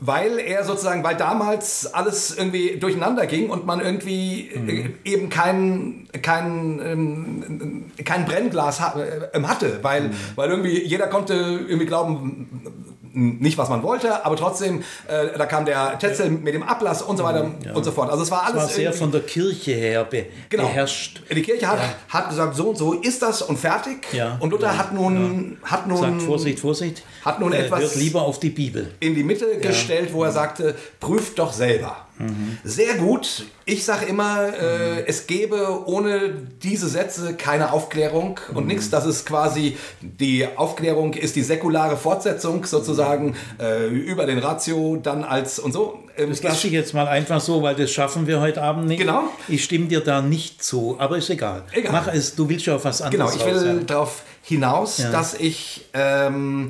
weil 0.00 0.38
er 0.38 0.64
sozusagen, 0.64 1.02
weil 1.04 1.16
damals 1.16 1.94
alles 1.94 2.36
irgendwie 2.36 2.76
durcheinander 2.78 3.26
ging 3.26 3.48
und 3.48 3.64
man 3.64 3.80
irgendwie 3.80 4.50
mhm. 4.54 4.94
eben 5.04 5.28
kein, 5.30 6.08
kein, 6.20 6.80
ähm, 6.84 7.84
kein 8.04 8.26
Brennglas 8.26 8.80
äh, 8.80 9.42
hatte, 9.42 9.78
weil, 9.82 10.08
mhm. 10.08 10.14
weil 10.34 10.50
irgendwie 10.50 10.84
jeder 10.84 11.06
konnte 11.06 11.34
irgendwie 11.34 11.86
glauben, 11.86 12.93
nicht, 13.14 13.56
was 13.58 13.68
man 13.68 13.82
wollte, 13.82 14.24
aber 14.24 14.36
trotzdem, 14.36 14.82
äh, 15.06 15.38
da 15.38 15.46
kam 15.46 15.64
der 15.64 15.98
Tetzel 15.98 16.30
mit 16.30 16.54
dem 16.54 16.62
Ablass 16.62 17.02
und 17.02 17.16
so 17.16 17.24
weiter 17.24 17.50
ja. 17.64 17.72
und 17.72 17.84
so 17.84 17.92
fort. 17.92 18.10
Also 18.10 18.22
es 18.22 18.30
war 18.30 18.44
alles. 18.44 18.64
Es 18.64 18.68
war 18.68 18.68
sehr 18.68 18.92
von 18.92 19.12
der 19.12 19.22
Kirche 19.22 19.72
her 19.72 20.04
be 20.04 20.26
genau. 20.48 20.64
beherrscht. 20.64 21.22
Die 21.30 21.42
Kirche 21.42 21.66
hat, 21.68 21.78
ja. 21.78 21.94
hat 22.08 22.28
gesagt, 22.28 22.56
so 22.56 22.70
und 22.70 22.78
so 22.78 22.92
ist 22.94 23.22
das 23.22 23.42
und 23.42 23.58
fertig. 23.58 24.12
Ja. 24.12 24.36
Und 24.40 24.50
Luther 24.50 24.76
hat 24.76 24.92
nun, 24.92 25.58
hat 25.62 25.86
nun. 25.86 25.98
Sagt 25.98 26.22
Vorsicht, 26.22 26.58
Vorsicht. 26.58 27.02
Hat 27.24 27.40
nun 27.40 27.52
äh, 27.52 27.64
etwas. 27.64 27.80
Hört 27.80 27.96
lieber 27.96 28.22
auf 28.22 28.38
die 28.38 28.50
Bibel. 28.50 28.90
In 29.00 29.14
die 29.14 29.24
Mitte 29.24 29.58
gestellt, 29.58 30.12
wo 30.12 30.24
er 30.24 30.32
sagte, 30.32 30.74
prüft 31.00 31.38
doch 31.38 31.52
selber. 31.52 31.96
Mhm. 32.18 32.58
Sehr 32.62 32.94
gut. 32.94 33.46
Ich 33.64 33.84
sage 33.84 34.06
immer, 34.06 34.52
äh, 34.54 35.00
mhm. 35.00 35.04
es 35.06 35.26
gäbe 35.26 35.86
ohne 35.86 36.34
diese 36.62 36.88
Sätze 36.88 37.34
keine 37.34 37.72
Aufklärung 37.72 38.38
und 38.52 38.64
mhm. 38.64 38.68
nichts. 38.68 38.90
Das 38.90 39.06
ist 39.06 39.26
quasi, 39.26 39.76
die 40.00 40.46
Aufklärung 40.56 41.14
ist 41.14 41.34
die 41.34 41.42
säkulare 41.42 41.96
Fortsetzung 41.96 42.64
sozusagen 42.64 43.34
äh, 43.58 43.86
über 43.88 44.26
den 44.26 44.38
Ratio 44.38 44.96
dann 44.96 45.24
als 45.24 45.58
und 45.58 45.72
so. 45.72 46.04
Ähm, 46.16 46.30
das 46.30 46.42
lasse 46.42 46.68
ich 46.68 46.72
jetzt 46.72 46.94
mal 46.94 47.08
einfach 47.08 47.40
so, 47.40 47.62
weil 47.62 47.74
das 47.74 47.90
schaffen 47.90 48.26
wir 48.26 48.40
heute 48.40 48.62
Abend 48.62 48.86
nicht. 48.86 49.00
Genau. 49.00 49.24
Ich 49.48 49.64
stimme 49.64 49.86
dir 49.86 50.00
da 50.00 50.22
nicht 50.22 50.62
zu, 50.62 50.96
aber 50.98 51.18
ist 51.18 51.30
egal. 51.30 51.64
egal. 51.72 51.92
Mach 51.92 52.08
es, 52.08 52.36
du 52.36 52.48
willst 52.48 52.66
ja 52.66 52.76
auf 52.76 52.84
was 52.84 53.02
anderes 53.02 53.32
Genau, 53.32 53.44
ich 53.44 53.46
will 53.46 53.70
raus, 53.70 53.76
ja. 53.80 53.84
darauf 53.86 54.22
hinaus, 54.42 54.98
ja. 54.98 55.10
dass 55.10 55.34
ich 55.34 55.86
ähm, 55.94 56.68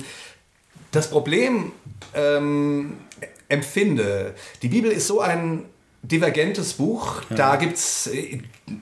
das 0.95 1.09
Problem 1.09 1.71
ähm, 2.13 2.97
empfinde. 3.49 4.33
Die 4.61 4.69
Bibel 4.69 4.91
ist 4.91 5.07
so 5.07 5.21
ein 5.21 5.65
divergentes 6.07 6.73
Buch. 6.73 7.21
Ja. 7.29 7.35
Da 7.35 7.55
gibt's, 7.55 8.09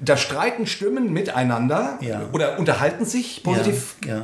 da 0.01 0.17
streiten 0.17 0.65
Stimmen 0.65 1.11
miteinander 1.13 1.97
ja. 2.01 2.29
oder 2.31 2.59
unterhalten 2.59 3.05
sich, 3.05 3.43
positiv 3.43 3.95
ja. 4.05 4.21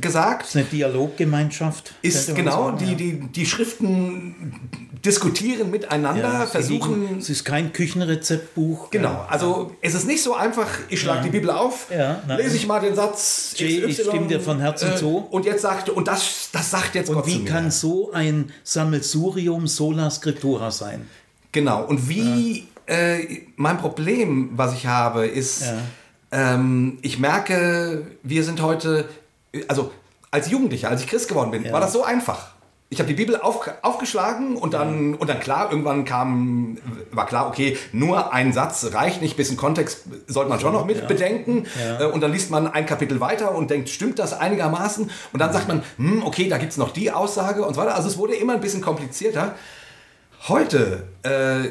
gesagt. 0.00 0.42
Das 0.42 0.48
ist 0.50 0.56
eine 0.56 0.64
Dialoggemeinschaft. 0.66 1.94
Ist 2.02 2.34
genau, 2.34 2.66
sagen, 2.66 2.78
die, 2.78 2.94
die, 2.94 3.20
die 3.28 3.46
Schriften 3.46 4.70
diskutieren 5.04 5.70
miteinander, 5.70 6.46
versuchen. 6.46 7.18
Es 7.18 7.30
ist 7.30 7.44
kein 7.44 7.72
Küchenrezeptbuch. 7.72 8.90
Genau, 8.90 9.24
also 9.28 9.76
es 9.80 9.94
ist 9.94 10.06
nicht 10.06 10.22
so 10.22 10.34
einfach, 10.34 10.68
ich 10.88 11.00
schlage 11.00 11.24
die 11.24 11.30
Bibel 11.30 11.50
auf, 11.50 11.88
lese 12.28 12.56
ich 12.56 12.66
mal 12.66 12.80
den 12.80 12.94
Satz. 12.94 13.54
J, 13.56 13.88
ich 13.88 14.00
stimme 14.00 14.26
dir 14.26 14.40
von 14.40 14.60
Herzen 14.60 14.92
äh, 14.92 14.96
zu. 14.96 15.26
Und 15.30 15.46
jetzt 15.46 15.62
sagt, 15.62 15.88
und 15.88 16.08
das, 16.08 16.50
das 16.52 16.70
sagt 16.70 16.94
jetzt 16.94 17.08
Und 17.08 17.16
Gott 17.16 17.26
wie 17.26 17.44
kann 17.44 17.70
so 17.70 18.12
ein 18.12 18.52
Sammelsurium 18.64 19.66
sola 19.66 20.10
scriptura 20.10 20.70
sein? 20.70 21.06
Genau. 21.56 21.84
Und 21.84 22.10
wie 22.10 22.66
ja. 22.86 22.94
äh, 22.94 23.40
mein 23.56 23.78
Problem, 23.78 24.50
was 24.56 24.74
ich 24.74 24.86
habe, 24.86 25.26
ist, 25.26 25.62
ja. 25.62 25.78
ähm, 26.32 26.98
ich 27.00 27.18
merke, 27.18 28.06
wir 28.22 28.44
sind 28.44 28.60
heute, 28.60 29.08
also 29.66 29.90
als 30.30 30.50
Jugendlicher, 30.50 30.90
als 30.90 31.00
ich 31.00 31.06
Christ 31.06 31.28
geworden 31.28 31.50
bin, 31.50 31.64
ja. 31.64 31.72
war 31.72 31.80
das 31.80 31.94
so 31.94 32.04
einfach. 32.04 32.48
Ich 32.90 32.98
habe 32.98 33.08
die 33.08 33.14
Bibel 33.14 33.40
auf, 33.40 33.70
aufgeschlagen 33.80 34.56
und 34.58 34.74
dann, 34.74 35.14
und 35.14 35.30
dann 35.30 35.40
klar, 35.40 35.70
irgendwann 35.70 36.04
kam, 36.04 36.76
war 37.10 37.24
klar, 37.24 37.48
okay, 37.48 37.78
nur 37.90 38.34
ein 38.34 38.52
Satz 38.52 38.90
reicht 38.92 39.22
nicht, 39.22 39.38
bisschen 39.38 39.56
Kontext 39.56 40.04
sollte 40.26 40.50
man 40.50 40.60
schon 40.60 40.74
noch 40.74 40.84
mit 40.84 41.08
bedenken. 41.08 41.64
Äh, 41.98 42.04
und 42.04 42.20
dann 42.20 42.32
liest 42.32 42.50
man 42.50 42.66
ein 42.66 42.84
Kapitel 42.84 43.18
weiter 43.18 43.54
und 43.54 43.70
denkt, 43.70 43.88
stimmt 43.88 44.18
das 44.18 44.34
einigermaßen? 44.34 45.10
Und 45.32 45.40
dann 45.40 45.54
sagt 45.54 45.68
man, 45.68 45.82
hm, 45.96 46.22
okay, 46.22 46.50
da 46.50 46.58
gibt 46.58 46.72
es 46.72 46.76
noch 46.76 46.90
die 46.90 47.10
Aussage 47.10 47.64
und 47.64 47.72
so 47.72 47.80
weiter. 47.80 47.94
Also 47.94 48.08
es 48.08 48.18
wurde 48.18 48.34
immer 48.34 48.52
ein 48.52 48.60
bisschen 48.60 48.82
komplizierter. 48.82 49.54
Heute, 50.48 51.04
äh, 51.22 51.68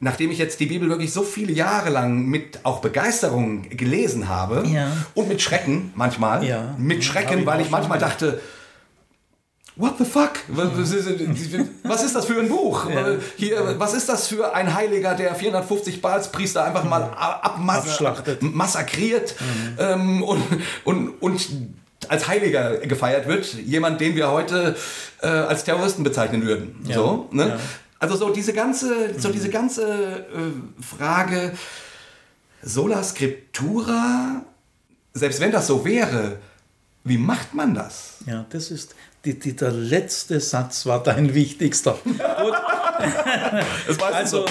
nachdem 0.00 0.30
ich 0.30 0.38
jetzt 0.38 0.60
die 0.60 0.66
Bibel 0.66 0.88
wirklich 0.88 1.12
so 1.12 1.22
viele 1.22 1.52
Jahre 1.52 1.90
lang 1.90 2.26
mit 2.26 2.64
auch 2.64 2.80
Begeisterung 2.80 3.68
gelesen 3.70 4.28
habe 4.28 4.66
ja. 4.68 4.90
und 5.14 5.28
mit 5.28 5.42
Schrecken 5.42 5.92
manchmal, 5.94 6.44
ja. 6.44 6.74
mit 6.78 7.04
Schrecken, 7.04 7.46
weil 7.46 7.60
ich 7.60 7.70
manchmal 7.70 7.98
dachte, 7.98 8.40
What 9.78 9.94
the 9.96 10.04
fuck? 10.04 10.32
Was 10.48 12.02
ist 12.02 12.16
das 12.16 12.24
für 12.24 12.40
ein 12.40 12.48
Buch? 12.48 12.90
Ja. 12.90 13.12
Hier, 13.36 13.78
was 13.78 13.94
ist 13.94 14.08
das 14.08 14.26
für 14.26 14.52
ein 14.52 14.74
Heiliger, 14.74 15.14
der 15.14 15.36
450 15.36 16.02
Balspriester 16.02 16.64
einfach 16.64 16.82
mal 16.82 17.04
abmassakriert 17.04 19.36
mhm. 19.38 19.76
ähm, 19.78 20.24
und, 20.24 20.42
und, 20.82 21.22
und 21.22 21.48
als 22.08 22.26
Heiliger 22.26 22.78
gefeiert 22.78 23.28
wird? 23.28 23.54
Jemand, 23.54 24.00
den 24.00 24.16
wir 24.16 24.32
heute 24.32 24.74
äh, 25.22 25.28
als 25.28 25.62
Terroristen 25.62 26.02
bezeichnen 26.02 26.44
würden. 26.44 26.84
Ja. 26.88 26.96
So, 26.96 27.28
ne? 27.30 27.50
Ja. 27.50 27.58
Also 27.98 28.16
so 28.16 28.30
diese 28.30 28.52
ganze, 28.52 29.18
so 29.18 29.30
diese 29.30 29.48
ganze 29.48 30.18
äh, 30.18 30.82
Frage 30.82 31.52
Sola 32.62 33.02
Scriptura, 33.02 34.42
selbst 35.14 35.40
wenn 35.40 35.50
das 35.50 35.66
so 35.66 35.84
wäre, 35.84 36.38
wie 37.04 37.18
macht 37.18 37.54
man 37.54 37.74
das? 37.74 38.18
Ja, 38.26 38.44
das 38.50 38.70
ist 38.70 38.94
die, 39.24 39.38
die, 39.38 39.56
der 39.56 39.72
letzte 39.72 40.40
Satz 40.40 40.86
war 40.86 41.02
dein 41.02 41.34
wichtigster. 41.34 41.98
also 44.12 44.44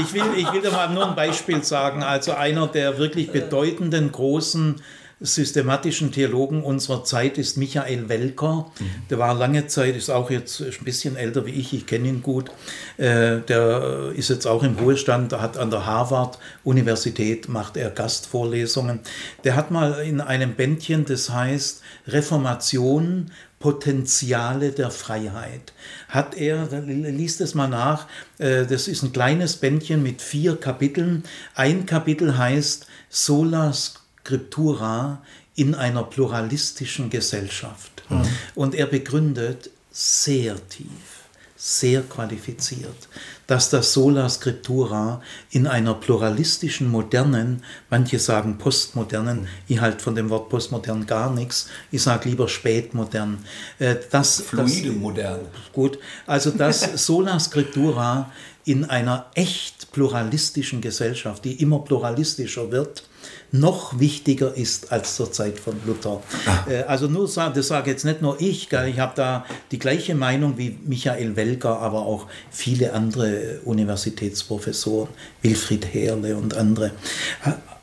ich 0.00 0.14
will, 0.14 0.24
ich 0.36 0.50
will 0.52 0.62
dir 0.62 0.70
mal 0.70 0.88
nur 0.88 1.08
ein 1.08 1.14
Beispiel 1.14 1.62
sagen. 1.62 2.02
Also 2.02 2.32
einer 2.32 2.66
der 2.66 2.98
wirklich 2.98 3.30
bedeutenden 3.30 4.12
großen 4.12 4.80
systematischen 5.20 6.12
Theologen 6.12 6.62
unserer 6.62 7.04
Zeit 7.04 7.38
ist 7.38 7.56
Michael 7.56 8.08
Welker. 8.08 8.70
Mhm. 8.78 8.84
Der 9.10 9.18
war 9.18 9.34
lange 9.34 9.66
Zeit, 9.66 9.96
ist 9.96 10.10
auch 10.10 10.30
jetzt 10.30 10.60
ein 10.60 10.84
bisschen 10.84 11.16
älter 11.16 11.46
wie 11.46 11.52
ich, 11.52 11.72
ich 11.72 11.86
kenne 11.86 12.08
ihn 12.08 12.22
gut. 12.22 12.50
Äh, 12.96 13.40
der 13.40 14.12
ist 14.14 14.30
jetzt 14.30 14.46
auch 14.46 14.62
im 14.62 14.76
Ruhestand, 14.76 15.32
hat 15.32 15.56
an 15.56 15.70
der 15.70 15.86
Harvard-Universität, 15.86 17.48
macht 17.48 17.76
er 17.76 17.90
Gastvorlesungen. 17.90 19.00
Der 19.44 19.56
hat 19.56 19.70
mal 19.70 20.00
in 20.00 20.20
einem 20.20 20.54
Bändchen, 20.54 21.04
das 21.04 21.30
heißt 21.30 21.82
Reformation, 22.08 23.30
Potenziale 23.64 24.72
der 24.72 24.90
Freiheit. 24.90 25.72
Hat 26.10 26.36
er, 26.36 26.68
liest 26.82 27.40
es 27.40 27.54
mal 27.54 27.68
nach, 27.68 28.06
äh, 28.36 28.66
das 28.66 28.88
ist 28.88 29.02
ein 29.02 29.12
kleines 29.12 29.56
Bändchen 29.56 30.02
mit 30.02 30.20
vier 30.20 30.56
Kapiteln. 30.56 31.24
Ein 31.54 31.86
Kapitel 31.86 32.36
heißt 32.36 32.86
Solas 33.08 34.03
Scriptura 34.24 35.22
in 35.54 35.74
einer 35.74 36.02
pluralistischen 36.02 37.10
Gesellschaft. 37.10 38.02
Mhm. 38.08 38.22
Und 38.54 38.74
er 38.74 38.86
begründet 38.86 39.70
sehr 39.92 40.56
tief, 40.68 41.28
sehr 41.56 42.00
qualifiziert, 42.02 43.08
dass 43.46 43.68
das 43.68 43.92
Sola 43.92 44.28
Scriptura 44.30 45.20
in 45.50 45.66
einer 45.66 45.92
pluralistischen, 45.94 46.90
modernen, 46.90 47.62
manche 47.90 48.18
sagen 48.18 48.56
postmodernen, 48.56 49.42
mhm. 49.42 49.48
ich 49.68 49.80
halte 49.80 50.02
von 50.02 50.14
dem 50.14 50.30
Wort 50.30 50.48
postmodern 50.48 51.06
gar 51.06 51.30
nichts, 51.30 51.68
ich 51.92 52.02
sage 52.02 52.30
lieber 52.30 52.48
spätmodern. 52.48 53.44
Äh, 53.78 53.96
das, 54.10 54.40
Fluide 54.40 54.88
das, 54.88 54.96
modern. 54.96 55.40
Gut, 55.74 55.98
also 56.26 56.50
das 56.50 56.80
Sola 57.06 57.38
Scriptura 57.38 58.32
in 58.64 58.84
einer 58.86 59.26
echt 59.34 59.92
pluralistischen 59.92 60.80
Gesellschaft, 60.80 61.44
die 61.44 61.60
immer 61.60 61.80
pluralistischer 61.80 62.72
wird, 62.72 63.04
noch 63.52 63.98
wichtiger 64.00 64.54
ist 64.54 64.92
als 64.92 65.16
zur 65.16 65.32
Zeit 65.32 65.58
von 65.58 65.74
Luther. 65.86 66.22
Ah. 66.46 66.70
Äh, 66.70 66.82
also 66.82 67.06
nur 67.06 67.28
das 67.28 67.68
sage 67.68 67.90
jetzt 67.90 68.04
nicht 68.04 68.22
nur 68.22 68.40
ich, 68.40 68.72
ich 68.72 68.98
habe 68.98 69.12
da 69.14 69.44
die 69.70 69.78
gleiche 69.78 70.14
Meinung 70.14 70.58
wie 70.58 70.78
Michael 70.84 71.36
Welker, 71.36 71.78
aber 71.80 72.06
auch 72.06 72.26
viele 72.50 72.92
andere 72.92 73.60
Universitätsprofessoren, 73.64 75.08
Wilfried 75.42 75.86
Herle 75.92 76.36
und 76.36 76.54
andere. 76.54 76.92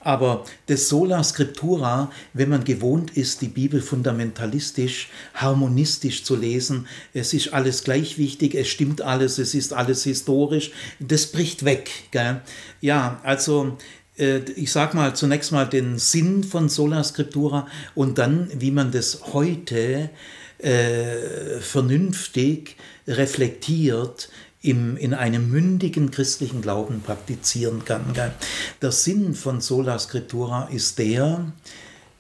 Aber 0.04 0.46
das 0.66 0.90
Sola 0.90 1.24
Scriptura, 1.24 2.12
wenn 2.34 2.50
man 2.50 2.64
gewohnt 2.64 3.12
ist, 3.12 3.42
die 3.42 3.48
Bibel 3.48 3.82
fundamentalistisch, 3.82 5.10
harmonistisch 5.36 6.24
zu 6.24 6.36
lesen, 6.36 6.88
es 7.14 7.34
ist 7.34 7.54
alles 7.54 7.84
gleich 7.84 8.18
wichtig, 8.18 8.56
es 8.56 8.68
stimmt 8.68 9.02
alles, 9.04 9.38
es 9.38 9.54
ist 9.54 9.74
alles 9.74 10.04
historisch, 10.04 10.72
das 11.00 11.28
bricht 11.28 11.66
weg. 11.66 11.92
Gell? 12.10 12.42
Ja, 12.82 13.20
also 13.24 13.78
ich 14.56 14.72
sage 14.72 14.96
mal 14.96 15.16
zunächst 15.16 15.52
mal 15.52 15.66
den 15.66 15.98
Sinn 15.98 16.44
von 16.44 16.70
Sola 16.70 17.04
Scriptura 17.04 17.68
und 17.96 18.18
dann, 18.18 18.50
wie 18.54 18.72
man 18.72 18.92
das 18.92 19.34
heute 19.34 20.10
äh, 20.60 21.60
vernünftig 21.60 22.76
reflektiert 23.08 24.30
im, 24.62 24.96
in 24.98 25.14
einem 25.14 25.50
mündigen 25.50 26.12
christlichen 26.12 26.62
Glauben 26.62 27.02
praktizieren 27.02 27.84
kann. 27.84 28.14
Der 28.82 28.92
Sinn 28.92 29.34
von 29.34 29.60
Sola 29.60 29.98
Scriptura 29.98 30.70
ist 30.72 31.00
der, 31.00 31.52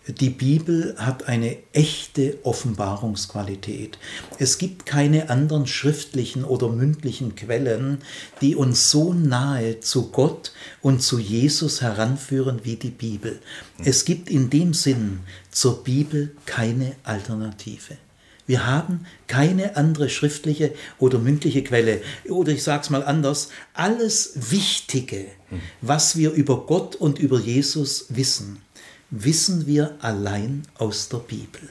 die 0.07 0.31
Bibel 0.31 0.95
hat 0.97 1.27
eine 1.27 1.57
echte 1.73 2.39
Offenbarungsqualität. 2.43 3.99
Es 4.39 4.57
gibt 4.57 4.87
keine 4.87 5.29
anderen 5.29 5.67
schriftlichen 5.67 6.43
oder 6.43 6.69
mündlichen 6.69 7.35
Quellen, 7.35 7.99
die 8.41 8.55
uns 8.55 8.89
so 8.89 9.13
nahe 9.13 9.79
zu 9.79 10.09
Gott 10.09 10.53
und 10.81 11.03
zu 11.03 11.19
Jesus 11.19 11.81
heranführen 11.81 12.61
wie 12.63 12.77
die 12.77 12.89
Bibel. 12.89 13.39
Es 13.83 14.03
gibt 14.05 14.29
in 14.29 14.49
dem 14.49 14.73
Sinn 14.73 15.19
zur 15.51 15.83
Bibel 15.83 16.35
keine 16.47 16.95
Alternative. 17.03 17.97
Wir 18.47 18.65
haben 18.65 19.05
keine 19.27 19.77
andere 19.77 20.09
schriftliche 20.09 20.73
oder 20.97 21.19
mündliche 21.19 21.63
Quelle. 21.63 22.01
Oder 22.27 22.51
ich 22.51 22.63
sage 22.63 22.83
es 22.83 22.89
mal 22.89 23.03
anders, 23.03 23.49
alles 23.73 24.51
Wichtige, 24.51 25.27
was 25.81 26.17
wir 26.17 26.31
über 26.31 26.65
Gott 26.65 26.95
und 26.95 27.19
über 27.19 27.39
Jesus 27.39 28.07
wissen, 28.09 28.57
wissen 29.11 29.67
wir 29.67 29.95
allein 30.01 30.63
aus 30.77 31.09
der 31.09 31.19
Bibel. 31.19 31.69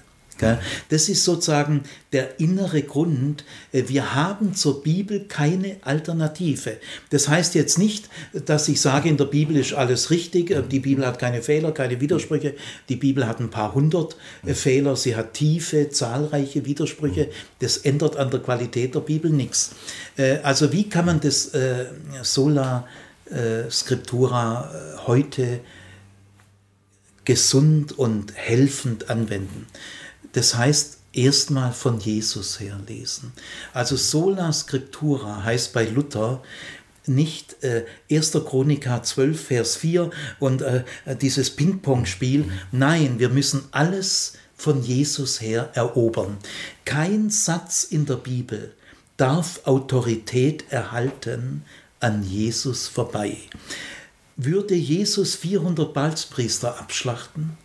Das 0.89 1.09
ist 1.09 1.25
sozusagen 1.25 1.83
der 2.13 2.41
innere 2.41 2.83
Grund. 2.83 3.45
Äh, 3.73 3.85
wir 3.89 4.15
haben 4.15 4.55
zur 4.55 4.83
Bibel 4.83 5.27
keine 5.29 5.77
Alternative. 5.83 6.79
Das 7.11 7.29
heißt 7.29 7.55
jetzt 7.55 7.79
nicht, 7.79 8.09
dass 8.47 8.69
ich 8.69 8.81
sage, 8.81 9.09
in 9.09 9.17
der 9.17 9.27
Bibel 9.27 9.57
ist 9.57 9.75
alles 9.75 10.11
richtig. 10.11 10.51
Äh, 10.51 10.63
die 10.63 10.81
Bibel 10.81 11.07
hat 11.07 11.19
keine 11.19 11.43
Fehler, 11.43 11.73
keine 11.73 12.01
Widersprüche. 12.01 12.55
Die 12.89 12.97
Bibel 12.97 13.27
hat 13.27 13.41
ein 13.41 13.51
paar 13.51 13.75
hundert 13.75 14.17
äh, 14.45 14.55
Fehler. 14.55 14.97
Sie 14.97 15.17
hat 15.17 15.35
tiefe, 15.35 15.91
zahlreiche 15.91 16.65
Widersprüche. 16.65 17.29
Das 17.59 17.77
ändert 17.79 18.17
an 18.17 18.31
der 18.31 18.41
Qualität 18.41 18.95
der 18.95 19.01
Bibel 19.01 19.31
nichts. 19.31 19.73
Also 20.43 20.73
wie 20.73 20.89
kann 20.89 21.07
man 21.07 21.21
das 21.21 21.51
Sola 22.23 22.87
Scriptura 23.71 24.71
heute 25.07 25.61
gesund 27.25 27.99
und 27.99 28.35
helfend 28.35 29.11
anwenden? 29.11 29.67
Das 30.33 30.55
heißt, 30.55 30.99
erstmal 31.13 31.73
von 31.73 31.99
Jesus 31.99 32.61
her 32.61 32.79
lesen. 32.87 33.33
Also 33.73 33.97
sola 33.97 34.53
scriptura 34.53 35.43
heißt 35.45 35.73
bei 35.73 35.85
Luther 35.85 36.43
nicht 37.07 37.63
äh, 37.65 37.85
1. 38.11 38.33
Chronika 38.47 39.03
12, 39.03 39.47
Vers 39.47 39.77
4 39.77 40.11
und 40.39 40.63
äh, 40.63 40.85
dieses 41.21 41.51
Ping-Pong-Spiel. 41.51 42.51
Nein, 42.73 43.19
wir 43.19 43.31
müssen 43.31 43.65
alles 43.73 44.35
von 44.55 44.83
Jesus 44.83 45.41
her 45.41 45.71
erobern. 45.75 46.37
Kein 46.85 47.31
Satz 47.31 47.85
in 47.85 48.07
der 48.07 48.17
Bibel 48.17 48.75
darf 49.17 49.61
Autorität 49.65 50.65
erhalten 50.71 51.65
an 51.99 52.23
Jesus 52.23 52.89
vorbei. 52.89 53.37
Würde 54.43 54.75
Jesus 54.75 55.35
400 55.35 55.93
Balzpriester 55.93 56.81
abschlachten? 56.81 57.59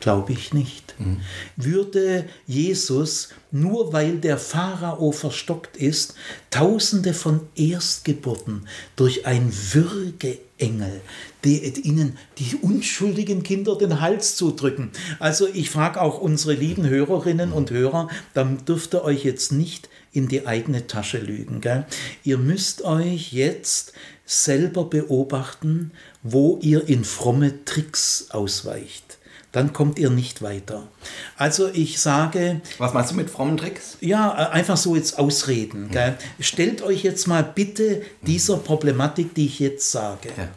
Glaube 0.00 0.32
ich 0.32 0.52
nicht. 0.52 0.96
Mhm. 0.98 1.20
Würde 1.56 2.28
Jesus, 2.48 3.28
nur 3.52 3.92
weil 3.92 4.18
der 4.18 4.38
Pharao 4.38 5.12
verstockt 5.12 5.76
ist, 5.76 6.14
Tausende 6.50 7.14
von 7.14 7.42
Erstgeburten 7.54 8.66
durch 8.96 9.24
ein 9.24 9.52
Würgeengel, 9.72 11.00
die 11.44 11.62
ihnen 11.86 12.18
die 12.38 12.56
unschuldigen 12.60 13.44
Kinder 13.44 13.78
den 13.78 14.00
Hals 14.00 14.34
zudrücken. 14.34 14.90
Also 15.20 15.46
ich 15.46 15.70
frage 15.70 16.02
auch 16.02 16.20
unsere 16.20 16.54
lieben 16.54 16.88
Hörerinnen 16.88 17.52
und 17.52 17.70
Hörer, 17.70 18.08
dann 18.34 18.64
dürft 18.64 18.94
ihr 18.94 19.04
euch 19.04 19.24
jetzt 19.24 19.52
nicht 19.52 19.88
in 20.12 20.28
die 20.28 20.46
eigene 20.46 20.86
Tasche 20.86 21.18
lügen. 21.18 21.60
Gell? 21.60 21.86
Ihr 22.22 22.38
müsst 22.38 22.82
euch 22.82 23.32
jetzt 23.32 23.92
selber 24.26 24.84
beobachten, 24.84 25.92
wo 26.22 26.58
ihr 26.62 26.88
in 26.88 27.04
fromme 27.04 27.64
Tricks 27.64 28.28
ausweicht 28.30 29.18
dann 29.54 29.72
kommt 29.72 30.00
ihr 30.00 30.10
nicht 30.10 30.42
weiter. 30.42 30.88
Also 31.36 31.68
ich 31.68 32.00
sage... 32.00 32.60
Was 32.78 32.92
meinst 32.92 33.12
du 33.12 33.14
mit 33.14 33.30
frommen 33.30 33.56
Tricks? 33.56 33.96
Ja, 34.00 34.32
einfach 34.32 34.76
so 34.76 34.96
jetzt 34.96 35.16
ausreden. 35.16 35.90
Ja. 35.92 36.16
Stellt 36.40 36.82
euch 36.82 37.04
jetzt 37.04 37.28
mal 37.28 37.44
bitte 37.44 38.02
dieser 38.22 38.56
Problematik, 38.56 39.32
die 39.34 39.46
ich 39.46 39.60
jetzt 39.60 39.92
sage. 39.92 40.30
Ja. 40.36 40.48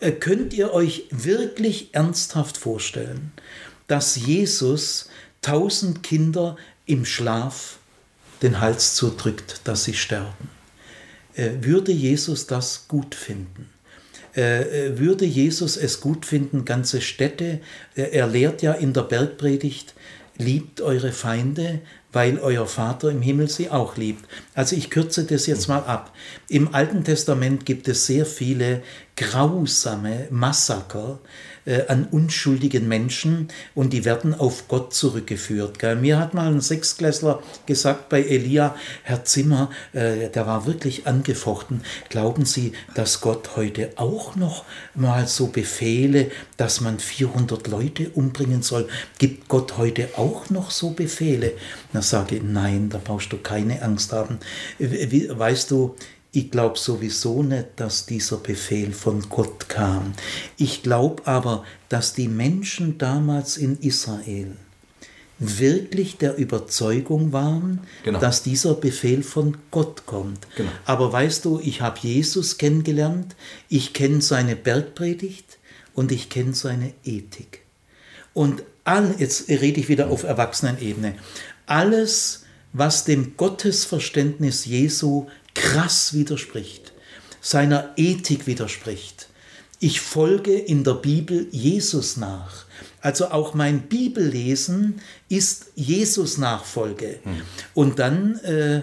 Äh, 0.00 0.12
könnt 0.12 0.54
ihr 0.54 0.72
euch 0.72 1.04
wirklich 1.10 1.94
ernsthaft 1.94 2.56
vorstellen, 2.56 3.32
dass 3.86 4.16
Jesus 4.16 5.10
tausend 5.42 6.02
Kinder 6.02 6.56
im 6.86 7.04
Schlaf 7.04 7.76
den 8.40 8.62
Hals 8.62 8.94
zudrückt, 8.94 9.60
dass 9.64 9.84
sie 9.84 9.94
sterben? 9.94 10.48
Äh, 11.38 11.64
würde 11.64 11.92
Jesus 11.92 12.46
das 12.46 12.86
gut 12.88 13.14
finden? 13.14 13.70
Äh, 14.36 14.88
äh, 14.88 14.98
würde 14.98 15.24
Jesus 15.24 15.76
es 15.76 16.00
gut 16.00 16.26
finden, 16.26 16.64
ganze 16.64 17.00
Städte, 17.00 17.60
er 17.94 18.26
lehrt 18.26 18.60
ja 18.60 18.72
in 18.72 18.92
der 18.92 19.02
Bergpredigt, 19.02 19.94
liebt 20.36 20.80
eure 20.80 21.12
Feinde, 21.12 21.80
weil 22.12 22.38
euer 22.38 22.66
Vater 22.66 23.10
im 23.10 23.22
Himmel 23.22 23.48
sie 23.48 23.70
auch 23.70 23.96
liebt. 23.96 24.24
Also 24.54 24.74
ich 24.74 24.90
kürze 24.90 25.24
das 25.24 25.46
jetzt 25.46 25.68
mal 25.68 25.84
ab. 25.84 26.12
Im 26.48 26.74
Alten 26.74 27.04
Testament 27.04 27.66
gibt 27.66 27.86
es 27.86 28.06
sehr 28.06 28.26
viele 28.26 28.82
grausame 29.16 30.26
Massaker, 30.30 31.20
äh, 31.68 31.86
an 31.88 32.08
unschuldigen 32.10 32.88
Menschen 32.88 33.48
und 33.74 33.92
die 33.92 34.06
werden 34.06 34.34
auf 34.34 34.68
Gott 34.68 34.94
zurückgeführt. 34.94 35.78
Gell? 35.78 35.96
Mir 35.96 36.18
hat 36.18 36.32
mal 36.32 36.50
ein 36.50 36.62
Sechsklässler 36.62 37.42
gesagt 37.66 38.08
bei 38.08 38.22
Elia, 38.22 38.74
Herr 39.02 39.24
Zimmer, 39.24 39.70
äh, 39.92 40.30
der 40.30 40.46
war 40.46 40.66
wirklich 40.66 41.06
angefochten. 41.06 41.82
Glauben 42.08 42.46
Sie, 42.46 42.72
dass 42.94 43.20
Gott 43.20 43.56
heute 43.56 43.90
auch 43.96 44.34
noch 44.34 44.64
mal 44.94 45.26
so 45.26 45.48
Befehle, 45.48 46.30
dass 46.56 46.80
man 46.80 46.98
400 46.98 47.68
Leute 47.68 48.08
umbringen 48.14 48.62
soll? 48.62 48.88
Gibt 49.18 49.48
Gott 49.48 49.76
heute 49.76 50.08
auch 50.16 50.48
noch 50.48 50.70
so 50.70 50.90
Befehle? 50.90 51.52
Da 51.92 52.00
sage 52.00 52.36
ich, 52.36 52.42
nein, 52.42 52.88
da 52.88 52.98
brauchst 53.02 53.30
du 53.32 53.36
keine 53.36 53.82
Angst 53.82 54.12
haben. 54.12 54.38
Weißt 54.78 55.70
du, 55.70 55.94
ich 56.38 56.52
glaube 56.52 56.78
sowieso 56.78 57.42
nicht, 57.42 57.66
dass 57.76 58.06
dieser 58.06 58.36
Befehl 58.36 58.92
von 58.92 59.28
Gott 59.28 59.68
kam. 59.68 60.12
Ich 60.56 60.84
glaube 60.84 61.26
aber, 61.26 61.64
dass 61.88 62.14
die 62.14 62.28
Menschen 62.28 62.96
damals 62.96 63.56
in 63.56 63.76
Israel 63.80 64.56
wirklich 65.40 66.16
der 66.16 66.36
Überzeugung 66.36 67.32
waren, 67.32 67.80
genau. 68.04 68.20
dass 68.20 68.44
dieser 68.44 68.74
Befehl 68.74 69.24
von 69.24 69.56
Gott 69.72 70.06
kommt. 70.06 70.46
Genau. 70.56 70.70
Aber 70.84 71.12
weißt 71.12 71.44
du, 71.44 71.60
ich 71.60 71.80
habe 71.80 71.98
Jesus 72.00 72.56
kennengelernt, 72.56 73.34
ich 73.68 73.92
kenne 73.92 74.20
seine 74.20 74.54
Bergpredigt 74.54 75.58
und 75.94 76.12
ich 76.12 76.28
kenne 76.28 76.54
seine 76.54 76.92
Ethik. 77.04 77.62
Und 78.32 78.62
all, 78.84 79.14
jetzt 79.18 79.48
rede 79.48 79.80
ich 79.80 79.88
wieder 79.88 80.10
auf 80.10 80.22
Erwachsenenebene, 80.22 81.14
alles, 81.66 82.44
was 82.72 83.04
dem 83.04 83.36
Gottesverständnis 83.36 84.64
Jesu 84.64 85.26
krass 85.54 86.12
widerspricht, 86.12 86.92
seiner 87.40 87.92
Ethik 87.96 88.46
widerspricht. 88.46 89.28
Ich 89.80 90.00
folge 90.00 90.56
in 90.56 90.84
der 90.84 90.94
Bibel 90.94 91.46
Jesus 91.50 92.16
nach. 92.16 92.66
Also 93.00 93.28
auch 93.28 93.54
mein 93.54 93.82
Bibellesen 93.82 95.00
ist 95.28 95.66
Jesus-Nachfolge. 95.76 97.20
Hm. 97.22 97.42
Und 97.74 97.98
dann 98.00 98.38
äh, 98.40 98.82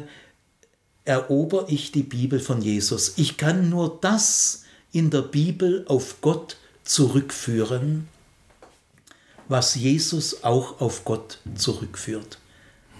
erober 1.03 1.65
ich 1.67 1.91
die 1.91 2.03
Bibel 2.03 2.39
von 2.39 2.61
Jesus. 2.61 3.13
Ich 3.17 3.37
kann 3.37 3.69
nur 3.69 3.97
das 4.01 4.63
in 4.93 5.09
der 5.09 5.21
Bibel 5.21 5.83
auf 5.87 6.21
Gott 6.21 6.55
zurückführen, 6.85 8.07
was 9.49 9.75
Jesus 9.75 10.43
auch 10.43 10.79
auf 10.79 11.03
Gott 11.03 11.39
zurückführt 11.55 12.39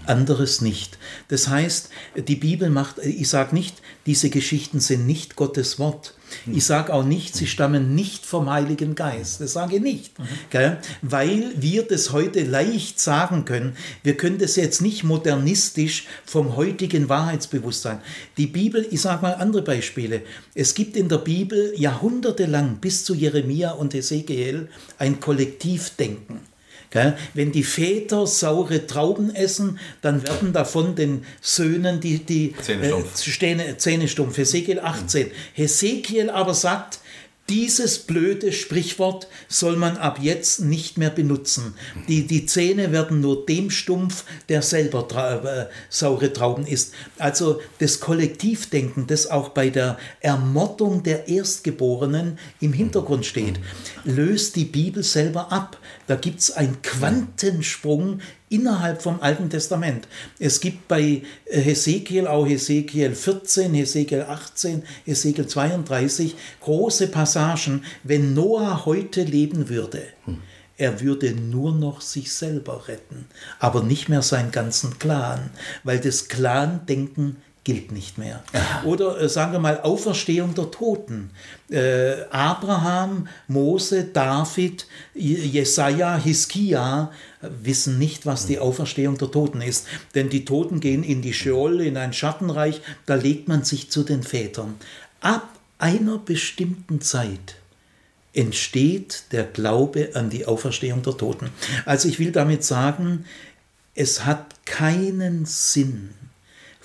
anderes 0.08 0.62
nicht. 0.62 0.97
Das 1.28 1.47
heißt, 1.47 1.89
die 2.28 2.36
Bibel 2.36 2.70
macht, 2.70 2.99
ich 2.99 3.30
sage 3.30 3.56
nicht, 3.56 3.82
diese 4.06 4.30
Geschichten 4.30 4.80
sind 4.80 5.06
nicht 5.06 5.36
Gottes 5.36 5.80
Wort. 5.80 6.14
Ich 6.51 6.66
sage 6.66 6.93
auch 6.93 7.03
nicht, 7.03 7.36
sie 7.36 7.47
stammen 7.47 7.95
nicht 7.95 8.26
vom 8.26 8.49
Heiligen 8.49 8.95
Geist. 8.95 9.41
Das 9.41 9.53
sage 9.53 9.78
ich 9.78 9.82
nicht. 9.82 10.18
Mhm. 10.20 10.78
Weil 11.01 11.51
wir 11.58 11.84
das 11.84 12.12
heute 12.12 12.43
leicht 12.43 12.99
sagen 12.99 13.45
können. 13.45 13.78
Wir 14.03 14.18
können 14.18 14.38
das 14.38 14.56
jetzt 14.56 14.82
nicht 14.82 15.03
modernistisch 15.03 16.06
vom 16.26 16.56
heutigen 16.56 17.10
Wahrheitsbewusstsein. 17.10 17.99
Die 18.38 18.47
Bibel, 18.47 18.86
ich 18.89 19.01
sage 19.01 19.22
mal 19.22 19.34
andere 19.34 19.62
Beispiele. 19.62 20.22
Es 20.53 20.74
gibt 20.74 20.97
in 20.97 21.10
der 21.10 21.20
Bibel 21.20 21.74
jahrhundertelang 21.76 22.78
bis 22.78 23.06
zu 23.06 23.14
Jeremia 23.16 23.72
und 23.72 23.93
Ezekiel 23.93 24.70
ein 24.97 25.20
Kollektivdenken. 25.20 26.55
Wenn 27.34 27.52
die 27.52 27.64
Väter 27.64 28.26
saure 28.28 28.88
Trauben 28.88 29.34
essen, 29.34 29.80
dann 30.02 30.24
werden 30.24 30.54
davon 30.54 30.96
den 30.96 31.26
Söhnen 31.41 32.00
die, 32.00 32.20
die 32.20 32.56
Zähne 32.62 32.88
stumpf. 32.88 33.41
Äh, 33.43 33.78
Zähne 33.78 34.08
stumpf. 34.08 34.38
Hesekiel 34.38 34.80
18. 34.80 35.32
Hesekiel 35.54 36.30
aber 36.30 36.54
sagt, 36.54 37.00
dieses 37.48 38.00
blöde 38.00 38.52
Sprichwort 38.52 39.28
soll 39.48 39.76
man 39.76 39.98
ab 39.98 40.18
jetzt 40.20 40.62
nicht 40.62 40.98
mehr 40.98 41.12
benutzen. 41.12 41.76
Die, 42.08 42.26
die 42.26 42.48
Zähne 42.48 42.91
werden 42.91 43.22
nur 43.22 43.46
dem 43.46 43.70
stumpf, 43.70 44.24
der 44.50 44.64
selber 44.64 45.08
tra 45.08 45.36
äh, 45.36 45.68
saure 45.89 46.34
Trauben 46.34 46.66
isst. 46.66 46.93
Also 47.20 47.62
das 47.78 48.00
Kollektivdenken, 48.00 49.06
das 49.06 49.30
auch 49.30 49.50
bei 49.50 49.70
der 49.70 50.00
Ermordung 50.22 51.04
der 51.04 51.28
Erstgeborenen 51.28 52.39
im 52.62 52.74
Hintergrund 52.74 53.28
steht, 53.28 53.60
löst 54.04 54.56
die 54.56 54.66
Bibel 54.66 55.04
selber 55.04 55.52
ab. 55.52 55.78
Da 56.08 56.16
gibt 56.16 56.39
es 56.39 56.52
einen 56.52 56.82
Quantensprung 56.82 58.22
innerhalb 58.50 59.02
vom 59.02 59.22
Alten 59.22 59.50
Testament. 59.50 60.08
Es 60.39 60.60
gibt 60.60 60.88
bei 60.88 61.24
Hesekiel 61.46 62.28
auch 62.28 62.46
Hesekiel 62.46 63.16
14, 63.16 63.74
Hesekiel 63.74 64.22
18, 64.22 64.84
Hesekiel 65.06 65.48
32 65.48 66.36
große 66.62 67.08
Passagen, 67.08 67.84
wenn 68.04 68.34
Noah 68.34 68.86
heute 68.86 69.24
leben 69.24 69.70
würde. 69.70 70.04
er 70.78 71.00
würde 71.00 71.32
nur 71.32 71.74
noch 71.74 72.02
sich 72.02 72.34
selber 72.34 72.88
retten, 72.88 73.28
aber 73.60 73.82
nicht 73.82 74.10
mehr 74.10 74.22
seinen 74.22 74.52
ganzen 74.52 75.00
Clan, 75.00 75.52
weil 75.84 76.00
das 76.00 76.28
Clan-Denken 76.28 77.38
gilt 77.66 77.91
nicht 77.91 78.18
mehr. 78.18 78.41
Oder 78.86 79.20
äh, 79.20 79.28
sagen 79.28 79.51
wir 79.51 79.59
mal 79.59 79.82
Auferstehung 79.82 80.53
der 80.53 80.72
Toten. 80.72 81.32
Äh, 81.70 82.22
Abraham, 82.30 83.28
Mose, 83.49 84.05
David, 84.05 84.88
Jesaja, 85.13 86.18
Hiskia 86.18 87.11
wissen 87.41 87.99
nicht, 87.99 88.26
was 88.26 88.45
die 88.45 88.59
Auferstehung 88.59 89.18
der 89.18 89.32
Toten 89.32 89.61
ist. 89.61 89.88
Denn 90.13 90.30
die 90.30 90.45
Toten 90.45 90.80
gehen 90.80 91.03
in 91.03 91.22
die 91.22 91.34
Scheol, 91.34 91.82
in 91.82 91.97
ein 91.97 92.13
Schattenreich, 92.13 92.82
da 93.05 93.16
legt 93.16 93.47
man 93.47 93.63
sich 93.63 93.89
zu 93.89 94.03
den 94.03 94.24
Vätern. 94.24 94.76
Ab 95.20 95.49
einer 95.80 96.20
bestimmten 96.20 97.01
Zeit 97.01 97.55
entsteht 98.34 99.24
der 99.32 99.43
Glaube 99.43 100.11
an 100.13 100.30
die 100.30 100.45
Auferstehung 100.45 101.01
der 101.01 101.18
Toten. 101.18 101.49
Also 101.86 102.07
ich 102.09 102.20
will 102.20 102.32
damit 102.32 102.63
sagen, 102.63 103.26
es 103.95 104.26
hat 104.26 104.66
keinen 104.66 105.45
Sinn, 105.45 106.09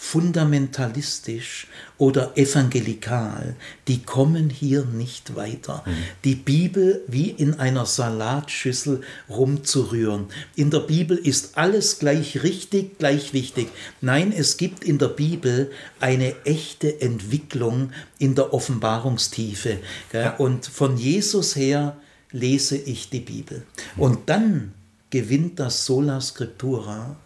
fundamentalistisch 0.03 1.67
oder 1.99 2.33
evangelikal, 2.39 3.55
die 3.87 4.03
kommen 4.03 4.49
hier 4.49 4.87
nicht 4.87 5.37
weiter. 5.37 5.85
Mhm. 5.85 5.91
Die 6.25 6.35
Bibel 6.37 7.05
wie 7.07 7.29
in 7.29 7.61
einer 7.61 7.85
Salatschüssel 7.85 9.03
rumzurühren. 9.29 10.29
In 10.57 10.71
der 10.71 10.81
Bibel 10.81 11.19
ist 11.19 11.59
alles 11.59 11.99
gleich 11.99 12.43
richtig, 12.43 12.99
gleich 12.99 13.35
wichtig. 13.35 13.69
Nein, 14.01 14.33
es 14.35 14.57
gibt 14.57 14.85
in 14.85 14.97
der 14.97 15.09
Bibel 15.09 15.71
eine 16.01 16.35
echte 16.47 17.03
Entwicklung 17.03 17.93
in 18.19 18.35
der 18.35 18.55
Offenbarungstiefe. 18.55 19.81
Ja. 20.15 20.35
Und 20.37 20.65
von 20.65 20.97
Jesus 20.97 21.57
her 21.57 21.99
lese 22.33 22.79
ich 22.79 23.11
die 23.11 23.21
Bibel. 23.21 23.65
Und 23.99 24.31
dann 24.31 24.73
gewinnt 25.11 25.61
das 25.61 25.85
Sola 25.85 26.23
Scriptura 26.23 27.17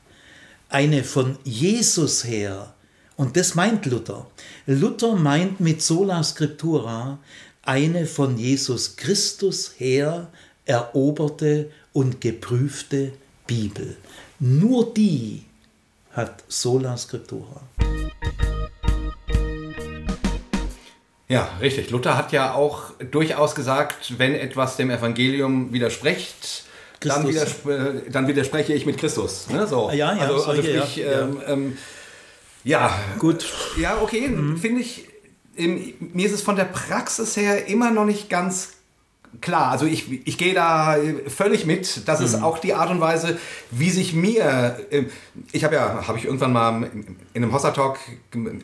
eine 0.75 1.05
von 1.05 1.39
Jesus 1.45 2.25
her, 2.25 2.75
und 3.17 3.37
das 3.37 3.55
meint 3.55 3.87
Luther. 3.87 4.27
Luther 4.67 5.15
meint 5.15 5.61
mit 5.61 5.81
sola 5.81 6.25
scriptura 6.25 7.21
eine 7.63 8.07
von 8.07 8.37
Jesus 8.37 8.97
Christus 8.97 9.75
her 9.79 10.33
eroberte 10.65 11.71
und 11.93 12.21
geprüfte 12.21 13.13
Bibel. 13.47 13.97
Nur 14.41 14.93
die 14.93 15.45
hat 16.11 16.43
sola 16.49 16.97
scriptura. 16.97 17.61
Ja, 21.29 21.57
richtig. 21.61 21.91
Luther 21.91 22.17
hat 22.17 22.33
ja 22.33 22.53
auch 22.53 22.91
durchaus 23.13 23.55
gesagt, 23.55 24.19
wenn 24.19 24.35
etwas 24.35 24.77
dem 24.77 24.91
Evangelium 24.91 25.73
widerspricht, 25.73 26.64
dann, 27.09 27.29
widerspre 27.29 28.03
dann, 28.11 28.27
widerspreche 28.29 28.73
ich 28.73 28.87
mit 28.87 28.99
Christus. 28.99 29.49
Ne? 29.51 29.67
So. 29.67 29.91
Ja, 29.91 30.15
ja, 30.15 30.21
also, 30.21 30.45
also 30.45 30.63
sprich, 30.63 30.97
ja, 30.97 31.23
ähm, 31.23 31.43
ähm, 31.47 31.79
ja. 32.65 32.95
gut. 33.19 33.53
Ja, 33.79 34.01
okay, 34.01 34.29
mhm. 34.29 34.57
finde 34.57 34.81
ich, 34.81 35.07
ähm, 35.57 35.95
mir 35.99 36.27
ist 36.27 36.33
es 36.33 36.43
von 36.43 36.57
der 36.57 36.65
Praxis 36.65 37.37
her 37.37 37.67
immer 37.69 37.91
noch 37.91 38.05
nicht 38.05 38.29
ganz 38.29 38.75
klar. 39.41 39.71
Also 39.71 39.87
ich, 39.87 40.27
ich 40.27 40.39
gehe 40.39 40.55
da 40.55 40.97
völlig 41.27 41.67
mit. 41.67 42.09
Das 42.09 42.21
mhm. 42.21 42.27
ist 42.27 42.43
auch 42.43 42.59
die 42.59 42.75
Art 42.75 42.91
und 42.91 43.01
Weise, 43.01 43.39
wie 43.71 43.91
sich 43.91 44.15
mir, 44.15 44.79
ähm, 44.91 45.11
ich 45.53 45.65
habe 45.65 45.75
ja, 45.75 46.07
habe 46.07 46.19
ich 46.19 46.25
irgendwann 46.25 46.53
mal 46.53 46.91
in 47.33 47.43
einem 47.43 47.53
Hossa 47.53 47.71
Talk 47.71 47.99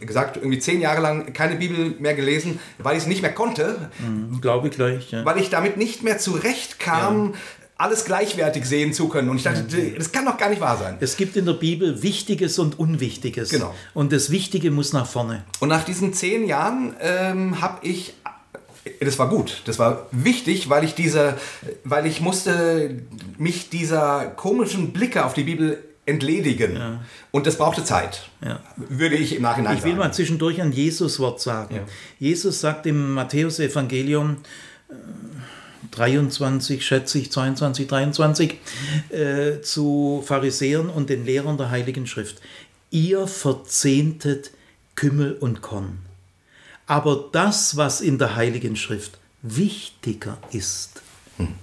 gesagt, 0.00 0.36
irgendwie 0.36 0.58
zehn 0.58 0.80
Jahre 0.80 1.00
lang 1.00 1.32
keine 1.32 1.56
Bibel 1.56 1.94
mehr 1.98 2.14
gelesen, 2.14 2.58
weil 2.78 2.96
ich 2.96 3.02
es 3.02 3.08
nicht 3.08 3.22
mehr 3.22 3.32
konnte. 3.32 3.90
Mhm, 3.98 4.40
Glaube 4.40 4.68
ich 4.68 4.74
gleich. 4.74 5.10
Ja. 5.10 5.24
Weil 5.24 5.38
ich 5.38 5.50
damit 5.50 5.76
nicht 5.76 6.02
mehr 6.02 6.18
zurechtkam, 6.18 7.34
alles 7.80 8.04
gleichwertig 8.04 8.64
sehen 8.66 8.92
zu 8.92 9.08
können. 9.08 9.30
Und 9.30 9.38
ich 9.38 9.42
dachte, 9.42 9.64
das 9.96 10.12
kann 10.12 10.26
doch 10.26 10.36
gar 10.36 10.50
nicht 10.50 10.60
wahr 10.60 10.76
sein. 10.76 10.98
Es 11.00 11.16
gibt 11.16 11.36
in 11.36 11.46
der 11.46 11.54
Bibel 11.54 12.02
Wichtiges 12.02 12.58
und 12.58 12.78
Unwichtiges. 12.78 13.48
Genau. 13.48 13.74
Und 13.94 14.12
das 14.12 14.30
Wichtige 14.30 14.70
muss 14.70 14.92
nach 14.92 15.06
vorne. 15.06 15.44
Und 15.60 15.70
nach 15.70 15.84
diesen 15.84 16.12
zehn 16.12 16.46
Jahren 16.46 16.94
ähm, 17.00 17.60
habe 17.60 17.86
ich 17.86 18.14
das 18.98 19.18
war 19.18 19.28
gut, 19.28 19.60
das 19.66 19.78
war 19.78 20.06
wichtig, 20.10 20.70
weil 20.70 20.84
ich 20.84 20.94
diese, 20.94 21.36
weil 21.84 22.06
ich 22.06 22.22
musste 22.22 23.02
mich 23.36 23.68
dieser 23.68 24.24
komischen 24.36 24.92
Blicke 24.92 25.26
auf 25.26 25.34
die 25.34 25.42
Bibel 25.42 25.84
entledigen. 26.06 26.76
Ja. 26.76 27.00
Und 27.30 27.46
das 27.46 27.56
brauchte 27.56 27.84
Zeit, 27.84 28.28
ja. 28.42 28.60
würde 28.76 29.16
ich 29.16 29.36
im 29.36 29.42
Nachhinein 29.42 29.76
sagen. 29.76 29.78
Ich 29.78 29.84
will 29.84 29.98
mal 29.98 30.12
zwischendurch 30.12 30.62
ein 30.62 30.72
Jesus-Wort 30.72 31.40
sagen. 31.40 31.76
Ja. 31.76 31.82
Jesus 32.18 32.60
sagt 32.60 32.86
im 32.86 33.12
Matthäus-Evangelium, 33.12 34.38
23, 35.90 36.84
schätze 36.84 37.18
ich, 37.18 37.32
22, 37.32 37.86
23, 37.86 38.58
äh, 39.10 39.60
zu 39.60 40.22
Pharisäern 40.24 40.88
und 40.88 41.10
den 41.10 41.24
Lehrern 41.24 41.56
der 41.56 41.70
Heiligen 41.70 42.06
Schrift. 42.06 42.40
Ihr 42.90 43.26
verzehntet 43.26 44.50
Kümmel 44.94 45.34
und 45.34 45.62
Korn. 45.62 45.98
Aber 46.86 47.28
das, 47.32 47.76
was 47.76 48.00
in 48.00 48.18
der 48.18 48.36
Heiligen 48.36 48.76
Schrift 48.76 49.18
wichtiger 49.42 50.38
ist, 50.52 51.02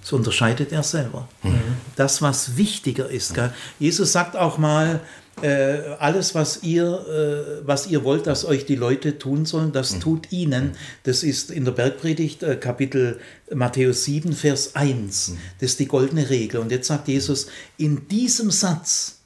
das 0.00 0.12
unterscheidet 0.12 0.72
er 0.72 0.82
selber. 0.82 1.28
Mhm. 1.42 1.60
Das, 1.96 2.22
was 2.22 2.56
wichtiger 2.56 3.08
ist. 3.08 3.34
Gell? 3.34 3.52
Jesus 3.78 4.12
sagt 4.12 4.36
auch 4.36 4.58
mal, 4.58 5.00
äh, 5.42 5.96
alles, 5.98 6.34
was 6.34 6.62
ihr, 6.62 6.84
äh, 6.84 7.66
was 7.66 7.86
ihr 7.86 8.04
wollt, 8.04 8.26
dass 8.26 8.44
euch 8.44 8.66
die 8.66 8.76
Leute 8.76 9.18
tun 9.18 9.46
sollen, 9.46 9.72
das 9.72 9.94
mhm. 9.94 10.00
tut 10.00 10.32
ihnen. 10.32 10.72
Das 11.04 11.22
ist 11.22 11.50
in 11.50 11.64
der 11.64 11.72
Bergpredigt 11.72 12.42
äh, 12.42 12.56
Kapitel 12.56 13.18
Matthäus 13.52 14.04
7, 14.04 14.32
Vers 14.32 14.74
1. 14.74 15.28
Mhm. 15.28 15.38
Das 15.60 15.70
ist 15.70 15.80
die 15.80 15.86
goldene 15.86 16.30
Regel. 16.30 16.60
Und 16.60 16.70
jetzt 16.70 16.88
sagt 16.88 17.08
Jesus, 17.08 17.48
in 17.76 18.08
diesem 18.08 18.50
Satz, 18.50 19.17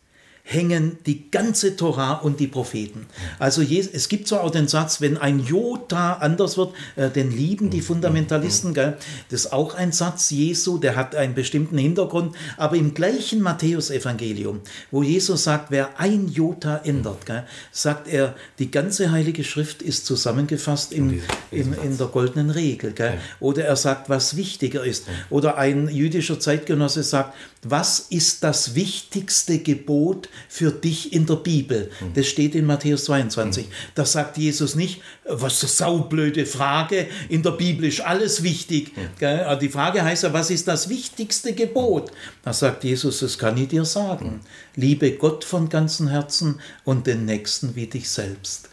hängen 0.44 0.98
die 1.06 1.30
ganze 1.30 1.76
Torah 1.76 2.14
und 2.14 2.40
die 2.40 2.48
Propheten. 2.48 3.06
Also 3.38 3.62
es 3.62 4.08
gibt 4.08 4.26
zwar 4.26 4.42
auch 4.42 4.50
den 4.50 4.66
Satz, 4.66 5.00
wenn 5.00 5.16
ein 5.16 5.40
Jota 5.40 6.14
anders 6.14 6.58
wird, 6.58 6.74
äh, 6.96 7.10
den 7.10 7.30
lieben 7.30 7.70
die 7.70 7.80
Fundamentalisten, 7.80 8.74
gell? 8.74 8.96
das 9.30 9.44
ist 9.44 9.52
auch 9.52 9.74
ein 9.74 9.92
Satz 9.92 10.30
Jesu, 10.30 10.78
der 10.78 10.96
hat 10.96 11.14
einen 11.14 11.34
bestimmten 11.34 11.78
Hintergrund, 11.78 12.34
aber 12.56 12.76
im 12.76 12.92
gleichen 12.92 13.40
Matthäusevangelium, 13.40 14.60
wo 14.90 15.02
Jesus 15.02 15.44
sagt, 15.44 15.70
wer 15.70 16.00
ein 16.00 16.28
Jota 16.28 16.78
ändert, 16.78 17.24
gell, 17.24 17.44
sagt 17.70 18.08
er, 18.08 18.34
die 18.58 18.70
ganze 18.70 19.12
Heilige 19.12 19.44
Schrift 19.44 19.80
ist 19.80 20.06
zusammengefasst 20.06 20.92
in, 20.92 21.22
in, 21.50 21.72
in 21.72 21.96
der 21.98 22.08
goldenen 22.08 22.50
Regel. 22.50 22.92
Gell? 22.92 23.18
Oder 23.40 23.64
er 23.64 23.76
sagt, 23.76 24.08
was 24.08 24.36
wichtiger 24.36 24.84
ist. 24.84 25.06
Oder 25.30 25.56
ein 25.56 25.88
jüdischer 25.88 26.40
Zeitgenosse 26.40 27.02
sagt, 27.02 27.34
was 27.62 28.00
ist 28.00 28.42
das 28.42 28.74
wichtigste 28.74 29.58
Gebot 29.58 30.28
für 30.48 30.70
dich 30.70 31.12
in 31.12 31.26
der 31.26 31.36
Bibel? 31.36 31.90
Das 32.14 32.26
steht 32.26 32.54
in 32.54 32.66
Matthäus 32.66 33.04
22. 33.04 33.66
Da 33.94 34.04
sagt 34.04 34.38
Jesus 34.38 34.74
nicht, 34.74 35.00
was 35.24 35.62
eine 35.62 35.70
saublöde 35.70 36.46
Frage, 36.46 37.06
in 37.28 37.42
der 37.42 37.52
Bibel 37.52 37.84
ist 37.84 38.00
alles 38.00 38.42
wichtig. 38.42 38.92
Die 39.20 39.68
Frage 39.68 40.02
heißt 40.02 40.24
ja, 40.24 40.32
was 40.32 40.50
ist 40.50 40.68
das 40.68 40.88
wichtigste 40.88 41.52
Gebot? 41.52 42.12
Da 42.42 42.52
sagt 42.52 42.84
Jesus, 42.84 43.20
das 43.20 43.38
kann 43.38 43.56
ich 43.56 43.68
dir 43.68 43.84
sagen. 43.84 44.40
Liebe 44.76 45.12
Gott 45.12 45.44
von 45.44 45.68
ganzem 45.68 46.08
Herzen 46.08 46.60
und 46.84 47.06
den 47.06 47.24
Nächsten 47.24 47.74
wie 47.76 47.86
dich 47.86 48.08
selbst. 48.08 48.68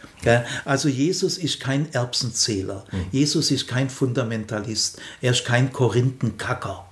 Also 0.66 0.90
Jesus 0.90 1.38
ist 1.38 1.60
kein 1.60 1.92
Erbsenzähler. 1.94 2.86
Jesus 3.12 3.52
ist 3.52 3.68
kein 3.68 3.90
Fundamentalist. 3.90 5.00
Er 5.22 5.32
ist 5.32 5.46
kein 5.46 5.72
Korinthenkacker 5.72 6.86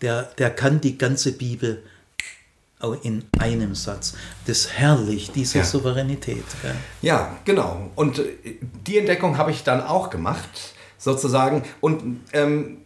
der, 0.00 0.24
der 0.38 0.50
kann 0.50 0.80
die 0.80 0.98
ganze 0.98 1.32
Bibel 1.32 1.82
in 3.02 3.24
einem 3.38 3.74
Satz. 3.74 4.14
Das 4.46 4.58
ist 4.58 4.72
herrlich, 4.78 5.30
diese 5.32 5.58
ja. 5.58 5.64
Souveränität. 5.64 6.44
Gell? 6.62 6.74
Ja, 7.02 7.36
genau. 7.44 7.90
Und 7.94 8.20
äh, 8.20 8.58
die 8.86 8.98
Entdeckung 8.98 9.36
habe 9.38 9.50
ich 9.50 9.64
dann 9.64 9.82
auch 9.82 10.10
gemacht, 10.10 10.48
sozusagen. 10.96 11.64
Und 11.80 12.20
ähm, 12.32 12.78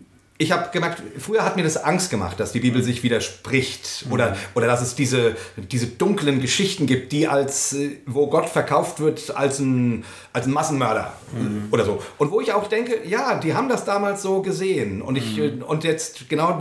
ich 0.43 0.51
habe 0.51 0.71
gemerkt, 0.73 1.01
früher 1.19 1.45
hat 1.45 1.57
mir 1.57 1.63
das 1.63 1.77
Angst 1.77 2.11
gemacht, 2.11 2.41
dass 2.41 2.51
die 2.51 2.59
Bibel 2.59 2.83
sich 2.83 3.05
widerspricht 3.05 4.07
oder, 4.11 4.31
mhm. 4.31 4.37
oder 4.55 4.67
dass 4.67 4.83
es 4.83 4.97
diese, 4.97 5.37
diese 5.57 5.87
dunklen 5.87 6.41
Geschichten 6.41 6.87
gibt, 6.87 7.13
die 7.13 7.29
als, 7.29 7.73
äh, 7.75 7.99
wo 8.07 8.27
Gott 8.27 8.49
verkauft 8.49 8.99
wird 8.99 9.35
als 9.37 9.61
ein, 9.61 10.05
als 10.33 10.47
ein 10.47 10.53
Massenmörder 10.53 11.13
mhm. 11.33 11.69
oder 11.71 11.85
so. 11.85 12.03
Und 12.19 12.33
wo 12.33 12.41
ich 12.41 12.53
auch 12.53 12.67
denke, 12.67 13.07
ja, 13.07 13.39
die 13.39 13.55
haben 13.55 13.69
das 13.69 13.85
damals 13.85 14.23
so 14.23 14.43
gesehen. 14.43 15.01
Und, 15.01 15.17
ich, 15.17 15.37
mhm. 15.37 15.63
und 15.63 15.85
jetzt 15.85 16.29
genau 16.29 16.61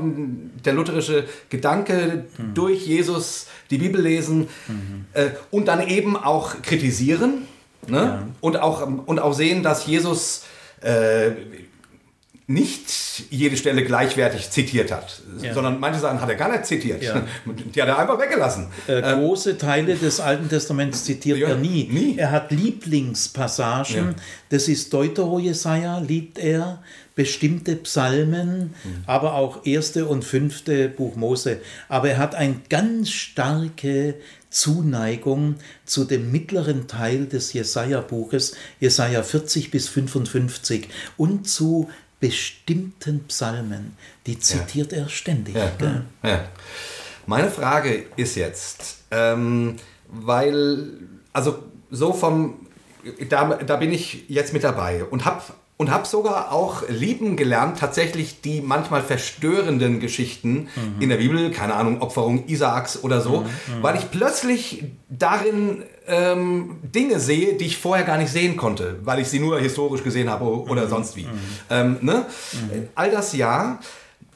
der 0.63 0.73
lutherische 0.73 1.25
Gedanke 1.49 2.25
mhm. 2.37 2.53
durch 2.53 2.85
Jesus 2.85 3.47
die 3.71 3.79
Bibel 3.79 3.99
lesen 3.99 4.47
mhm. 4.67 5.05
äh, 5.13 5.31
und 5.49 5.67
dann 5.67 5.87
eben 5.87 6.15
auch 6.15 6.61
kritisieren 6.61 7.47
ne? 7.87 7.97
Ja. 7.97 8.27
und, 8.41 8.57
auch, 8.57 8.87
und 9.05 9.19
auch 9.19 9.33
sehen, 9.33 9.63
dass 9.63 9.87
Jesus 9.87 10.43
äh, 10.81 11.31
nicht 12.53 13.23
jede 13.29 13.55
Stelle 13.57 13.83
gleichwertig 13.83 14.49
zitiert 14.49 14.91
hat, 14.91 15.21
Ja. 15.41 15.53
sondern 15.53 15.79
manche 15.79 15.99
Sachen 15.99 16.19
hat 16.21 16.29
er 16.29 16.35
gar 16.35 16.51
nicht 16.51 16.65
zitiert. 16.65 17.01
Ja. 17.03 17.23
Die 17.75 17.81
hat 17.81 17.87
er 17.89 17.99
einfach 17.99 18.19
weggelassen. 18.19 18.67
Äh, 18.87 19.01
große 19.01 19.57
Teile 19.57 19.95
des 19.95 20.19
Alten 20.19 20.49
Testaments 20.49 21.03
zitiert 21.05 21.37
Ja, 21.37 21.49
er 21.49 21.55
nie. 21.57 21.87
nie. 21.91 22.17
Er 22.17 22.31
hat 22.31 22.51
Lieblingspassagen. 22.51 24.15
Das 24.49 24.67
ist 24.67 24.93
Deutero-Jesaja, 24.93 25.99
liebt 25.99 26.39
er. 26.39 26.81
Bestimmte 27.13 27.75
Psalmen, 27.75 28.73
Mhm. 28.83 29.03
aber 29.05 29.33
auch 29.35 29.65
erste 29.65 30.05
und 30.05 30.23
fünfte 30.23 30.87
Buch 30.87 31.15
Mose. 31.17 31.57
Aber 31.89 32.09
er 32.09 32.17
hat 32.17 32.35
eine 32.35 32.55
ganz 32.69 33.09
starke 33.09 34.15
Zuneigung 34.49 35.55
zu 35.85 36.05
dem 36.05 36.31
mittleren 36.31 36.87
Teil 36.87 37.25
des 37.25 37.51
Jesaja-Buches, 37.53 38.55
Jesaja 38.79 39.23
40 39.23 39.71
bis 39.71 39.89
55, 39.89 40.87
und 41.17 41.49
zu 41.49 41.89
bestimmten 42.21 43.25
Psalmen. 43.27 43.97
Die 44.25 44.39
zitiert 44.39 44.93
er 44.93 45.09
ständig. 45.09 45.55
Ja. 45.55 46.03
Ja. 46.23 46.45
Meine 47.25 47.51
Frage 47.51 48.05
ist 48.15 48.35
jetzt, 48.35 48.99
ähm, 49.11 49.75
weil, 50.07 50.91
also 51.33 51.63
so 51.89 52.13
vom, 52.13 52.67
da, 53.27 53.55
da 53.55 53.75
bin 53.75 53.91
ich 53.91 54.29
jetzt 54.29 54.53
mit 54.53 54.63
dabei 54.63 55.03
und 55.03 55.25
habe 55.25 55.41
und 55.81 55.89
hab 55.89 56.05
sogar 56.05 56.51
auch 56.51 56.83
lieben 56.89 57.35
gelernt, 57.35 57.79
tatsächlich 57.79 58.39
die 58.41 58.61
manchmal 58.61 59.01
verstörenden 59.01 59.99
Geschichten 59.99 60.67
in 60.99 61.09
der 61.09 61.17
Bibel, 61.17 61.49
keine 61.49 61.73
Ahnung, 61.73 62.03
Opferung 62.03 62.45
Isaaks 62.45 63.03
oder 63.03 63.19
so, 63.19 63.47
weil 63.81 63.95
ich 63.95 64.11
plötzlich 64.11 64.83
darin 65.09 65.81
ähm, 66.05 66.77
Dinge 66.83 67.19
sehe, 67.19 67.55
die 67.55 67.65
ich 67.65 67.77
vorher 67.79 68.05
gar 68.05 68.19
nicht 68.19 68.31
sehen 68.31 68.57
konnte, 68.57 68.99
weil 69.03 69.21
ich 69.21 69.29
sie 69.29 69.39
nur 69.39 69.59
historisch 69.59 70.03
gesehen 70.03 70.29
habe 70.29 70.45
oder 70.45 70.87
sonst 70.87 71.15
wie. 71.15 71.27
Ähm, 71.71 71.97
ne? 72.01 72.27
All 72.93 73.09
das 73.09 73.33
ja. 73.33 73.79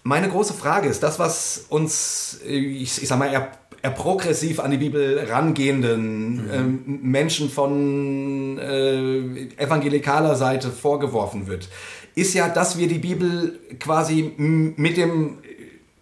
Meine 0.01 0.29
große 0.29 0.55
Frage 0.55 0.87
ist, 0.87 1.03
das, 1.03 1.19
was 1.19 1.65
uns, 1.69 2.39
äh, 2.43 2.57
ich, 2.57 3.01
ich 3.03 3.07
sag 3.07 3.19
mal, 3.19 3.31
eher 3.31 3.51
progressiv 3.89 4.59
an 4.59 4.71
die 4.71 4.77
Bibel 4.77 5.25
rangehenden 5.29 6.49
ähm, 6.51 6.99
Menschen 7.01 7.49
von 7.49 8.57
äh, 8.57 9.47
evangelikaler 9.57 10.35
Seite 10.35 10.71
vorgeworfen 10.71 11.47
wird, 11.47 11.69
ist 12.15 12.33
ja, 12.33 12.49
dass 12.49 12.77
wir 12.77 12.87
die 12.87 12.99
Bibel 12.99 13.59
quasi 13.79 14.33
mit 14.37 14.97
dem, 14.97 15.37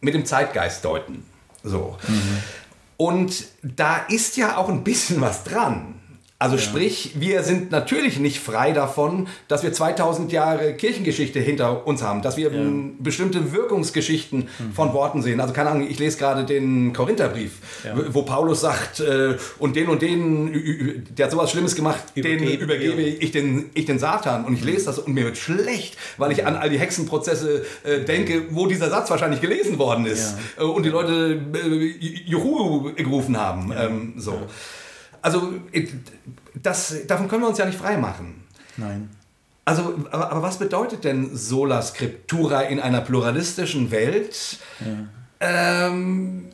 mit 0.01 0.13
dem 0.13 0.25
Zeitgeist 0.25 0.86
deuten. 0.86 1.23
So. 1.63 1.97
Und 2.97 3.45
da 3.63 3.97
ist 4.09 4.38
ja 4.38 4.57
auch 4.57 4.69
ein 4.69 4.84
bisschen 4.84 5.21
was 5.21 5.43
dran. 5.43 5.95
Also 6.43 6.57
sprich, 6.57 7.11
wir 7.15 7.41
sind 7.43 7.71
natürlich 7.71 8.19
nicht 8.19 8.39
frei 8.39 8.73
davon, 8.73 9.27
dass 9.47 9.63
wir 9.63 9.71
2000 9.71 10.31
Jahre 10.33 10.73
Kirchengeschichte 10.73 11.39
hinter 11.39 11.87
uns 11.87 12.03
haben, 12.03 12.21
dass 12.21 12.35
wir 12.35 12.51
m, 12.51 12.95
bestimmte 12.99 13.53
Wirkungsgeschichten 13.53 14.49
von 14.75 14.91
Worten 14.93 15.21
sehen. 15.21 15.39
Also 15.39 15.53
keine 15.53 15.69
Ahnung, 15.69 15.87
ich 15.89 15.99
lese 15.99 16.17
gerade 16.17 16.43
den 16.43 16.91
Korintherbrief, 16.91 17.51
w- 17.83 18.01
wo 18.11 18.23
Paulus 18.23 18.59
sagt, 18.61 18.99
äh, 18.99 19.37
und 19.59 19.75
den 19.77 19.87
und 19.87 20.01
den, 20.01 21.05
der 21.17 21.25
hat 21.27 21.31
sowas 21.31 21.49
Schlimmes 21.51 21.75
gemacht, 21.75 22.03
den 22.15 22.23
Übergeben 22.61 22.63
übergebe 22.63 23.01
ich 23.23 23.31
den, 23.31 23.69
ich 23.73 23.85
den 23.85 23.99
Satan. 23.99 24.43
Und 24.45 24.55
ich 24.55 24.63
lese 24.65 24.85
das 24.87 24.99
und 24.99 25.13
mir 25.13 25.23
wird 25.23 25.37
schlecht, 25.37 25.97
weil 26.17 26.31
ich 26.33 26.45
an 26.45 26.55
all 26.57 26.69
die 26.69 26.77
Hexenprozesse 26.79 27.65
äh, 27.85 27.99
denke, 28.01 28.47
wo 28.51 28.67
dieser 28.67 28.89
Satz 28.89 29.09
wahrscheinlich 29.09 29.39
gelesen 29.39 29.77
worden 29.79 30.05
ist. 30.05 30.35
Äh, 30.59 30.63
und 30.63 30.83
die 30.83 30.89
Leute 30.89 31.39
äh, 31.53 31.85
Juhu 32.25 32.91
gerufen 32.95 33.37
haben. 33.37 33.71
Ähm, 33.77 34.13
so. 34.17 34.33
Also, 35.24 35.53
das, 36.61 37.07
davon 37.07 37.28
können 37.28 37.41
wir 37.41 37.49
uns 37.49 37.57
ja 37.57 37.65
nicht 37.65 37.78
frei 37.78 37.97
machen. 37.97 38.43
Nein. 38.78 39.09
Also, 39.65 39.95
aber, 40.11 40.32
aber 40.32 40.41
was 40.41 40.59
bedeutet 40.59 41.05
denn 41.05 41.36
Sola 41.36 41.82
Scriptura 41.82 42.63
in 42.63 42.80
einer 42.80 43.01
pluralistischen 43.01 43.89
Welt? 43.89 44.59
Ähm, 45.39 46.49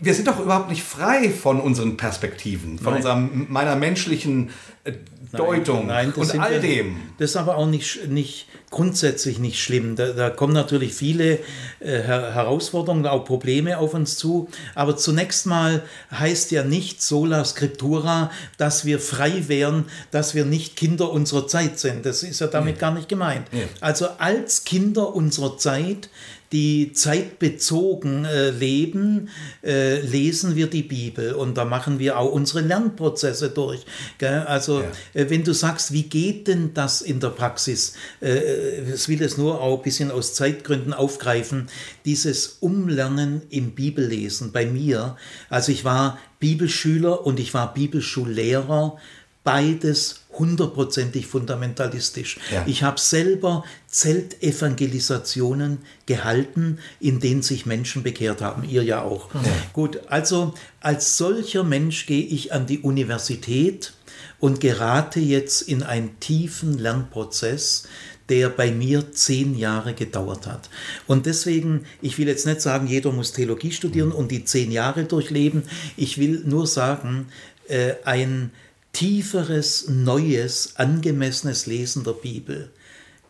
wir 0.00 0.14
sind 0.14 0.28
doch 0.28 0.38
überhaupt 0.38 0.68
nicht 0.68 0.84
frei 0.84 1.30
von 1.30 1.60
unseren 1.60 1.96
Perspektiven, 1.96 2.78
von 2.78 2.94
Nein. 2.94 2.96
unserer, 2.96 3.16
meiner 3.16 3.74
menschlichen 3.74 4.50
äh, 4.84 4.92
Deutung 5.36 5.86
Nein, 5.86 6.12
das 6.16 6.32
und 6.32 6.40
all 6.40 6.60
dem. 6.60 6.96
Das 7.18 7.30
ist 7.30 7.36
aber 7.36 7.56
auch 7.56 7.66
nicht, 7.66 8.08
nicht 8.08 8.46
grundsätzlich 8.70 9.38
nicht 9.38 9.62
schlimm. 9.62 9.96
Da, 9.96 10.12
da 10.12 10.30
kommen 10.30 10.52
natürlich 10.52 10.92
viele 10.92 11.34
äh, 11.80 12.02
Her 12.02 12.34
Herausforderungen, 12.34 13.06
auch 13.06 13.24
Probleme 13.24 13.78
auf 13.78 13.94
uns 13.94 14.16
zu. 14.16 14.48
Aber 14.74 14.96
zunächst 14.96 15.46
mal 15.46 15.82
heißt 16.10 16.50
ja 16.50 16.64
nicht 16.64 17.02
sola 17.02 17.44
scriptura, 17.44 18.30
dass 18.58 18.84
wir 18.84 18.98
frei 18.98 19.44
wären, 19.48 19.86
dass 20.10 20.34
wir 20.34 20.44
nicht 20.44 20.76
Kinder 20.76 21.10
unserer 21.10 21.46
Zeit 21.46 21.78
sind. 21.78 22.04
Das 22.04 22.22
ist 22.22 22.40
ja 22.40 22.48
damit 22.48 22.78
gar 22.78 22.92
nicht 22.92 23.08
gemeint. 23.08 23.46
Also 23.80 24.08
als 24.18 24.64
Kinder 24.64 25.14
unserer 25.14 25.56
Zeit 25.58 26.08
die 26.52 26.92
zeitbezogen 26.92 28.24
äh, 28.24 28.50
leben, 28.50 29.28
äh, 29.64 30.00
lesen 30.00 30.54
wir 30.54 30.68
die 30.68 30.82
Bibel 30.82 31.32
und 31.32 31.56
da 31.56 31.64
machen 31.64 31.98
wir 31.98 32.18
auch 32.18 32.30
unsere 32.30 32.60
Lernprozesse 32.60 33.50
durch. 33.50 33.84
Gell? 34.18 34.40
Also 34.40 34.82
äh, 35.14 35.26
wenn 35.28 35.44
du 35.44 35.52
sagst, 35.52 35.92
wie 35.92 36.04
geht 36.04 36.48
denn 36.48 36.72
das 36.74 37.00
in 37.00 37.20
der 37.20 37.30
Praxis? 37.30 37.94
Äh, 38.20 38.92
ich 38.92 39.08
will 39.08 39.22
es 39.22 39.36
nur 39.36 39.60
auch 39.60 39.78
ein 39.78 39.82
bisschen 39.82 40.10
aus 40.10 40.34
Zeitgründen 40.34 40.92
aufgreifen. 40.92 41.68
Dieses 42.04 42.58
Umlernen 42.60 43.42
im 43.50 43.72
Bibellesen 43.72 44.52
bei 44.52 44.66
mir, 44.66 45.16
also 45.48 45.72
ich 45.72 45.84
war 45.84 46.18
Bibelschüler 46.38 47.26
und 47.26 47.40
ich 47.40 47.54
war 47.54 47.74
Bibelschullehrer, 47.74 48.98
beides 49.42 50.25
hundertprozentig 50.38 51.26
fundamentalistisch. 51.26 52.38
Ja. 52.52 52.64
Ich 52.66 52.82
habe 52.82 53.00
selber 53.00 53.64
Zeltevangelisationen 53.88 55.78
gehalten, 56.06 56.78
in 57.00 57.20
denen 57.20 57.42
sich 57.42 57.66
Menschen 57.66 58.02
bekehrt 58.02 58.42
haben. 58.42 58.64
Ihr 58.68 58.82
ja 58.82 59.02
auch. 59.02 59.30
Gut, 59.72 60.00
also 60.08 60.54
als 60.80 61.16
solcher 61.16 61.64
Mensch 61.64 62.06
gehe 62.06 62.24
ich 62.24 62.52
an 62.52 62.66
die 62.66 62.80
Universität 62.80 63.94
und 64.38 64.60
gerate 64.60 65.20
jetzt 65.20 65.62
in 65.62 65.82
einen 65.82 66.20
tiefen 66.20 66.78
Lernprozess, 66.78 67.88
der 68.28 68.48
bei 68.48 68.72
mir 68.72 69.12
zehn 69.12 69.56
Jahre 69.56 69.94
gedauert 69.94 70.46
hat. 70.46 70.68
Und 71.06 71.26
deswegen, 71.26 71.84
ich 72.02 72.18
will 72.18 72.26
jetzt 72.26 72.46
nicht 72.46 72.60
sagen, 72.60 72.86
jeder 72.86 73.12
muss 73.12 73.32
Theologie 73.32 73.70
studieren 73.70 74.12
und 74.12 74.30
die 74.30 74.44
zehn 74.44 74.72
Jahre 74.72 75.04
durchleben. 75.04 75.62
Ich 75.96 76.18
will 76.18 76.42
nur 76.44 76.66
sagen, 76.66 77.28
äh, 77.68 77.94
ein 78.04 78.50
tieferes, 78.96 79.88
neues, 79.90 80.76
angemessenes 80.76 81.66
Lesen 81.66 82.02
der 82.02 82.12
Bibel 82.12 82.70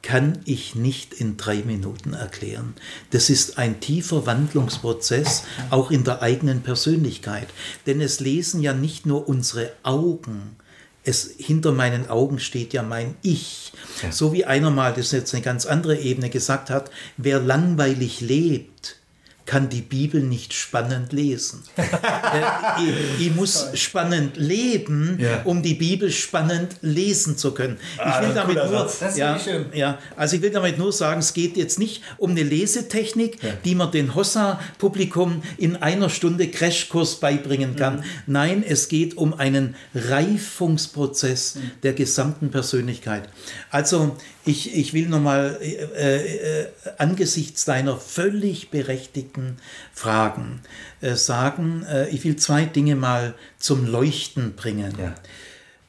kann 0.01 0.39
ich 0.45 0.77
nicht 0.77 1.13
in 1.13 1.37
drei 1.37 1.57
Minuten 1.57 2.13
erklären. 2.13 2.75
Das 3.11 3.31
ist 3.31 3.59
ein 3.59 3.81
tiefer 3.81 4.27
Wandlungsprozess, 4.27 5.43
auch 5.71 5.91
in 5.91 6.05
der 6.05 6.23
eigenen 6.23 6.63
Persönlichkeit. 6.63 7.49
Denn 7.87 8.01
es 8.01 8.21
lesen 8.21 8.63
ja 8.63 8.75
nicht 8.75 9.07
nur 9.07 9.29
unsere 9.29 9.73
Augen, 9.83 10.55
es, 11.03 11.35
hinter 11.37 11.73
meinen 11.73 12.09
Augen 12.09 12.39
steht 12.39 12.73
ja 12.73 12.85
mein 12.85 13.17
Ich. 13.23 13.73
So 14.11 14.33
wie 14.33 14.45
einer 14.45 14.71
mal, 14.71 14.91
das 14.91 15.07
ist 15.07 15.13
jetzt 15.13 15.35
eine 15.35 15.43
ganz 15.43 15.67
andere 15.67 15.99
Ebene, 15.99 16.31
gesagt 16.31 16.71
hat, 16.71 16.93
wer 17.17 17.41
langweilig 17.41 18.21
lebt, 18.21 18.99
kann 19.47 19.69
die 19.69 19.81
Bibel 19.81 20.21
nicht 20.23 20.53
spannend 20.53 21.13
lesen. 21.13 21.63
Äh, 21.77 22.83
ich, 23.21 23.29
ich 23.29 23.35
muss 23.37 23.69
spannend 23.75 24.37
leben, 24.37 25.19
Ja. 25.21 25.43
um 25.45 25.63
die 25.63 25.75
Bibel 25.75 26.11
spannend 26.11 26.77
lesen 26.83 27.39
zu 27.39 27.53
können. 27.53 27.79
Ich 27.95 28.01
Ah, 28.01 28.21
will 28.21 28.35
damit 28.35 28.57
nur, 28.57 28.91
ja, 29.15 29.39
ja, 29.73 29.99
also 30.17 30.37
ich 30.37 30.43
will 30.43 30.51
damit 30.51 30.77
nur 30.77 30.93
sagen, 30.93 31.21
es 31.21 31.33
geht 31.35 31.57
jetzt 31.57 31.79
nicht 31.79 32.03
um 32.19 32.33
eine 32.33 32.43
Lesetechnik, 32.43 33.39
die 33.65 33.75
man 33.77 33.93
den 33.93 34.15
Hossa-Publikum 34.15 35.43
in 35.57 35.77
einer 35.77 36.11
Stunde 36.11 36.49
Crashkurs 36.49 37.21
beibringen 37.21 37.77
kann. 37.77 38.03
Nein, 38.27 38.65
es 38.67 38.89
geht 38.89 39.17
um 39.17 39.35
einen 39.35 39.77
Reifungsprozess 39.95 41.59
der 41.83 41.93
gesamten 41.93 42.51
Persönlichkeit. 42.51 43.29
Also 43.71 44.17
ich, 44.47 44.75
ich 44.75 44.95
will 44.95 45.09
nochmal 45.09 45.59
äh, 45.61 46.63
äh, 46.63 46.67
angesichts 46.99 47.65
deiner 47.65 47.99
völlig 47.99 48.71
berechtigten 48.71 49.59
Fragen 49.93 50.61
äh, 51.01 51.15
sagen, 51.15 51.85
äh, 51.91 52.09
ich 52.11 52.25
will 52.25 52.37
zwei 52.37 52.65
Dinge 52.65 52.97
mal 52.97 53.35
zum 53.59 53.87
Leuchten 53.87 54.55
bringen. 54.55 54.95
Ja. 54.99 55.15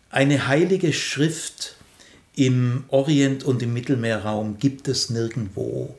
Eine 0.10 0.47
heilige 0.47 0.91
Schrift 0.91 1.76
im 2.36 2.86
Orient 2.88 3.43
und 3.43 3.62
im 3.62 3.74
Mittelmeerraum 3.74 4.58
gibt 4.58 4.88
es 4.88 5.10
nirgendwo. 5.10 5.95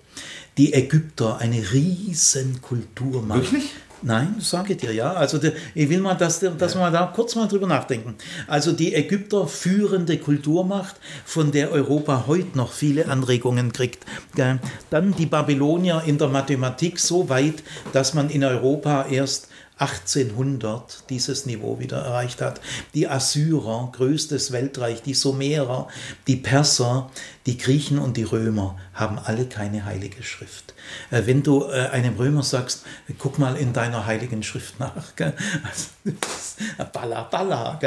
Die 0.56 0.72
Ägypter, 0.72 1.38
eine 1.38 1.72
riesen 1.72 2.60
Kulturmacht. 2.60 3.52
Wirklich? 3.52 3.70
Nein, 4.02 4.36
sage 4.38 4.74
ich 4.74 4.78
dir, 4.78 4.92
ja. 4.92 5.12
Also 5.12 5.40
ich 5.74 5.88
will 5.88 6.00
mal, 6.00 6.14
dass, 6.14 6.40
dass 6.40 6.74
wir 6.76 6.90
da 6.90 7.12
kurz 7.14 7.34
mal 7.34 7.48
drüber 7.48 7.66
nachdenken. 7.66 8.14
Also 8.46 8.72
die 8.72 8.94
Ägypter 8.94 9.48
führende 9.48 10.18
Kulturmacht, 10.18 10.96
von 11.24 11.50
der 11.50 11.72
Europa 11.72 12.24
heute 12.26 12.56
noch 12.56 12.72
viele 12.72 13.08
Anregungen 13.08 13.72
kriegt. 13.72 14.04
Dann 14.36 15.14
die 15.16 15.26
Babylonier 15.26 16.02
in 16.06 16.18
der 16.18 16.28
Mathematik 16.28 16.98
so 16.98 17.28
weit, 17.28 17.62
dass 17.92 18.14
man 18.14 18.30
in 18.30 18.44
Europa 18.44 19.06
erst 19.10 19.48
1800 19.78 21.04
dieses 21.08 21.46
Niveau 21.46 21.78
wieder 21.78 21.98
erreicht 21.98 22.40
hat. 22.40 22.60
Die 22.94 23.08
Assyrer, 23.08 23.90
größtes 23.92 24.52
Weltreich, 24.52 25.02
die 25.02 25.14
Sumerer, 25.14 25.88
die 26.26 26.36
Perser, 26.36 27.10
die 27.46 27.56
Griechen 27.56 27.98
und 27.98 28.16
die 28.16 28.24
Römer 28.24 28.76
haben 28.92 29.18
alle 29.18 29.46
keine 29.46 29.84
heilige 29.84 30.22
Schrift. 30.22 30.74
Äh, 31.10 31.22
wenn 31.24 31.42
du 31.42 31.64
äh, 31.64 31.88
einem 31.88 32.16
Römer 32.16 32.42
sagst, 32.42 32.84
guck 33.18 33.38
mal 33.38 33.56
in 33.56 33.72
deiner 33.72 34.04
heiligen 34.06 34.42
Schrift 34.42 34.78
nach, 34.80 35.16
gell? 35.16 35.32
balla, 36.92 37.22
balla. 37.22 37.78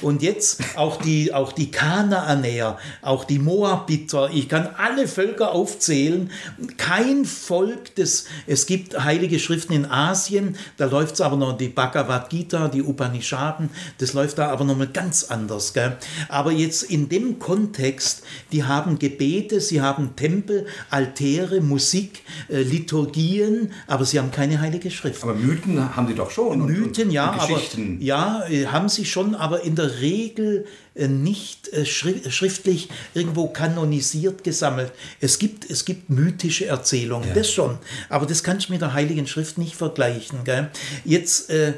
Und 0.00 0.22
jetzt 0.22 0.60
auch 0.76 0.96
die, 0.96 1.34
auch 1.34 1.52
die 1.52 1.70
Kanaanäer, 1.70 2.78
auch 3.02 3.24
die 3.24 3.38
Moabiter, 3.38 4.30
ich 4.32 4.48
kann 4.48 4.68
alle 4.76 5.08
Völker 5.08 5.52
aufzählen. 5.52 6.30
Kein 6.76 7.24
Volk, 7.24 7.94
das, 7.96 8.26
es 8.46 8.66
gibt 8.66 9.02
heilige 9.02 9.38
Schriften 9.38 9.72
in 9.72 9.84
Asien, 9.84 10.56
da 10.76 10.86
läuft 10.86 11.14
es 11.14 11.20
aber 11.20 11.31
noch 11.36 11.56
die 11.56 11.68
Bhagavad 11.68 12.30
Gita, 12.30 12.68
die 12.68 12.82
Upanishaden, 12.82 13.70
das 13.98 14.12
läuft 14.12 14.38
da 14.38 14.50
aber 14.50 14.64
noch 14.64 14.76
mal 14.76 14.86
ganz 14.86 15.24
anders. 15.24 15.72
Gell? 15.72 15.96
Aber 16.28 16.52
jetzt 16.52 16.84
in 16.84 17.08
dem 17.08 17.38
Kontext, 17.38 18.22
die 18.52 18.64
haben 18.64 18.98
Gebete, 18.98 19.60
sie 19.60 19.80
haben 19.80 20.16
Tempel, 20.16 20.66
Altäre, 20.90 21.60
Musik, 21.60 22.22
äh, 22.48 22.62
Liturgien, 22.62 23.72
aber 23.86 24.04
sie 24.04 24.18
haben 24.18 24.30
keine 24.30 24.60
heilige 24.60 24.90
Schrift. 24.90 25.22
Aber 25.22 25.34
Mythen 25.34 25.96
haben 25.96 26.06
sie 26.06 26.14
doch 26.14 26.30
schon. 26.30 26.66
Mythen, 26.66 27.08
und, 27.08 27.12
ja, 27.12 27.30
und 27.30 27.40
aber 27.40 27.60
ja, 28.00 28.44
äh, 28.48 28.66
haben 28.66 28.88
sie 28.88 29.04
schon, 29.04 29.34
aber 29.34 29.62
in 29.62 29.74
der 29.74 30.00
Regel 30.00 30.66
nicht 30.94 31.70
schriftlich 31.86 32.88
irgendwo 33.14 33.48
kanonisiert 33.48 34.44
gesammelt. 34.44 34.92
Es 35.20 35.38
gibt, 35.38 35.70
es 35.70 35.84
gibt 35.84 36.10
mythische 36.10 36.66
Erzählungen, 36.66 37.28
ja. 37.28 37.34
das 37.34 37.50
schon, 37.50 37.78
aber 38.08 38.26
das 38.26 38.42
kannst 38.42 38.68
du 38.68 38.72
mit 38.72 38.82
der 38.82 38.92
Heiligen 38.92 39.26
Schrift 39.26 39.56
nicht 39.56 39.74
vergleichen. 39.74 40.44
Gell? 40.44 40.70
Jetzt 41.04 41.48
äh, 41.50 41.74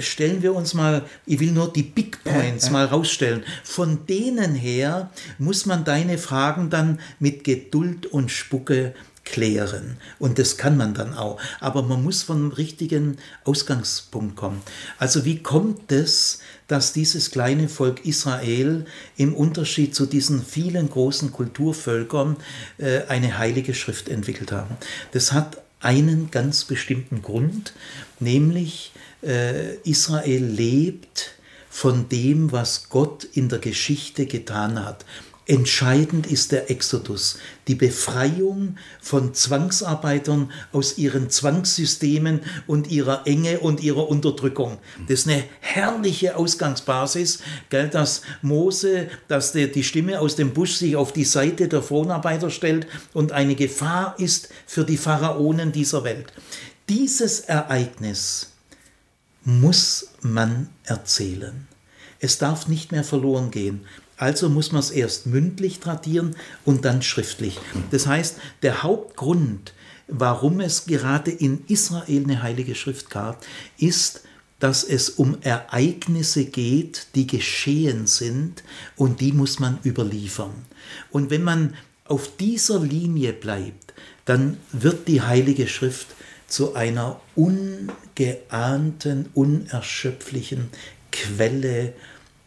stellen 0.00 0.42
wir 0.42 0.54
uns 0.54 0.74
mal, 0.74 1.02
ich 1.24 1.40
will 1.40 1.52
nur 1.52 1.72
die 1.72 1.82
Big 1.82 2.22
Points 2.24 2.70
mal 2.70 2.84
rausstellen. 2.84 3.42
Von 3.64 4.06
denen 4.06 4.54
her 4.54 5.10
muss 5.38 5.66
man 5.66 5.84
deine 5.84 6.18
Fragen 6.18 6.68
dann 6.68 7.00
mit 7.18 7.44
Geduld 7.44 8.06
und 8.06 8.30
Spucke 8.30 8.94
klären. 9.24 9.96
Und 10.18 10.38
das 10.38 10.56
kann 10.56 10.76
man 10.76 10.94
dann 10.94 11.14
auch. 11.14 11.40
Aber 11.60 11.82
man 11.82 12.02
muss 12.02 12.22
vom 12.22 12.50
richtigen 12.52 13.18
Ausgangspunkt 13.44 14.36
kommen. 14.36 14.62
Also 14.98 15.24
wie 15.24 15.42
kommt 15.42 15.92
es, 15.92 16.40
dass 16.72 16.94
dieses 16.94 17.30
kleine 17.30 17.68
Volk 17.68 18.06
Israel 18.06 18.86
im 19.18 19.34
Unterschied 19.34 19.94
zu 19.94 20.06
diesen 20.06 20.42
vielen 20.42 20.88
großen 20.88 21.30
Kulturvölkern 21.30 22.38
äh, 22.78 23.02
eine 23.08 23.36
heilige 23.36 23.74
Schrift 23.74 24.08
entwickelt 24.08 24.52
haben? 24.52 24.78
Das 25.10 25.32
hat 25.32 25.60
einen 25.80 26.30
ganz 26.30 26.64
bestimmten 26.64 27.20
Grund, 27.20 27.74
nämlich 28.20 28.92
äh, 29.22 29.74
Israel 29.84 30.42
lebt 30.42 31.32
von 31.68 32.08
dem, 32.08 32.52
was 32.52 32.88
Gott 32.88 33.24
in 33.24 33.50
der 33.50 33.58
Geschichte 33.58 34.24
getan 34.24 34.82
hat. 34.82 35.04
Entscheidend 35.46 36.28
ist 36.28 36.52
der 36.52 36.70
Exodus, 36.70 37.38
die 37.66 37.74
Befreiung 37.74 38.76
von 39.00 39.34
Zwangsarbeitern 39.34 40.52
aus 40.70 40.98
ihren 40.98 41.30
Zwangssystemen 41.30 42.42
und 42.68 42.92
ihrer 42.92 43.26
Enge 43.26 43.58
und 43.58 43.82
ihrer 43.82 44.08
Unterdrückung. 44.08 44.78
Das 45.08 45.20
ist 45.20 45.28
eine 45.28 45.42
herrliche 45.58 46.36
Ausgangsbasis, 46.36 47.40
gell, 47.70 47.88
dass 47.88 48.22
Mose, 48.40 49.08
dass 49.26 49.50
der, 49.50 49.66
die 49.66 49.82
Stimme 49.82 50.20
aus 50.20 50.36
dem 50.36 50.52
Busch 50.52 50.74
sich 50.74 50.94
auf 50.94 51.12
die 51.12 51.24
Seite 51.24 51.66
der 51.66 51.82
Fronarbeiter 51.82 52.50
stellt 52.50 52.86
und 53.12 53.32
eine 53.32 53.56
Gefahr 53.56 54.14
ist 54.18 54.48
für 54.66 54.84
die 54.84 54.96
Pharaonen 54.96 55.72
dieser 55.72 56.04
Welt. 56.04 56.32
Dieses 56.88 57.40
Ereignis 57.40 58.52
muss 59.44 60.10
man 60.20 60.68
erzählen. 60.84 61.66
Es 62.20 62.38
darf 62.38 62.68
nicht 62.68 62.92
mehr 62.92 63.02
verloren 63.02 63.50
gehen. 63.50 63.84
Also 64.22 64.48
muss 64.48 64.70
man 64.70 64.78
es 64.78 64.92
erst 64.92 65.26
mündlich 65.26 65.80
tradieren 65.80 66.36
und 66.64 66.84
dann 66.84 67.02
schriftlich. 67.02 67.58
Das 67.90 68.06
heißt, 68.06 68.36
der 68.62 68.84
Hauptgrund, 68.84 69.74
warum 70.06 70.60
es 70.60 70.86
gerade 70.86 71.32
in 71.32 71.64
Israel 71.66 72.22
eine 72.22 72.40
heilige 72.40 72.76
Schrift 72.76 73.10
gab, 73.10 73.44
ist, 73.78 74.20
dass 74.60 74.84
es 74.84 75.10
um 75.10 75.38
Ereignisse 75.40 76.44
geht, 76.44 77.08
die 77.16 77.26
geschehen 77.26 78.06
sind 78.06 78.62
und 78.94 79.20
die 79.20 79.32
muss 79.32 79.58
man 79.58 79.80
überliefern. 79.84 80.54
Und 81.10 81.30
wenn 81.30 81.42
man 81.42 81.74
auf 82.04 82.36
dieser 82.36 82.78
Linie 82.78 83.32
bleibt, 83.32 83.92
dann 84.24 84.56
wird 84.70 85.08
die 85.08 85.22
heilige 85.22 85.66
Schrift 85.66 86.06
zu 86.46 86.76
einer 86.76 87.20
ungeahnten, 87.34 89.30
unerschöpflichen 89.34 90.68
Quelle 91.10 91.94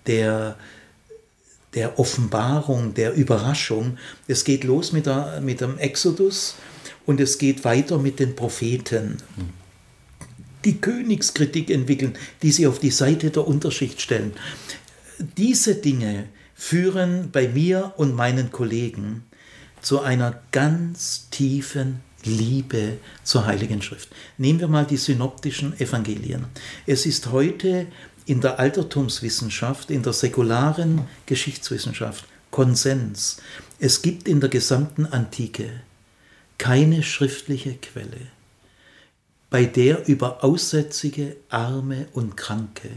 der 0.07 0.55
der 1.75 1.99
Offenbarung, 1.99 2.93
der 2.93 3.13
Überraschung. 3.13 3.97
Es 4.27 4.43
geht 4.43 4.63
los 4.63 4.93
mit, 4.93 5.05
der, 5.05 5.41
mit 5.41 5.61
dem 5.61 5.77
Exodus 5.77 6.55
und 7.05 7.19
es 7.19 7.37
geht 7.37 7.63
weiter 7.65 7.99
mit 7.99 8.19
den 8.19 8.35
Propheten. 8.35 9.17
Die 10.63 10.79
Königskritik 10.79 11.69
entwickeln, 11.69 12.17
die 12.41 12.51
sie 12.51 12.65
auf 12.65 12.79
die 12.79 12.89
Seite 12.89 13.29
der 13.29 13.47
Unterschicht 13.47 14.01
stellen. 14.01 14.33
Diese 15.37 15.75
Dinge 15.75 16.27
führen 16.55 17.29
bei 17.31 17.47
mir 17.47 17.93
und 17.97 18.15
meinen 18.15 18.51
Kollegen 18.51 19.23
zu 19.81 19.99
einer 19.99 20.41
ganz 20.51 21.27
tiefen 21.29 21.99
Liebe 22.23 22.97
zur 23.23 23.45
Heiligen 23.45 23.83
Schrift. 23.83 24.09
Nehmen 24.39 24.59
wir 24.59 24.67
mal 24.67 24.85
die 24.85 24.97
synoptischen 24.97 25.79
Evangelien. 25.79 26.45
Es 26.87 27.05
ist 27.05 27.31
heute 27.31 27.85
in 28.25 28.41
der 28.41 28.59
Altertumswissenschaft, 28.59 29.91
in 29.91 30.03
der 30.03 30.13
säkularen 30.13 31.01
Geschichtswissenschaft 31.25 32.25
Konsens. 32.51 33.37
Es 33.79 34.01
gibt 34.01 34.27
in 34.27 34.39
der 34.39 34.49
gesamten 34.49 35.05
Antike 35.05 35.69
keine 36.57 37.03
schriftliche 37.03 37.75
Quelle, 37.75 38.21
bei 39.49 39.65
der 39.65 40.07
über 40.07 40.43
Aussätzige, 40.43 41.35
Arme 41.49 42.07
und 42.13 42.37
Kranke 42.37 42.89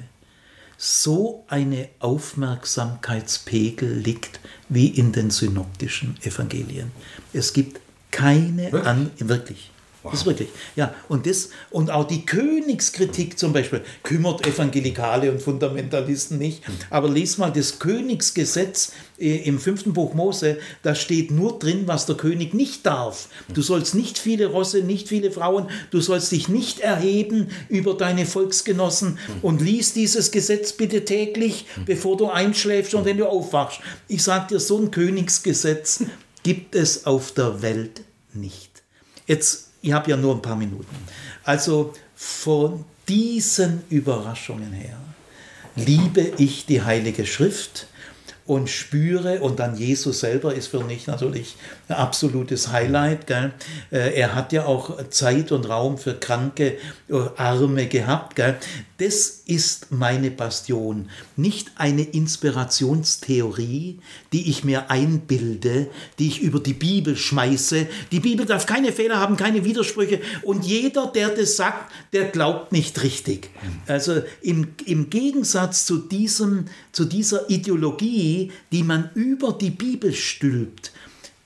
so 0.80 1.44
eine 1.48 1.88
Aufmerksamkeitspegel 1.98 3.92
liegt 3.92 4.38
wie 4.68 4.86
in 4.86 5.10
den 5.10 5.30
synoptischen 5.30 6.16
Evangelien. 6.22 6.92
Es 7.32 7.52
gibt 7.52 7.80
keine 8.12 8.70
wirklich? 8.70 8.86
An, 8.86 9.10
wirklich 9.18 9.72
Wow. 10.08 10.12
Das 10.12 10.20
ist 10.20 10.26
wirklich. 10.26 10.48
Ja, 10.74 10.94
und, 11.08 11.26
das, 11.26 11.50
und 11.70 11.90
auch 11.90 12.06
die 12.06 12.24
Königskritik 12.24 13.38
zum 13.38 13.52
Beispiel 13.52 13.82
kümmert 14.02 14.46
Evangelikale 14.46 15.30
und 15.30 15.42
Fundamentalisten 15.42 16.38
nicht. 16.38 16.62
Aber 16.88 17.10
lies 17.10 17.36
mal 17.36 17.52
das 17.52 17.78
Königsgesetz 17.78 18.92
äh, 19.18 19.36
im 19.44 19.58
fünften 19.58 19.92
Buch 19.92 20.14
Mose, 20.14 20.58
da 20.82 20.94
steht 20.94 21.30
nur 21.30 21.58
drin, 21.58 21.82
was 21.86 22.06
der 22.06 22.16
König 22.16 22.54
nicht 22.54 22.86
darf. 22.86 23.28
Du 23.52 23.60
sollst 23.60 23.94
nicht 23.94 24.18
viele 24.18 24.46
Rosse, 24.46 24.80
nicht 24.80 25.08
viele 25.08 25.30
Frauen, 25.30 25.68
du 25.90 26.00
sollst 26.00 26.32
dich 26.32 26.48
nicht 26.48 26.80
erheben 26.80 27.48
über 27.68 27.94
deine 27.94 28.24
Volksgenossen 28.24 29.18
und 29.42 29.60
lies 29.60 29.92
dieses 29.92 30.30
Gesetz 30.30 30.72
bitte 30.72 31.04
täglich, 31.04 31.66
bevor 31.84 32.16
du 32.16 32.28
einschläfst 32.30 32.94
und 32.94 33.04
wenn 33.04 33.18
du 33.18 33.28
aufwachst. 33.28 33.80
Ich 34.08 34.22
sage 34.22 34.54
dir, 34.54 34.60
so 34.60 34.78
ein 34.78 34.90
Königsgesetz 34.90 36.04
gibt 36.42 36.74
es 36.74 37.04
auf 37.04 37.32
der 37.32 37.60
Welt 37.60 38.02
nicht. 38.32 38.82
Jetzt 39.26 39.67
ich 39.88 39.94
habe 39.94 40.10
ja 40.10 40.18
nur 40.18 40.34
ein 40.34 40.42
paar 40.42 40.56
Minuten. 40.56 40.94
Also 41.44 41.94
von 42.14 42.84
diesen 43.08 43.84
Überraschungen 43.88 44.72
her 44.72 44.98
liebe 45.76 46.20
ich 46.36 46.66
die 46.66 46.82
Heilige 46.82 47.24
Schrift 47.24 47.86
und 48.48 48.70
spüre, 48.70 49.40
und 49.40 49.58
dann 49.58 49.76
Jesus 49.76 50.20
selber 50.20 50.54
ist 50.54 50.68
für 50.68 50.82
mich 50.82 51.06
natürlich 51.06 51.56
ein 51.86 51.96
absolutes 51.96 52.72
Highlight. 52.72 53.26
Gell? 53.26 53.52
Äh, 53.90 54.18
er 54.18 54.34
hat 54.34 54.52
ja 54.54 54.64
auch 54.64 55.06
Zeit 55.10 55.52
und 55.52 55.68
Raum 55.68 55.98
für 55.98 56.14
kranke 56.14 56.78
äh, 57.10 57.14
Arme 57.36 57.88
gehabt. 57.88 58.36
Gell? 58.36 58.56
Das 58.96 59.42
ist 59.46 59.92
meine 59.92 60.30
Bastion. 60.30 61.10
Nicht 61.36 61.70
eine 61.76 62.02
Inspirationstheorie, 62.02 64.00
die 64.32 64.50
ich 64.50 64.64
mir 64.64 64.90
einbilde, 64.90 65.88
die 66.18 66.28
ich 66.28 66.40
über 66.40 66.58
die 66.58 66.72
Bibel 66.72 67.16
schmeiße. 67.16 67.86
Die 68.10 68.20
Bibel 68.20 68.46
darf 68.46 68.66
keine 68.66 68.92
Fehler 68.92 69.18
haben, 69.18 69.36
keine 69.36 69.64
Widersprüche. 69.64 70.20
Und 70.42 70.64
jeder, 70.64 71.06
der 71.06 71.28
das 71.28 71.56
sagt, 71.56 71.92
der 72.12 72.24
glaubt 72.24 72.72
nicht 72.72 73.02
richtig. 73.02 73.50
Also 73.86 74.22
im, 74.40 74.68
im 74.86 75.10
Gegensatz 75.10 75.84
zu, 75.86 75.98
diesem, 75.98 76.64
zu 76.90 77.04
dieser 77.04 77.48
Ideologie, 77.50 78.37
die 78.72 78.82
man 78.82 79.10
über 79.14 79.52
die 79.52 79.70
Bibel 79.70 80.12
stülpt, 80.14 80.92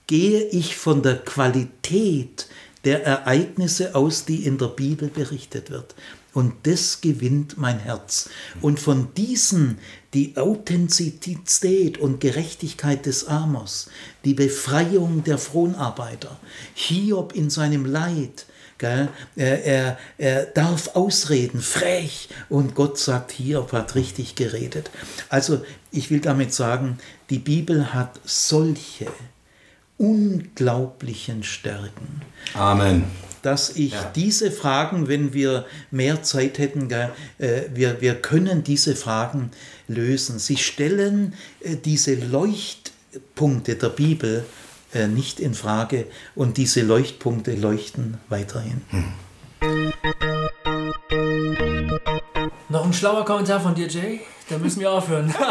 gehe 0.06 0.44
ich 0.48 0.76
von 0.76 1.02
der 1.02 1.16
Qualität 1.16 2.46
der 2.84 3.04
Ereignisse 3.04 3.94
aus, 3.94 4.24
die 4.24 4.44
in 4.44 4.58
der 4.58 4.68
Bibel 4.68 5.08
berichtet 5.08 5.70
wird. 5.70 5.94
Und 6.34 6.54
das 6.62 7.02
gewinnt 7.02 7.58
mein 7.58 7.78
Herz. 7.78 8.30
Und 8.62 8.80
von 8.80 9.08
diesen, 9.14 9.78
die 10.14 10.36
Authentizität 10.36 11.98
und 11.98 12.20
Gerechtigkeit 12.20 13.04
des 13.04 13.26
Amos, 13.26 13.90
die 14.24 14.34
Befreiung 14.34 15.24
der 15.24 15.36
Fronarbeiter, 15.36 16.38
Hiob 16.74 17.34
in 17.34 17.50
seinem 17.50 17.84
Leid, 17.84 18.46
Gell? 18.82 19.08
Er, 19.36 19.64
er, 19.64 19.98
er 20.18 20.42
darf 20.46 20.96
ausreden, 20.96 21.60
frech. 21.60 22.28
Und 22.48 22.74
Gott 22.74 22.98
sagt, 22.98 23.30
hier 23.30 23.64
hat 23.70 23.94
richtig 23.94 24.34
geredet. 24.34 24.90
Also 25.28 25.64
ich 25.92 26.10
will 26.10 26.18
damit 26.18 26.52
sagen, 26.52 26.98
die 27.30 27.38
Bibel 27.38 27.94
hat 27.94 28.18
solche 28.24 29.06
unglaublichen 29.98 31.44
Stärken. 31.44 32.22
Amen. 32.54 33.04
Dass 33.42 33.70
ich 33.76 33.92
Ja. 33.92 34.10
diese 34.16 34.50
Fragen, 34.50 35.06
wenn 35.06 35.32
wir 35.32 35.64
mehr 35.92 36.24
Zeit 36.24 36.58
hätten, 36.58 36.88
gell, 36.88 37.10
äh, 37.38 37.62
wir, 37.72 38.00
wir 38.00 38.16
können 38.16 38.64
diese 38.64 38.96
Fragen 38.96 39.52
lösen. 39.86 40.40
Sie 40.40 40.56
stellen 40.56 41.34
äh, 41.60 41.76
diese 41.76 42.14
Leuchtpunkte 42.16 43.76
der 43.76 43.90
Bibel 43.90 44.44
äh, 44.94 45.06
nicht 45.08 45.40
in 45.40 45.54
Frage 45.54 46.06
und 46.34 46.56
diese 46.56 46.82
Leuchtpunkte 46.82 47.54
leuchten 47.54 48.18
weiterhin. 48.28 48.82
Noch 52.68 52.86
ein 52.86 52.92
schlauer 52.92 53.24
Kommentar 53.24 53.60
von 53.60 53.74
dir, 53.74 53.86
Jay? 53.86 54.20
Da 54.48 54.58
müssen 54.58 54.80
wir 54.80 54.90
aufhören. 54.90 55.32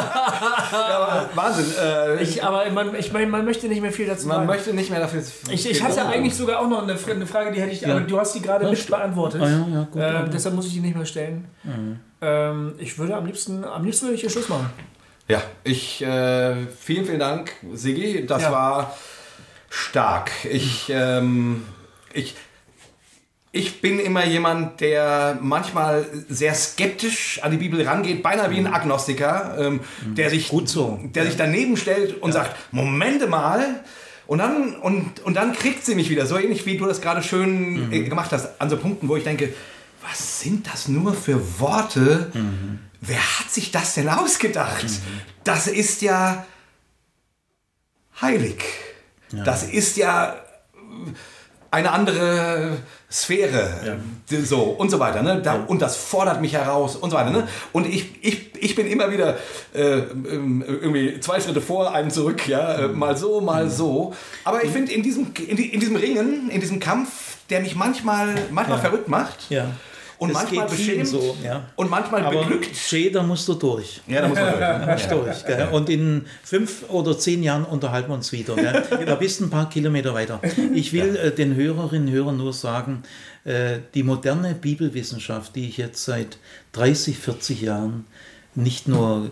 Ja, 0.71 1.29
Wahnsinn. 1.35 1.65
Äh, 1.79 2.23
Ich, 2.23 2.43
aber 2.43 2.69
man, 2.71 2.95
ich 2.95 3.11
meine, 3.11 3.27
man 3.27 3.43
möchte 3.45 3.67
nicht 3.67 3.81
mehr 3.81 3.91
viel 3.91 4.07
dazu 4.07 4.27
man 4.27 4.37
sagen. 4.37 4.47
möchte 4.47 4.73
nicht 4.73 4.89
mehr 4.89 4.99
dafür. 4.99 5.21
Ich, 5.51 5.69
ich 5.69 5.83
hatte 5.83 6.05
eigentlich 6.05 6.35
sogar 6.35 6.59
auch 6.59 6.67
noch 6.69 6.83
eine, 6.83 6.97
eine 7.09 7.27
Frage, 7.27 7.51
die 7.51 7.61
hätte 7.61 7.71
ich, 7.73 7.87
aber 7.87 8.01
du 8.01 8.19
hast 8.19 8.33
die 8.35 8.41
gerade 8.41 8.69
nicht 8.69 8.87
beantwortet. 8.89 9.41
Ah, 9.41 9.47
ja, 9.49 9.67
ja, 9.73 9.87
gut, 9.91 10.01
äh, 10.01 10.29
deshalb 10.31 10.55
muss 10.55 10.67
ich 10.67 10.73
die 10.73 10.79
nicht 10.79 10.95
mehr 10.95 11.05
stellen. 11.05 11.45
Ähm, 12.21 12.73
ich 12.77 12.97
würde 12.97 13.15
am 13.15 13.25
liebsten, 13.25 13.63
am 13.65 13.83
liebsten 13.83 14.05
würde 14.05 14.15
ich 14.15 14.21
hier 14.21 14.29
Schluss 14.29 14.49
machen. 14.49 14.69
Ja, 15.27 15.41
ich 15.63 16.01
äh, 16.01 16.55
vielen, 16.79 17.05
vielen 17.05 17.19
Dank, 17.19 17.51
Sigi. 17.73 18.25
Das 18.25 18.43
Ja. 18.43 18.51
war 18.51 18.95
stark. 19.71 20.31
Ich, 20.43 20.91
ähm, 20.93 21.63
ich, 22.13 22.35
ich 23.53 23.81
bin 23.81 23.99
immer 23.99 24.25
jemand, 24.25 24.81
der 24.81 25.39
manchmal 25.41 26.05
sehr 26.29 26.53
skeptisch 26.53 27.39
an 27.41 27.51
die 27.51 27.57
Bibel 27.57 27.81
rangeht, 27.87 28.21
beinahe 28.21 28.51
wie 28.51 28.57
ein 28.57 28.67
Agnostiker, 28.67 29.55
ähm, 29.57 29.79
der, 30.05 30.29
sich, 30.29 30.49
Gut 30.49 30.69
so. 30.69 30.99
der 31.03 31.25
sich 31.25 31.37
daneben 31.37 31.77
stellt 31.77 32.21
und 32.21 32.33
sagt, 32.33 32.55
Momente 32.71 33.27
mal. 33.27 33.83
Und 34.27 34.39
dann, 34.39 34.75
und, 34.75 35.21
und 35.21 35.35
dann 35.35 35.53
kriegt 35.53 35.85
sie 35.85 35.95
mich 35.95 36.09
wieder, 36.09 36.25
so 36.25 36.37
ähnlich 36.37 36.65
wie 36.65 36.77
du 36.77 36.85
das 36.85 37.01
gerade 37.01 37.23
schön 37.23 37.91
äh, 37.91 38.03
gemacht 38.03 38.31
hast, 38.33 38.61
an 38.61 38.69
so 38.69 38.77
Punkten, 38.77 39.07
wo 39.07 39.15
ich 39.15 39.23
denke, 39.23 39.53
was 40.07 40.41
sind 40.41 40.67
das 40.67 40.87
nur 40.87 41.13
für 41.13 41.59
Worte? 41.59 42.31
Wer 42.99 43.39
hat 43.39 43.51
sich 43.51 43.71
das 43.71 43.93
denn 43.93 44.09
ausgedacht? 44.09 44.85
Das 45.43 45.67
ist 45.67 46.01
ja 46.01 46.45
heilig. 48.21 48.63
Das 49.45 49.63
ist 49.63 49.97
ja 49.97 50.35
eine 51.73 51.91
andere 51.91 52.77
Sphäre. 53.09 53.69
So 54.43 54.61
und 54.63 54.91
so 54.91 54.99
weiter. 54.99 55.21
Ne? 55.23 55.41
Da, 55.41 55.63
Und 55.67 55.81
das 55.81 55.95
fordert 55.95 56.41
mich 56.41 56.53
heraus 56.53 56.95
und 56.97 57.11
so 57.11 57.15
weiter. 57.15 57.29
Ne? 57.29 57.47
Und 57.71 57.87
ich, 57.87 58.13
ich, 58.21 58.53
ich 58.59 58.75
bin 58.75 58.87
immer 58.87 59.09
wieder 59.11 59.37
äh, 59.73 59.99
ähm, 59.99 60.63
irgendwie 60.67 61.19
zwei 61.21 61.39
Schritte 61.39 61.61
vor, 61.61 61.93
einen 61.93 62.11
zurück. 62.11 62.45
Ja? 62.47 62.75
Äh, 62.75 62.87
Mal 62.89 63.15
so, 63.15 63.39
mal 63.39 63.69
so. 63.69 64.13
Aber 64.43 64.63
ich 64.65 64.71
finde, 64.71 64.91
in 64.91 65.01
diesem, 65.01 65.27
in, 65.47 65.55
die- 65.55 65.73
in 65.73 65.79
diesem 65.79 65.95
Ringen, 65.95 66.49
in 66.49 66.59
diesem 66.59 66.79
Kampf, 66.81 67.37
der 67.49 67.61
mich 67.61 67.75
manchmal, 67.75 68.35
manchmal 68.51 68.79
verrückt 68.79 69.07
macht 69.07 69.49
Ja. 69.49 69.65
Und 70.21 70.29
Das 70.29 70.43
manchmal 70.43 70.67
beschämt 70.69 71.07
so, 71.07 71.35
ja. 71.43 71.63
und 71.75 71.89
manchmal 71.89 72.23
Aber 72.23 72.41
beglückt. 72.41 72.69
Jay, 72.91 73.09
da 73.11 73.23
musst 73.23 73.47
du 73.47 73.55
durch. 73.55 74.01
Ja, 74.05 74.21
da 74.21 74.27
muss 74.27 74.37
man 74.37 74.51
durch. 74.51 74.87
Musst 74.87 75.11
durch 75.11 75.45
gell? 75.47 75.67
Und 75.71 75.89
in 75.89 76.27
fünf 76.43 76.87
oder 76.89 77.17
zehn 77.17 77.41
Jahren 77.41 77.65
unterhalten 77.65 78.09
wir 78.09 78.13
uns 78.13 78.31
wieder. 78.31 78.55
Gell? 78.55 78.83
Da 79.07 79.15
bist 79.15 79.39
du 79.39 79.45
ein 79.45 79.49
paar 79.49 79.67
Kilometer 79.67 80.13
weiter. 80.13 80.39
Ich 80.75 80.93
will 80.93 81.15
äh, 81.15 81.31
den 81.31 81.55
Hörerinnen 81.55 82.09
und 82.09 82.13
Hörern 82.13 82.37
nur 82.37 82.53
sagen, 82.53 83.01
äh, 83.45 83.79
die 83.95 84.03
moderne 84.03 84.53
Bibelwissenschaft, 84.53 85.55
die 85.55 85.67
ich 85.67 85.77
jetzt 85.77 86.05
seit 86.05 86.37
30, 86.73 87.17
40 87.17 87.61
Jahren 87.61 88.05
nicht 88.53 88.87
nur 88.87 89.31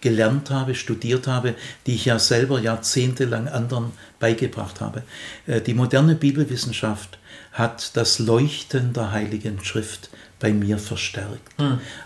gelernt 0.00 0.48
habe, 0.48 0.74
studiert 0.74 1.26
habe, 1.26 1.54
die 1.86 1.96
ich 1.96 2.06
ja 2.06 2.18
selber 2.18 2.58
jahrzehntelang 2.60 3.46
anderen 3.46 3.92
beigebracht 4.18 4.80
habe. 4.80 5.02
Äh, 5.46 5.60
Die 5.60 5.74
moderne 5.74 6.14
Bibelwissenschaft 6.14 7.18
hat 7.52 7.94
das 7.94 8.18
Leuchten 8.18 8.94
der 8.94 9.12
Heiligen 9.12 9.62
Schrift 9.62 10.08
bei 10.40 10.52
mir 10.52 10.78
verstärkt. 10.78 11.52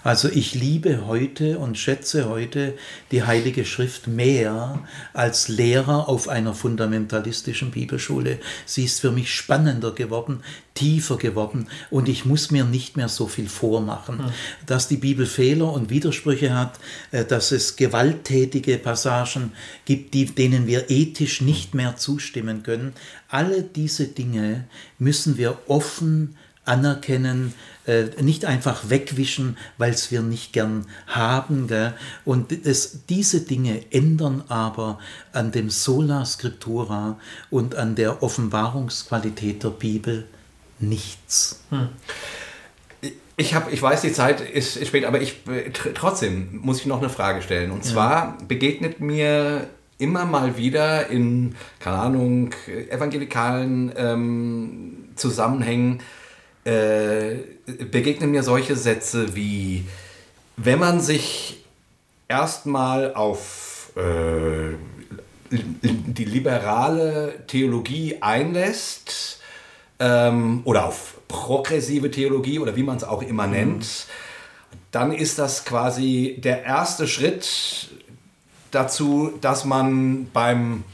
Also 0.03 0.29
ich 0.29 0.55
liebe 0.55 1.07
heute 1.07 1.59
und 1.59 1.79
schätze 1.79 2.29
heute 2.29 2.75
die 3.13 3.23
Heilige 3.23 3.65
Schrift 3.65 4.09
mehr 4.09 4.81
als 5.13 5.49
Lehrer 5.49 6.09
auf 6.09 6.29
einer 6.29 6.53
fundamentalistischen 6.53 7.71
Bibelschule. 7.71 8.41
Sie 8.67 8.85
ist 8.85 9.01
für 9.01 9.13
mich 9.13 9.33
spannender 9.33 9.93
geworden, 9.93 10.43
tiefer 10.75 11.17
geworden 11.17 11.69
und 11.91 12.09
ich 12.09 12.25
muss 12.25 12.51
mir 12.51 12.65
nicht 12.65 12.97
mehr 12.97 13.09
so 13.09 13.29
viel 13.29 13.49
vormachen. 13.49 14.21
Dass 14.67 14.89
die 14.89 14.97
Bibel 14.97 15.25
Fehler 15.27 15.73
und 15.73 15.89
Widersprüche 15.89 16.55
hat, 16.55 16.81
äh, 17.13 17.25
dass 17.25 17.53
es 17.53 17.77
gewalttätige 17.77 18.79
Passagen 18.79 19.53
gibt, 19.85 20.15
die, 20.15 20.27
denen 20.27 20.67
wir 20.67 20.91
ethisch 20.91 21.41
nicht 21.41 21.75
mehr 21.75 21.97
zustimmen 21.97 22.65
können. 22.65 22.95
Alle 23.29 23.63
diese 23.63 24.09
Dinge 24.09 24.65
müssen 24.99 25.39
wir 25.39 25.59
offen 25.69 26.37
anerkennen, 26.65 27.55
äh, 27.87 28.05
nicht 28.23 28.45
einfach 28.45 28.89
wegwischen, 28.89 29.57
weil 29.77 29.93
es 29.93 30.11
wir 30.11 30.23
nicht 30.23 30.53
gern 30.53 30.87
haben. 31.07 31.67
Gell? 31.69 31.95
Und 32.25 32.67
das, 32.67 33.01
diese 33.09 33.43
Dinge 33.43 33.83
ändern 33.91 34.43
aber 34.49 34.99
an 35.33 35.53
dem 35.53 35.71
Sola 35.71 36.25
Scriptura 36.25 37.19
und 37.51 37.75
an 37.75 37.95
der 37.95 38.23
Offenbarungsqualität 38.23 39.63
der 39.63 39.71
Bibel 39.71 40.27
nichts. 40.79 41.61
Ich 43.37 43.55
habe, 43.55 43.71
ich 43.71 43.83
weiß, 43.83 44.01
die 44.03 44.13
Zeit 44.13 44.41
ist, 44.41 44.77
ist 44.77 44.89
spät, 44.89 45.05
aber 45.05 45.21
ich 45.21 45.43
tr 45.73 45.93
trotzdem 45.95 46.61
muss 46.63 46.81
ich 46.81 46.87
noch 46.87 46.99
eine 46.99 47.11
Frage 47.11 47.43
stellen. 47.43 47.71
Und 47.71 47.85
zwar 47.85 48.39
begegnet 48.49 49.01
mir 49.01 49.69
immer 49.99 50.25
mal 50.25 50.57
wieder 50.57 51.09
in, 51.09 51.55
keine 51.81 51.99
Ahnung, 51.99 52.51
evangelikalen 52.91 53.93
ähm, 53.97 55.09
Zusammenhängen 55.17 56.01
äh, 56.65 57.37
begegnen 57.91 58.31
mir 58.31 58.43
solche 58.43 58.77
Sätze 58.77 59.35
wie, 59.35 59.85
wenn 60.57 60.79
man 60.79 61.01
sich 61.01 61.65
erstmal 62.29 63.15
auf 63.15 63.93
äh, 63.97 64.77
die 65.51 66.25
liberale 66.25 67.35
Theologie 67.47 68.19
einlässt 68.21 69.41
ähm, 69.99 70.63
oder 70.65 70.87
auf 70.87 71.15
progressive 71.29 72.11
Theologie 72.11 72.59
oder 72.59 72.77
wie 72.77 72.83
man 72.83 72.97
es 72.97 73.05
auch 73.05 73.23
immer 73.23 73.47
nennt, 73.47 74.07
dann 74.91 75.13
ist 75.13 75.39
das 75.39 75.65
quasi 75.65 76.39
der 76.43 76.65
erste 76.65 77.07
Schritt 77.07 77.89
dazu, 78.71 79.33
dass 79.41 79.65
man 79.65 80.29
beim 80.33 80.85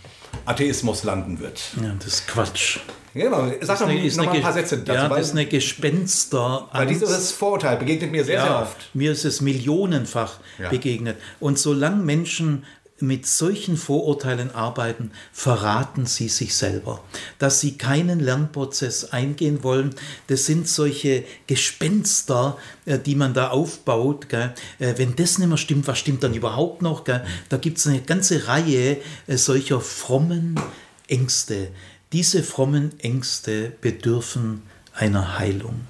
Atheismus 0.44 1.04
landen 1.04 1.40
wird. 1.40 1.60
Ja, 1.82 1.94
das 1.98 2.06
ist 2.06 2.28
Quatsch. 2.28 2.80
Genau, 3.14 3.50
sag 3.61 3.78
doch 3.80 3.88
Ist 3.90 4.16
noch 4.16 4.26
mal 4.26 4.36
ein 4.36 4.42
paar 4.42 4.52
Sätze 4.52 4.78
dazu. 4.78 4.92
Ja, 4.92 5.08
das 5.08 5.26
ist 5.26 5.32
eine 5.32 5.46
Gespenster. 5.46 6.68
weil 6.72 6.86
dieses 6.86 7.32
Vorurteil 7.32 7.76
begegnet 7.76 8.12
mir 8.12 8.24
sehr, 8.24 8.40
sehr 8.40 8.50
Ja, 8.50 8.62
oft. 8.62 8.76
mir 8.94 9.12
ist 9.12 9.24
es 9.24 9.40
millionenfach 9.40 10.38
Ja. 10.58 10.68
begegnet. 10.68 11.16
Und 11.40 11.58
solange 11.58 12.02
Menschen 12.02 12.64
mit 13.02 13.26
solchen 13.26 13.78
Vorurteilen 13.78 14.54
arbeiten, 14.54 15.11
verraten 15.32 16.04
sie 16.04 16.28
sich 16.28 16.54
selber. 16.54 17.02
Dass 17.38 17.58
sie 17.58 17.78
keinen 17.78 18.20
Lernprozess 18.20 19.06
eingehen 19.06 19.62
wollen, 19.64 19.94
das 20.26 20.44
sind 20.44 20.68
solche 20.68 21.24
Gespenster, 21.46 22.58
äh, 22.84 22.98
die 22.98 23.14
man 23.14 23.32
da 23.32 23.48
aufbaut. 23.48 24.28
Gell? 24.28 24.52
Äh, 24.78 24.94
Wenn 24.98 25.16
das 25.16 25.38
nicht 25.38 25.48
mehr 25.48 25.56
stimmt, 25.56 25.86
was 25.88 25.98
stimmt 25.98 26.22
dann 26.22 26.34
überhaupt 26.34 26.82
noch? 26.82 27.04
Gell? 27.04 27.24
Da 27.48 27.56
gibt 27.56 27.78
es 27.78 27.86
eine 27.86 28.02
ganze 28.02 28.46
Reihe 28.48 28.98
äh, 29.26 29.36
solcher 29.36 29.80
frommen 29.80 30.61
Ängste. 31.08 31.68
Diese 32.12 32.42
frommen 32.42 32.98
Ängste 33.00 33.72
bedürfen 33.80 34.62
einer 34.92 35.38
Heilung 35.38 35.86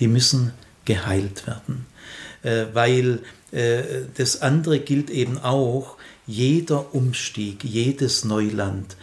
die 0.00 0.08
müssen 0.08 0.52
geheilt 0.84 1.46
werden. 1.46 1.86
Äh, 2.42 2.66
weil 2.72 3.20
äh, 3.52 3.82
das 4.16 4.42
andere 4.42 4.80
gilt 4.80 5.10
eben 5.10 5.38
auch, 5.38 5.96
jeder 6.26 6.94
Umstieg, 6.94 7.64
jedes 7.64 8.24
Neuland 8.24 8.96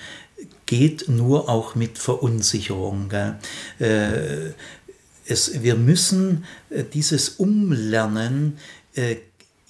geht 0.66 1.08
nur 1.08 1.50
auch 1.50 1.76
mit 1.76 1.98
Verunsicherung. 1.98 3.12
Äh, 3.12 3.34
es, 5.26 5.62
wir 5.62 5.76
müssen 5.76 6.46
dieses 6.94 7.30
Umlernen 7.30 8.58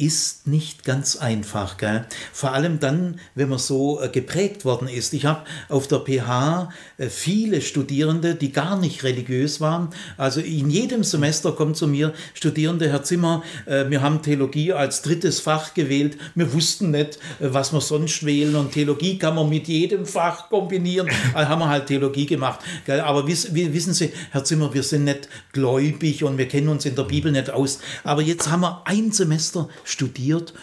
ist 0.02 0.48
nicht 0.48 0.84
ganz 0.84 1.16
einfach. 1.16 1.78
Gell? 1.78 2.06
Vor 2.34 2.54
allem 2.54 2.80
dann, 2.80 3.20
wenn 3.36 3.50
man 3.50 3.60
so 3.60 4.02
äh, 4.02 4.10
geprägt 4.10 4.66
worden 4.66 4.88
ist. 4.88 5.14
Ich 5.14 5.26
habe 5.26 5.44
auf 5.70 5.88
der 5.88 6.00
PH 6.00 6.70
äh, 6.98 7.08
viele 7.08 7.62
Studierende, 7.62 8.34
die 8.34 8.52
gar 8.52 8.78
nicht 8.78 9.04
religiös 9.04 9.62
waren. 9.62 9.90
Also 10.18 10.42
in 10.42 10.72
jedem 10.72 11.04
Semester 11.04 11.52
kommen 11.52 11.76
zu 11.76 11.88
mir 11.88 12.14
Studierende, 12.34 12.90
Herr 12.90 13.04
Zimmer, 13.04 13.44
äh, 13.68 13.90
wir 13.90 14.02
haben 14.02 14.24
Theologie 14.24 14.74
als 14.74 15.04
drittes 15.04 15.40
Fach 15.40 15.76
gewählt. 15.76 16.18
Wir 16.34 16.52
wussten 16.52 16.90
nicht, 16.90 17.20
was 17.40 17.72
wir 17.72 17.82
sonst 17.82 18.26
wählen. 18.26 18.56
Und 18.56 18.72
Theologie 18.72 19.20
kann 19.20 19.36
man 19.36 19.50
mit 19.50 19.68
jedem 19.68 20.06
Fach 20.06 20.50
kombinieren. 20.50 21.10
Also 21.34 21.50
haben 21.50 21.60
wir 21.60 21.70
halt 21.70 21.86
Theologie 21.86 22.26
gemacht. 22.26 22.60
Gell? 22.86 23.00
Aber 23.00 23.28
wissen 23.28 23.94
Sie, 23.94 24.12
Herr 24.32 24.44
Zimmer, 24.44 24.74
wir 24.74 24.84
sind 24.84 25.06
nicht 25.06 25.30
gläubig 25.54 26.24
und 26.24 26.38
wir 26.38 26.48
kennen 26.48 26.68
uns 26.68 26.86
in 26.86 26.96
der 26.96 27.04
Bibel 27.04 27.32
nicht 27.32 27.50
aus. 27.50 27.80
Aber 28.04 28.22
jetzt 28.22 28.50
haben 28.50 28.62
wir 28.62 28.82
ein 28.86 29.12
Semester 29.12 29.70
studiert, 29.92 30.54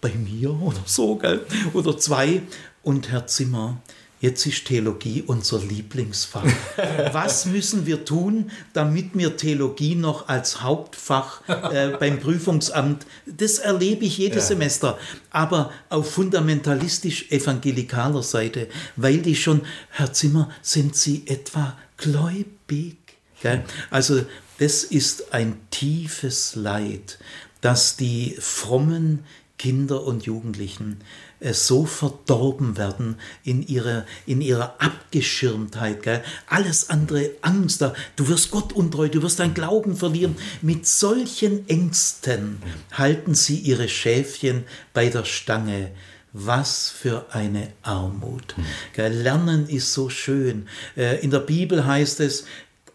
bei 0.00 0.10
mir 0.10 0.60
oder 0.60 0.82
so, 0.86 1.16
gell? 1.16 1.44
oder 1.72 1.98
zwei. 1.98 2.42
Und 2.82 3.10
Herr 3.10 3.26
Zimmer, 3.26 3.78
Jetzt 4.20 4.44
ist 4.44 4.66
Theologie 4.66 5.24
unser 5.26 5.58
Lieblingsfach. 5.60 6.44
Was 7.12 7.46
müssen 7.46 7.86
wir 7.86 8.04
tun, 8.04 8.50
damit 8.74 9.12
wir 9.14 9.38
Theologie 9.38 9.94
noch 9.94 10.28
als 10.28 10.60
Hauptfach 10.60 11.40
äh, 11.48 11.96
beim 11.98 12.20
Prüfungsamt, 12.20 13.06
das 13.24 13.58
erlebe 13.58 14.04
ich 14.04 14.18
jedes 14.18 14.42
ja. 14.42 14.48
Semester, 14.48 14.98
aber 15.30 15.72
auf 15.88 16.12
fundamentalistisch-evangelikaler 16.12 18.22
Seite, 18.22 18.68
weil 18.96 19.22
die 19.22 19.36
schon, 19.36 19.62
Herr 19.88 20.12
Zimmer, 20.12 20.50
sind 20.60 20.96
Sie 20.96 21.22
etwa 21.26 21.78
gläubig? 21.96 22.98
Gell? 23.40 23.64
Also 23.90 24.26
das 24.58 24.84
ist 24.84 25.32
ein 25.32 25.56
tiefes 25.70 26.56
Leid, 26.56 27.18
dass 27.60 27.96
die 27.96 28.36
frommen 28.38 29.24
Kinder 29.60 30.04
und 30.04 30.24
Jugendlichen 30.24 31.02
äh, 31.40 31.52
so 31.52 31.84
verdorben 31.84 32.78
werden 32.78 33.16
in 33.44 33.66
ihrer, 33.66 34.06
in 34.24 34.40
ihrer 34.40 34.76
Abgeschirmtheit. 34.78 36.02
Gell? 36.02 36.22
Alles 36.46 36.88
andere 36.88 37.32
Angst, 37.42 37.84
du 38.16 38.28
wirst 38.28 38.50
Gott 38.52 38.72
untreu, 38.72 39.10
du 39.10 39.22
wirst 39.22 39.38
dein 39.38 39.52
Glauben 39.52 39.96
verlieren. 39.96 40.36
Mit 40.62 40.86
solchen 40.86 41.68
Ängsten 41.68 42.62
halten 42.92 43.34
sie 43.34 43.58
ihre 43.58 43.90
Schäfchen 43.90 44.64
bei 44.94 45.10
der 45.10 45.26
Stange. 45.26 45.90
Was 46.32 46.88
für 46.88 47.26
eine 47.32 47.72
Armut. 47.82 48.54
Lernen 48.96 49.68
ist 49.68 49.92
so 49.92 50.08
schön. 50.08 50.68
Äh, 50.96 51.22
in 51.22 51.30
der 51.30 51.40
Bibel 51.40 51.84
heißt 51.84 52.20
es, 52.20 52.46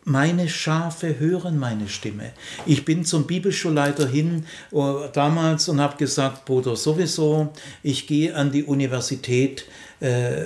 meine 0.06 0.48
Schafe 0.48 1.20
hören 1.20 1.58
meine 1.58 1.90
Stimme. 1.90 2.32
Ich 2.66 2.86
bin 2.86 3.04
zum 3.04 3.26
Bibelschulleiter 3.26 4.08
hin 4.08 4.46
uh, 4.72 5.08
damals 5.12 5.68
und 5.68 5.82
habe 5.82 5.98
gesagt, 5.98 6.46
Bruder, 6.46 6.76
sowieso, 6.76 7.52
ich 7.82 8.06
gehe 8.06 8.36
an 8.36 8.52
die 8.52 8.64
Universität 8.64 9.66
äh, 10.00 10.44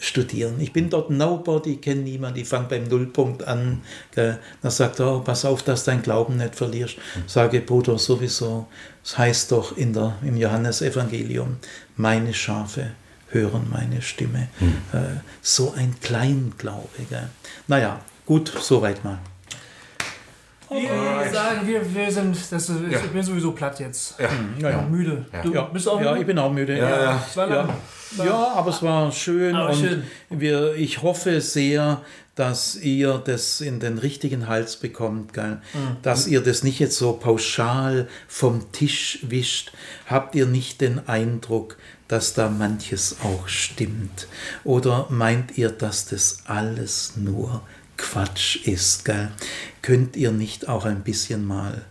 studieren. 0.00 0.60
Ich 0.60 0.72
bin 0.72 0.90
dort 0.90 1.10
Nobody, 1.10 1.74
ich 1.74 1.80
kenne 1.80 2.02
niemanden, 2.02 2.40
ich 2.40 2.48
fange 2.48 2.68
beim 2.68 2.84
Nullpunkt 2.84 3.46
an. 3.46 3.82
Gell. 4.14 4.38
Da 4.62 4.70
sagt 4.70 4.98
er, 4.98 5.16
oh, 5.16 5.20
pass 5.20 5.44
auf, 5.44 5.62
dass 5.62 5.84
dein 5.84 6.02
Glauben 6.02 6.36
nicht 6.36 6.56
verlierst. 6.56 6.96
Sage, 7.26 7.60
Bruder, 7.60 7.98
sowieso, 7.98 8.66
es 9.04 9.10
das 9.10 9.18
heißt 9.18 9.52
doch 9.52 9.76
in 9.76 9.92
der, 9.92 10.16
im 10.22 10.36
Johannesevangelium, 10.36 11.56
meine 11.96 12.34
Schafe 12.34 12.90
hören 13.30 13.68
meine 13.70 14.02
Stimme. 14.02 14.48
Hm. 14.58 14.74
Äh, 14.92 14.98
so 15.42 15.74
ein 15.76 15.94
Kleinglaube. 16.00 16.88
Gell. 17.08 17.28
Naja, 17.68 18.00
Gut, 18.28 18.52
soweit 18.60 19.02
mal. 19.02 19.18
Wir 20.68 21.30
sagen, 21.32 21.66
wir, 21.66 21.94
wir 21.94 22.12
sind, 22.12 22.36
das, 22.50 22.68
ich 22.68 22.92
ja. 22.92 22.98
bin 23.10 23.22
sowieso 23.22 23.52
platt 23.52 23.80
jetzt. 23.80 24.20
Ja. 24.20 24.28
Ja, 24.60 24.70
ja. 24.70 24.82
Müde. 24.82 25.24
Du 25.42 25.54
ja. 25.54 25.62
bist 25.62 25.88
auch 25.88 25.96
müde? 25.96 26.10
Ja, 26.10 26.16
ich 26.18 26.26
bin 26.26 26.38
auch 26.38 26.52
müde. 26.52 26.76
Ja, 26.76 26.90
ja. 26.90 27.22
ja. 27.36 27.68
ja 28.22 28.52
aber 28.54 28.68
es 28.68 28.82
war 28.82 29.10
schön 29.12 29.56
aber 29.56 29.70
und 29.70 29.76
schön. 29.76 30.02
Wir, 30.28 30.74
ich 30.74 31.00
hoffe 31.00 31.40
sehr, 31.40 32.02
dass 32.34 32.76
ihr 32.76 33.16
das 33.16 33.62
in 33.62 33.80
den 33.80 33.96
richtigen 33.96 34.46
Hals 34.46 34.76
bekommt, 34.76 35.32
gell? 35.32 35.62
Mhm. 35.72 35.96
dass 36.02 36.26
ihr 36.26 36.42
das 36.42 36.62
nicht 36.62 36.78
jetzt 36.80 36.98
so 36.98 37.14
pauschal 37.14 38.08
vom 38.28 38.70
Tisch 38.72 39.20
wischt. 39.22 39.72
Habt 40.06 40.34
ihr 40.34 40.44
nicht 40.44 40.82
den 40.82 41.08
Eindruck, 41.08 41.78
dass 42.08 42.34
da 42.34 42.50
manches 42.50 43.16
auch 43.24 43.48
stimmt? 43.48 44.28
Oder 44.64 45.06
meint 45.08 45.56
ihr, 45.56 45.70
dass 45.70 46.04
das 46.08 46.42
alles 46.44 47.14
nur 47.16 47.62
Quatsch 47.98 48.56
ist, 48.64 49.04
gell? 49.04 49.30
könnt 49.82 50.16
ihr 50.16 50.32
nicht 50.32 50.68
auch 50.68 50.86
ein 50.86 51.02
bisschen 51.02 51.46
mal 51.46 51.82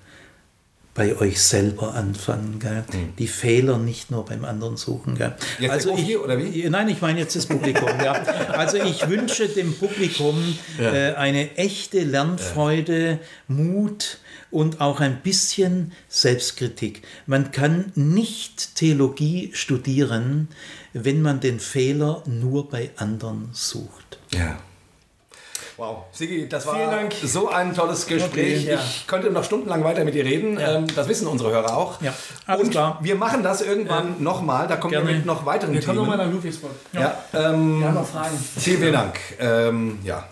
bei 0.98 1.16
euch 1.16 1.40
selber 1.40 1.94
anfangen, 1.94 2.58
gell? 2.60 2.84
Mhm. 2.92 3.16
die 3.20 3.28
Fehler 3.28 3.78
nicht 3.78 4.10
nur 4.10 4.26
beim 4.26 4.44
anderen 4.44 4.78
suchen. 4.78 5.14
Gell? 5.14 5.36
Jetzt 5.60 5.72
also 5.72 5.96
ich, 5.96 6.18
oder 6.18 6.40
wie? 6.40 6.68
Nein, 6.70 6.90
ich 6.90 7.02
meine 7.02 7.20
jetzt 7.20 7.36
das 7.36 7.46
Publikum. 7.46 7.88
ja. 8.04 8.14
Also 8.50 8.78
ich 8.78 9.08
wünsche 9.08 9.48
dem 9.48 9.76
Publikum 9.76 10.58
ja. 10.80 10.92
äh, 10.92 11.14
eine 11.14 11.56
echte 11.56 12.00
Lernfreude, 12.00 13.10
ja. 13.12 13.20
Mut 13.48 14.18
und 14.50 14.82
auch 14.82 15.00
ein 15.00 15.22
bisschen 15.22 15.92
Selbstkritik. 16.10 17.04
Man 17.28 17.52
kann 17.52 17.92
nicht 17.94 18.76
Theologie 18.76 19.52
studieren, 19.54 20.48
wenn 20.94 21.22
man 21.22 21.40
den 21.40 21.60
Fehler 21.60 22.24
nur 22.26 22.70
bei 22.70 22.90
anderen 22.96 23.50
sucht. 23.54 24.18
Ja. 24.34 24.60
Wow, 25.78 26.06
Sigi, 26.12 26.50
das 26.50 26.66
war 26.66 26.76
so 27.24 27.50
ein 27.50 27.76
tolles 27.76 28.08
Gespräch. 28.08 28.64
Okay, 28.64 28.72
ja. 28.72 28.80
Ich 28.80 29.06
könnte 29.06 29.30
noch 29.30 29.44
stundenlang 29.44 29.84
weiter 29.84 30.04
mit 30.04 30.16
dir 30.16 30.26
reden. 30.26 30.60
Ja. 30.60 30.78
Ähm, 30.78 30.88
das 30.96 31.08
wissen 31.08 31.28
unsere 31.28 31.52
Hörer 31.52 31.78
auch. 31.78 32.02
Ja, 32.02 32.16
alles 32.48 32.64
Und 32.64 32.72
klar. 32.72 32.98
wir 33.00 33.16
machen 33.16 33.44
das 33.44 33.62
irgendwann 33.62 34.08
ja. 34.08 34.16
nochmal. 34.18 34.68
Da 34.68 34.78
kommen 34.78 34.94
Gerne. 34.94 35.08
wir 35.08 35.16
mit 35.18 35.28
noch 35.28 35.46
weiteren 35.46 35.74
wir 35.74 35.80
Themen. 35.82 35.94
Wir 35.94 36.02
kommen 36.02 36.10
nochmal 36.10 36.26
nach 36.26 36.34
Ludwigsburg. 36.34 36.72
Ja. 36.94 37.16
Ähm, 37.32 37.80
wir 37.80 37.88
haben 37.90 37.94
noch 37.94 38.08
Fragen. 38.08 38.36
Vielen, 38.58 38.80
vielen 38.80 38.94
Dank. 38.94 39.20
Ähm, 39.40 40.00
ja. 40.04 40.28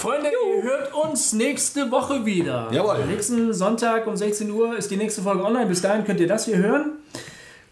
Freunde, 0.00 0.30
ihr 0.30 0.62
hört 0.64 0.92
uns 0.94 1.32
nächste 1.32 1.88
Woche 1.92 2.26
wieder. 2.26 2.66
Jawohl. 2.72 3.04
Nächsten 3.06 3.54
Sonntag 3.54 4.08
um 4.08 4.16
16 4.16 4.50
Uhr 4.50 4.76
ist 4.76 4.90
die 4.90 4.96
nächste 4.96 5.22
Folge 5.22 5.44
online. 5.44 5.66
Bis 5.66 5.80
dahin 5.80 6.04
könnt 6.04 6.18
ihr 6.18 6.28
das 6.28 6.44
hier 6.44 6.56
hören. 6.56 6.94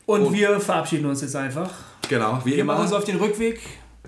Und, 0.07 0.27
Und 0.27 0.33
wir 0.33 0.61
verabschieden 0.61 1.07
uns 1.07 1.23
jetzt 1.23 1.35
einfach. 1.35 1.71
Genau, 2.09 2.39
wie 2.45 2.53
wir 2.53 2.59
immer. 2.59 2.75
Wir 2.75 2.77
machen 2.79 2.83
uns 2.85 2.93
auf 2.93 3.05
den 3.05 3.17
Rückweg 3.17 3.61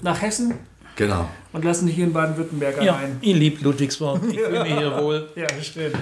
nach 0.03 0.23
Hessen. 0.23 0.55
Genau. 0.97 1.29
Und 1.53 1.65
lassen 1.65 1.87
dich 1.87 1.95
hier 1.95 2.05
in 2.05 2.13
Baden-Württemberg 2.15 2.83
ja, 2.83 2.95
allein. 2.95 3.19
Ich 3.21 3.35
liebe 3.35 3.63
Ludwigsburg. 3.63 4.21
Ich 4.31 4.41
fühle 4.41 4.63
mich 4.63 4.75
hier 4.75 4.97
wohl. 5.03 5.29
Ja, 5.37 5.47
stimmt. 5.63 5.95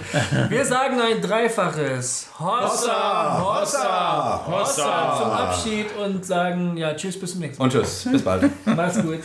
Wir 0.48 0.64
sagen 0.64 1.00
ein 1.00 1.20
dreifaches 1.20 2.28
Hossa, 2.38 3.40
Hossa, 3.40 4.46
Hossa, 4.46 4.46
Hossa 4.46 5.16
zum 5.18 5.30
Abschied 5.30 5.86
und 5.96 6.24
sagen 6.24 6.76
ja 6.76 6.94
Tschüss, 6.94 7.18
bis 7.18 7.32
zum 7.32 7.40
nächsten 7.40 7.60
Mal. 7.60 7.64
Und 7.64 7.72
Tschüss, 7.72 8.08
bis 8.10 8.22
bald. 8.22 8.50
Mach's 8.64 9.02
gut. 9.02 9.18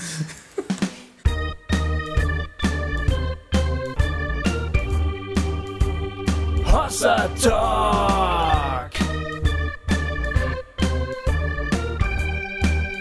Hossa 6.66 7.30
Talk. 7.42 8.19